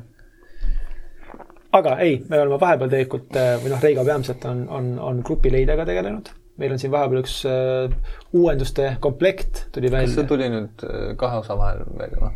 [1.77, 5.87] aga ei, me oleme vahepeal tegelikult äh, või noh, Reigo peamiselt on, on, on grupileidega
[5.89, 6.31] tegelenud.
[6.61, 7.93] meil on siin vahepeal üks uh,
[8.37, 10.11] uuenduste komplekt tuli välja.
[10.11, 12.33] kas see tuli nüüd äh, kahe osa vahel veel või?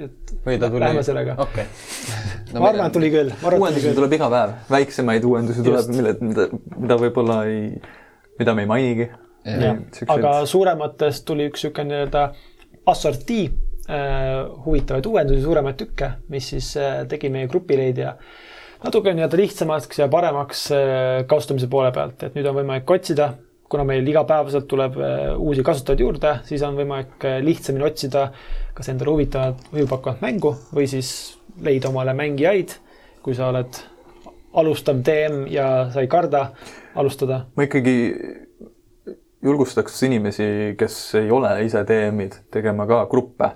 [0.00, 0.82] et või ta tuli?
[0.82, 1.36] Lähme sellega.
[1.38, 2.12] okei okay.
[2.52, 2.60] no,.
[2.60, 3.32] ma arvan, et tuli küll.
[3.52, 7.64] uuendusi tuleb iga päev, väiksemaid uuendusi tuleb, mille, mida, mida võib-olla ei,
[8.40, 9.10] mida me ei mainigi.
[10.08, 12.24] aga suurematest tuli üks niisugune nii-öelda
[12.90, 13.44] assortii
[13.90, 18.12] Äh, huvitavaid uuendusi, suuremaid tükke, mis siis äh, tegi meie grupileidja
[18.84, 20.82] natuke nii-öelda lihtsamaks ja paremaks äh,
[21.26, 23.32] kasutamise poole pealt, et nüüd on võimalik otsida,
[23.72, 24.98] kuna meil igapäevaselt tuleb
[25.42, 28.28] uusi kasutajaid juurde, siis on võimalik lihtsamini otsida
[28.76, 31.10] kas endale huvitavat, huvipakkuvat mängu või siis
[31.64, 32.76] leida omale mängijaid,
[33.24, 33.80] kui sa oled
[34.60, 36.50] alustav DM ja sa ei karda
[36.94, 37.46] alustada.
[37.56, 37.96] ma ikkagi
[39.42, 43.54] julgustaks inimesi, kes ei ole ise DM-id, tegema ka gruppe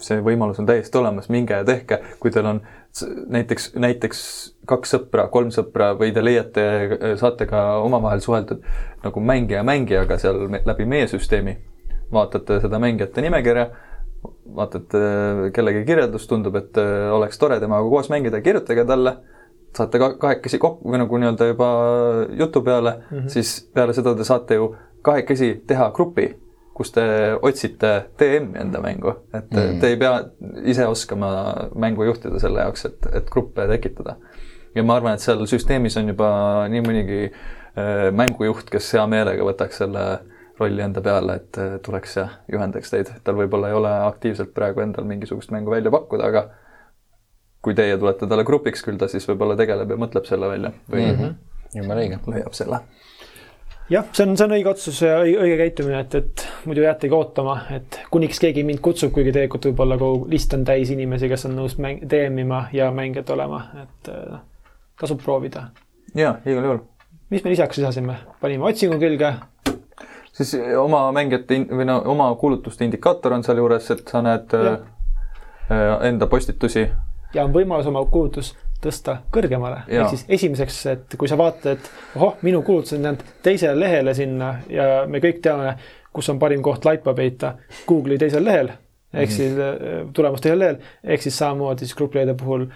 [0.00, 2.60] see võimalus on täiesti olemas, minge ja tehke, kui teil on
[3.34, 4.22] näiteks, näiteks
[4.68, 6.64] kaks sõpra, kolm sõpra või te leiate,
[7.20, 8.64] saate ka omavahel suheldud
[9.04, 11.58] nagu mängija mängijaga seal läbi meie süsteemi.
[12.10, 13.68] vaatate seda mängijate nimekirja,
[14.56, 15.00] vaatate
[15.54, 16.80] kellegi kirjeldust, tundub, et
[17.14, 19.16] oleks tore temaga koos mängida, kirjutage talle
[19.76, 21.70] saate ka kahekesi kokku või nagu nii-öelda juba
[22.38, 23.28] jutu peale mm, -hmm.
[23.28, 26.30] siis peale seda te saate ju kahekesi teha grupi
[26.80, 27.02] kus te
[27.44, 27.88] otsite
[28.18, 29.80] DM-i enda mängu, et mm.
[29.82, 30.14] te ei pea
[30.72, 31.28] ise oskama
[31.76, 34.16] mängu juhtida selle jaoks, et, et gruppe tekitada.
[34.74, 36.30] ja ma arvan, et seal süsteemis on juba
[36.72, 40.06] nii mõnigi äh, mängujuht, kes hea meelega võtaks selle
[40.60, 43.12] rolli enda peale, et äh, tuleks ja juhendaks teid.
[43.24, 46.46] tal võib-olla ei ole aktiivselt praegu endal mingisugust mängu välja pakkuda, aga
[47.62, 51.04] kui teie tulete talle grupiks, küll ta siis võib-olla tegeleb ja mõtleb selle välja või
[51.04, 51.34] mm -hmm.
[51.76, 52.18] jumala õige.
[52.32, 52.80] leiab selle.
[53.90, 57.60] jah, see on, see on õige otsus ja õige käitumine, et, et muidu jäätegi ootama,
[57.76, 61.56] et kuniks keegi mind kutsub, kuigi tegelikult võib-olla kogu list on täis inimesi, kes on
[61.56, 64.40] nõus mäng-, DM-ima ja mängijad olema, et noh,
[65.00, 65.70] tasub proovida.
[66.14, 66.84] jaa, igal juhul.
[67.30, 69.34] mis me lisaks lisasime, panime otsingu külge
[70.32, 74.78] siis oma mängijate või no oma kuulutuste indikaator on sealjuures, et sa näed ja.
[75.70, 76.88] Äh, enda postitusi.
[77.34, 82.16] Ja on võimalus oma kuulutus tõsta kõrgemale, ehk siis esimeseks, et kui sa vaatad, et
[82.16, 85.74] ohoh, minu kuulutus on jäänud teisele lehele sinna ja me kõik teame,
[86.12, 87.54] kus on parim koht laipa peita,
[87.88, 89.36] Google'i teisel lehel ehk mm -hmm.
[89.36, 92.66] siis äh, tulemus teisel lehel, ehk siis samamoodi siis grupileide puhul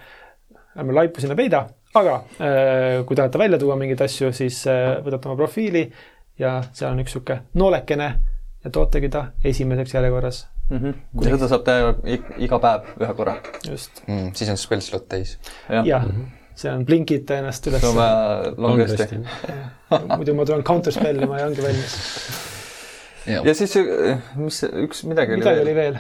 [0.77, 4.65] ärme laipu sinna peida, aga äh, kui tahate välja tuua mingeid asju, siis
[5.05, 5.93] võtate oma profiili
[6.39, 8.15] ja seal on üks niisugune noolekene
[8.65, 10.79] ja tootegi ta esimeseks järjekorras mm.
[10.79, 10.95] -hmm.
[11.25, 11.93] ja seda saab teha
[12.39, 13.37] iga päev ühe korra.
[13.69, 14.33] just mm,.
[14.35, 15.39] siis on spell slot täis.
[15.69, 16.25] jah ja, -hmm.,
[16.55, 17.81] see on blinkida ennast üles.
[17.81, 19.21] see on vaja longesti.
[20.17, 21.97] muidu ma tulen counter spellima ja ongi valmis.
[23.27, 23.41] Ja.
[23.45, 23.75] ja siis,
[24.37, 25.67] mis, üks, midagi oli midagi veel.
[25.67, 25.99] oli veel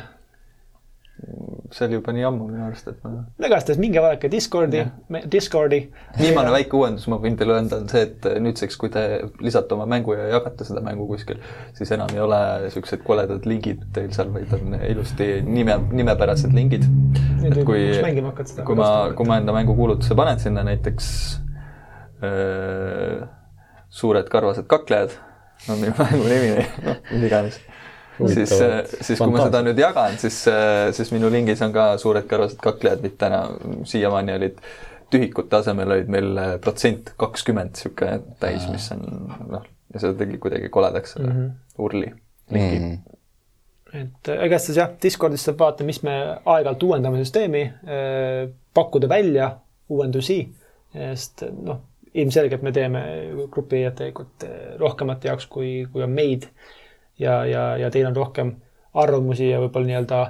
[1.74, 3.22] see oli juba nii ammu minu arust, et ma.
[3.46, 4.80] igastahes minge vaadake Discordi,
[5.30, 5.78] Discordi.
[6.18, 9.04] viimane väike uuendus, ma võin teile öelda, on see, et nüüdseks, kui te
[9.44, 11.38] lisate oma mängu ja jagate seda mängu kuskil,
[11.78, 12.40] siis enam ei ole
[12.74, 16.88] siuksed koledad lingid teil seal, vaid on ilusti nime, nimepärased lingid.
[17.46, 17.86] et kui,
[18.64, 21.12] kui ma, kui ma enda mängukuulutuse panen sinna näiteks
[22.24, 23.22] öö,
[23.94, 25.14] suured karvased kaklejad
[25.70, 27.62] on minu mängu nimi, noh, mis iganes
[28.18, 31.94] siis, äh, siis kui ma seda nüüd jagan, siis, äh, siis minu lingis on ka
[32.00, 34.60] suured karvased kaklejad, mitte enam siiamaani olid
[35.12, 39.04] tühikute asemel olid meil äh, protsent kakskümmend niisugune täis, mis on
[39.50, 41.82] noh, ja seda tegi kuidagi koledaks selle mm -hmm.
[41.86, 42.12] urli
[42.50, 42.92] lingi mm.
[42.92, 43.20] -hmm
[43.94, 47.60] et igastahes jah, Discordis saab vaadata, mis me aeg-ajalt uuendame süsteemi,
[48.74, 49.52] pakkuda välja
[49.88, 50.38] uuendusi,
[50.92, 51.78] sest noh,
[52.14, 53.02] ilmselgelt me teeme
[53.52, 54.46] grupi tegelikult
[54.78, 56.48] rohkemate jaoks, kui, kui on meid
[57.18, 58.54] ja, ja, ja teil on rohkem
[58.94, 60.20] arvamusi ja võib-olla nii-öelda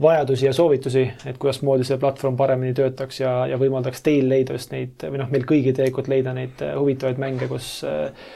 [0.00, 4.72] vajadusi ja soovitusi, et kuidasmoodi see platvorm paremini töötaks ja, ja võimaldaks teil leida just
[4.72, 8.30] neid või noh, meil kõigil tegelikult leida neid äh, huvitavaid mänge, kus äh,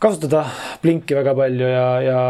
[0.00, 0.44] kasutada
[0.82, 2.20] Blinki väga palju ja, ja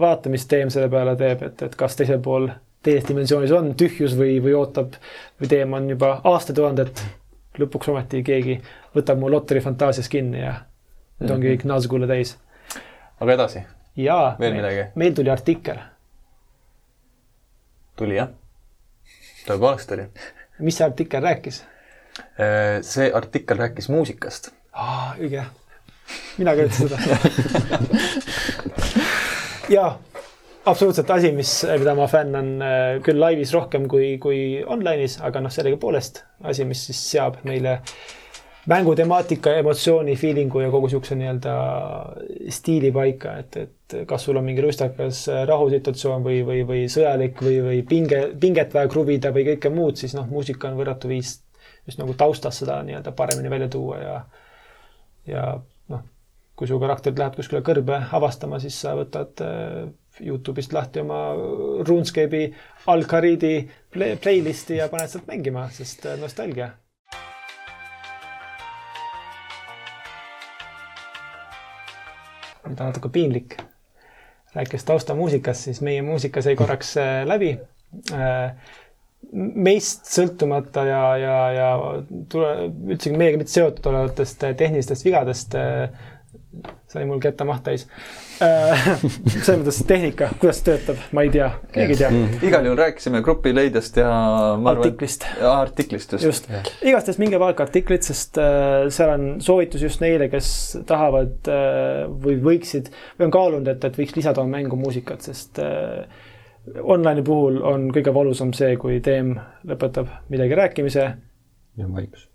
[0.00, 2.50] vaata, mis teem selle peale teeb, et, et kas teisel pool
[2.84, 4.98] teises dimensioonis on tühjus või, või ootab
[5.40, 7.02] või teem on juba aastatuhandet.
[7.58, 8.60] lõpuks ometi keegi
[8.94, 10.54] võtab mu lotteri fantaasias kinni ja
[11.18, 12.36] nüüd ongi kõik Nazgule täis.
[13.18, 13.66] aga edasi
[13.98, 14.36] jaa.
[14.40, 14.84] veel midagi?
[14.94, 15.76] meil tuli artikkel.
[17.98, 18.28] tuli jah?
[19.46, 20.04] tõepoolest tuli.
[20.64, 21.56] mis see artikkel rääkis?
[22.38, 24.50] Äh, see artikkel rääkis muusikast.
[24.72, 25.44] aa, õige.
[26.38, 26.98] mina ka ütlesin seda
[29.76, 29.90] jaa,
[30.64, 35.50] absoluutselt asi, mis, mida ma fännan äh, küll laivis rohkem kui, kui online'is, aga noh,
[35.52, 36.14] sellegipoolest
[36.46, 37.82] asi, mis siis seab meile äh,
[38.68, 41.54] mängutemaatika, emotsiooni, feeling'u ja kogu siukse nii-öelda
[42.52, 47.58] stiili paika, et, et kas sul on mingi lustakas rahusituatsioon või, või, või sõjalik või,
[47.64, 51.38] või pinge, pinget vaja kruvida või kõike muud, siis noh, muusika on võrratu viis
[51.88, 54.16] just nagu taustas seda nii-öelda paremini välja tuua ja,
[55.26, 55.44] ja
[55.88, 56.02] noh,
[56.58, 59.86] kui su karakter läheb kuskile kõrbe avastama, siis sa võtad äh,
[60.18, 61.22] Youtube'ist lahti oma
[61.86, 62.50] RuneScape'i
[62.92, 63.54] Al-Kharidi
[63.94, 66.74] play playlist'i ja paned sealt mängima, sest äh, nostalgia
[72.68, 73.58] nüüd on natuke piinlik.
[74.54, 77.50] rääkides taustamuusikast, siis meie muusika sai korraks äh, läbi.
[78.12, 78.54] Äh,
[79.32, 81.68] meist sõltumata ja, ja, ja
[82.32, 82.52] tule,
[82.88, 85.90] üldsegi meiega mitte seotud olevatest tehnilistest vigadest äh,
[86.88, 87.84] sai mul kätte maht täis
[88.38, 92.22] selles mõttes tehnika, kuidas töötab, ma ei tea, keegi ei tea mm.
[92.24, 92.46] -hmm.
[92.48, 94.08] igal juhul rääkisime grupi leidest ja
[94.72, 95.26] artiklist.
[95.50, 96.48] artiklist just, just..
[96.82, 100.50] igastahes minge vaadake artiklit, sest äh, seal on soovitus just neile, kes
[100.88, 105.60] tahavad äh, või võiksid või on kaalunud, et, et võiks lisada oma mängu muusikat, sest
[105.62, 106.06] äh,
[106.80, 109.34] online'i puhul on kõige valusam see, kui DM
[109.68, 111.10] lõpetab midagi rääkimise.
[111.76, 112.30] ja vaikus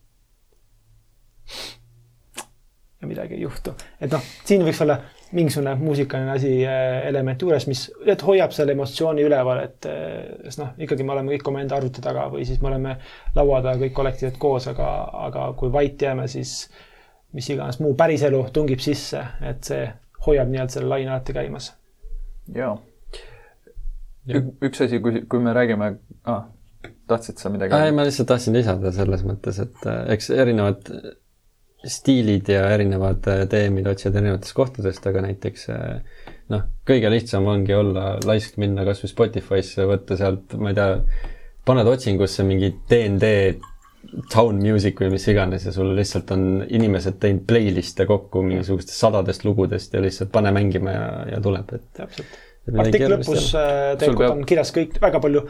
[3.03, 3.75] ja midagi ei juhtu.
[4.01, 4.97] et noh, siin võiks olla
[5.33, 10.07] mingisugune muusikaline asi, äh, element juures, mis, et hoiab selle emotsiooni üleval, et äh,
[10.45, 12.95] sest noh, ikkagi me oleme kõik omaenda arvuti taga või siis me oleme
[13.35, 14.89] laua taga kõik kollektiivselt koos, aga,
[15.27, 16.69] aga kui vait jääme, siis
[17.33, 19.87] mis iganes muu päriselu tungib sisse, et see
[20.27, 21.73] hoiab nii-öelda selle laine alati käimas.
[22.55, 22.75] jaa.
[24.29, 25.95] üks asi, kui, kui me räägime
[26.29, 26.45] ah,,
[27.09, 27.75] tahtsid sa midagi?
[27.75, 30.93] ei, ma lihtsalt tahtsin lisada selles mõttes, et äh, eks erinevad
[31.83, 36.23] stiilid ja erinevad äh, teemid otsivad erinevatest kohtadest, aga näiteks äh,
[36.53, 40.89] noh, kõige lihtsam ongi olla laisk, minna kasvõi Spotify'sse, võtta sealt, ma ei tea,
[41.67, 43.33] paned otsingusse mingi DND
[44.31, 49.45] town music või mis iganes ja sul lihtsalt on inimesed teinud playlist'e kokku mingisugustest sadadest
[49.47, 51.05] lugudest ja lihtsalt pane mängima ja,
[51.35, 51.87] ja tuleb, et.
[51.99, 52.41] täpselt.
[52.71, 55.43] Artikli lõpus äh, tegelikult on kirjas kõik, väga palju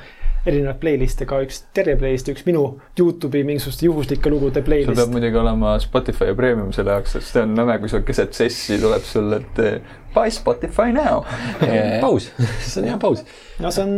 [0.43, 2.63] erinevaid playlist'e, ka üks terve playlist, üks minu
[2.99, 4.89] Youtube'i mingisuguste juhuslike lugude playlist.
[4.89, 8.33] sul peab muidugi olema Spotify Premium selle jaoks, sest see on nõme, kui sul keset
[8.35, 11.21] sessi tuleb sulle, et buy Spotify now
[12.03, 12.31] paus
[12.65, 13.23] see on hea paus.
[13.61, 13.95] no see on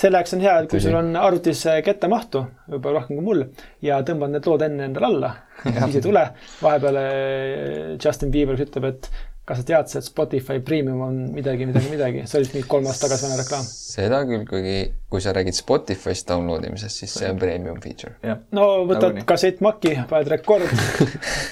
[0.00, 2.42] selle jaoks on hea, et kui sul on arvutis kättemahtu,
[2.72, 3.44] võib-olla rohkem kui mul,
[3.84, 5.30] ja tõmbad need lood enne endale alla,
[5.68, 6.24] siis ei tule.
[6.64, 9.12] vahepeal eh, Justin Bieber ütleb, et
[9.44, 13.10] kas sa teadsid, et Spotify Premium on midagi, midagi, midagi, see oli mingi kolm aastat
[13.10, 13.66] tagasi vana reklaam.
[13.68, 14.76] seda küll, kuigi
[15.12, 18.14] kui sa räägid Spotify'st download imisest, siis see on premium feature.
[18.56, 20.72] no võtad kassett Maci, paned rekord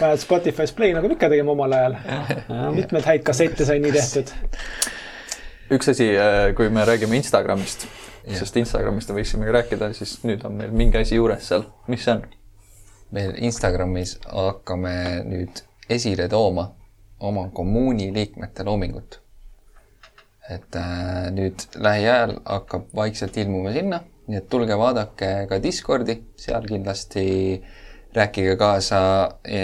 [0.01, 1.99] paned Spotify's play, nagu me ikka tegime omal ajal.
[2.79, 4.33] mitmeid häid kassette sai nii tehtud.
[5.77, 7.89] üks asi, eh, kui me räägime Instagramist
[8.39, 12.25] sest Instagramist võiksime rääkida, siis nüüd on meil mingi asi juures seal, mis see on?
[13.13, 14.95] meil Instagramis hakkame
[15.29, 16.71] nüüd esile tooma
[17.23, 19.21] oma kommuuni liikmete loomingut.
[20.51, 26.67] et äh, nüüd lähiajal hakkab vaikselt ilmuma sinna, nii et tulge vaadake ka Discordi, seal
[26.67, 27.63] kindlasti
[28.13, 29.01] rääkige kaasa
[29.45, 29.61] e,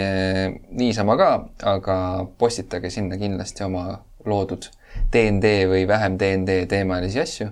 [0.70, 1.30] niisama ka,
[1.74, 1.97] aga
[2.39, 4.70] postitage sinna kindlasti oma loodud
[5.12, 7.51] DND või vähem DND teemalisi asju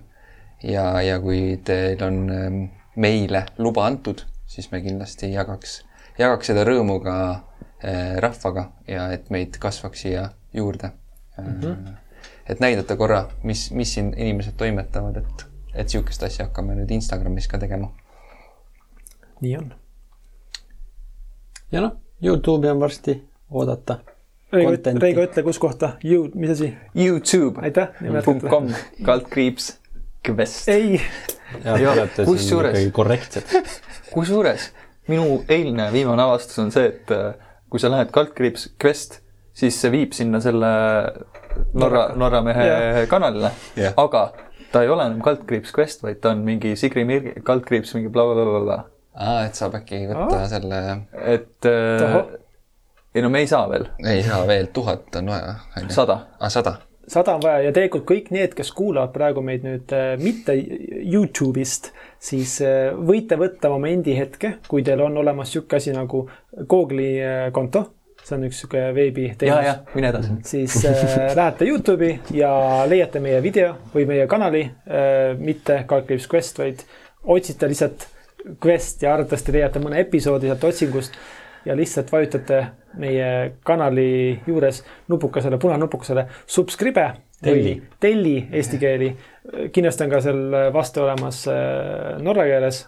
[0.62, 2.62] ja, ja kui teil on ähm,
[2.96, 5.82] meile luba antud, siis me kindlasti jagaks,
[6.18, 7.16] jagaks seda rõõmu ka
[8.20, 10.90] rahvaga ja et meid kasvaks siia juurde
[11.38, 11.60] mm.
[11.60, 11.92] -hmm.
[12.48, 17.48] et näidata korra, mis, mis siin inimesed toimetavad, et, et niisugust asja hakkame nüüd Instagramis
[17.48, 17.92] ka tegema.
[19.40, 19.74] nii on.
[21.72, 23.98] ja noh, Youtube'i on varsti oodata
[24.52, 26.74] Reigo, Reigo, ütle, kus kohta, You, mis asi?
[26.94, 27.60] Youtube.
[27.62, 27.88] aitäh.
[28.50, 28.68] .com,
[29.04, 29.78] kaldkriips
[30.28, 30.68] Quest.
[30.68, 31.00] ei.
[32.24, 32.92] kusjuures,
[34.12, 34.72] kusjuures
[35.08, 37.34] minu eilne viimane avastus on see, et äh,
[37.70, 39.20] kui sa lähed kaldkriips Quest,
[39.56, 40.70] siis see viib sinna selle
[41.74, 42.98] Norra, Norra mehe yeah.
[43.10, 44.28] kanalile yeah., aga
[44.72, 48.82] ta ei ole enam kaldkriips Quest, vaid ta on mingi Sigri Mirgi, kaldkriips mingi blablabla.
[49.14, 50.48] aa, et saab äkki võtta ah.
[50.50, 50.82] selle.
[51.36, 52.18] et äh,
[53.16, 53.88] ei no me ei saa veel.
[54.04, 55.56] ei saa veel, tuhat on vaja.
[55.88, 56.20] sada.
[56.40, 56.76] aa, sada
[57.08, 61.92] sada on vaja ja tegelikult kõik need, kes kuulavad praegu meid nüüd äh, mitte Youtube'ist,
[62.22, 66.24] siis äh, võite võtta momendi hetke, kui teil on olemas niisugune asi nagu
[66.68, 67.84] Google'i äh, konto,
[68.22, 69.86] see on üks niisugune veebiteenus.
[69.94, 70.36] mine edasi.
[70.50, 72.50] siis äh, lähete Youtube'i ja
[72.90, 76.84] leiate meie video või meie kanali äh,, mitte Calculates Quest, vaid
[77.22, 78.08] otsite lihtsalt
[78.62, 81.16] Quest ja arvatavasti leiate mõne episoodi sealt otsingust
[81.66, 82.64] ja lihtsalt vajutate
[82.96, 87.12] meie kanali juures nupukesele, punanupukesele subscribe.
[87.42, 89.16] telli, telli eesti keeli.
[89.72, 92.86] kindlasti on ka seal vaste olemas äh, norra keeles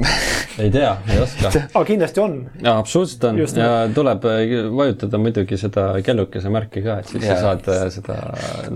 [0.60, 1.50] ei tea, ei oska.
[1.74, 2.36] aga kindlasti on.
[2.62, 3.94] jaa, absoluutselt on Just ja nii.
[3.96, 4.40] tuleb äh,
[4.76, 7.36] vajutada muidugi seda kellukese märki ka, et siis ja.
[7.36, 8.16] sa saad äh, seda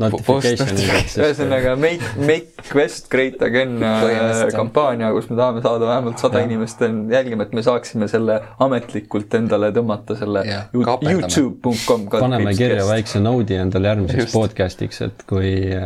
[0.01, 0.89] notification'i.
[1.25, 6.85] ühesõnaga make, make quest great again äh, kampaania, kus me tahame saada vähemalt sada inimest
[6.85, 10.45] jälgima, et me saaksime selle ametlikult endale tõmmata selle
[10.75, 12.09] Youtube.com.
[12.15, 14.39] paneme kirja väikse node'i endale järgmiseks Just.
[14.39, 15.85] podcast'iks, et kui äh,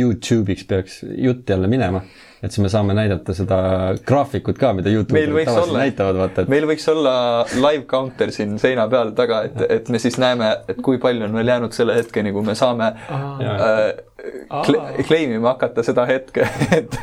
[0.00, 2.02] Youtube'iks peaks jutt jälle minema
[2.42, 3.58] et siis me saame näidata seda
[4.06, 6.50] graafikut ka, mida Youtube'id tavaliselt näitavad, vaata et.
[6.50, 7.14] meil võiks olla
[7.54, 11.38] live counter siin seina peal taga, et, et me siis näeme, et kui palju on
[11.38, 13.84] veel jäänud selle hetkeni, kui me saame äh,
[15.06, 16.48] claim ima hakata seda hetke
[16.78, 16.98] et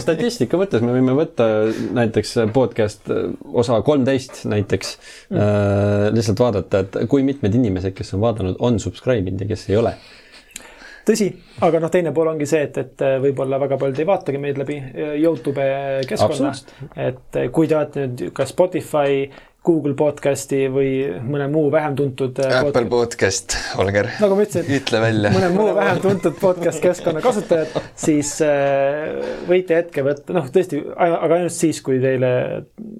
[0.00, 1.50] statistika mõttes me võime võtta
[1.96, 5.36] näiteks podcast äh, osa kolmteist näiteks mm.
[5.36, 9.68] äh,, lihtsalt vaadata, et kui mitmed inimesed, kes on vaadanud, on subscribe inud ja kes
[9.68, 9.94] ei ole
[11.10, 11.28] tõsi,
[11.66, 14.58] aga noh, teine pool ongi see, et, et äh, võib-olla väga paljud ei vaatagi meid
[14.60, 15.68] läbi äh, Youtube
[16.08, 16.54] keskkonna.
[16.96, 19.24] et äh, kui te olete nüüd ka Spotify,
[19.66, 22.38] Google podcast'i või mõne muu vähem tuntud.
[22.40, 24.08] Apple podcast, Holger.
[24.22, 24.70] nagu ma ütlesin.
[24.72, 25.32] ütle välja.
[25.34, 28.32] mõne muu vähem tuntud podcast keskkonna kasutajad, siis
[29.50, 32.30] võite hetke võtta, noh, tõesti, aga ainult siis, kui teile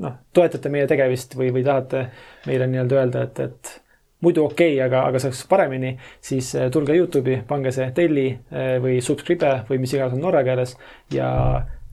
[0.04, 2.10] noh, toetate meie tegevust või, või tahate
[2.44, 3.78] meile nii-öelda öelda, et, et
[4.20, 5.94] muidu okei okay,, aga, aga saaks paremini,
[6.24, 10.44] siis äh, tulge Youtube'i, pange see telli äh, või subscribe või mis iganes on norra
[10.46, 10.76] keeles
[11.14, 11.30] ja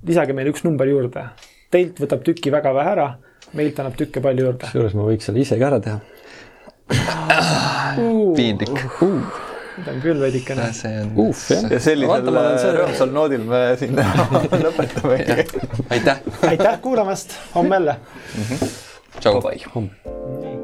[0.08, 1.30] lisage meile üks number juurde.
[1.72, 3.10] Teilt võtab tükki väga vähe ära,
[3.58, 4.70] meilt annab tükke palju juurde.
[4.70, 6.00] kusjuures ma võiks selle ise ka ära teha
[8.00, 8.34] uh,.
[8.36, 9.46] piinlik uh
[9.78, 10.68] seda on küll veidikene.
[10.74, 11.72] see on.
[11.72, 13.98] ja sellisel rõõmsal noodil me siin
[14.66, 15.48] lõpetamegi
[15.94, 16.22] aitäh.
[16.50, 18.44] aitäh kuulamast, homme jälle mm.
[18.44, 18.78] -hmm.
[19.20, 19.42] tšau.
[19.76, 20.57] homme.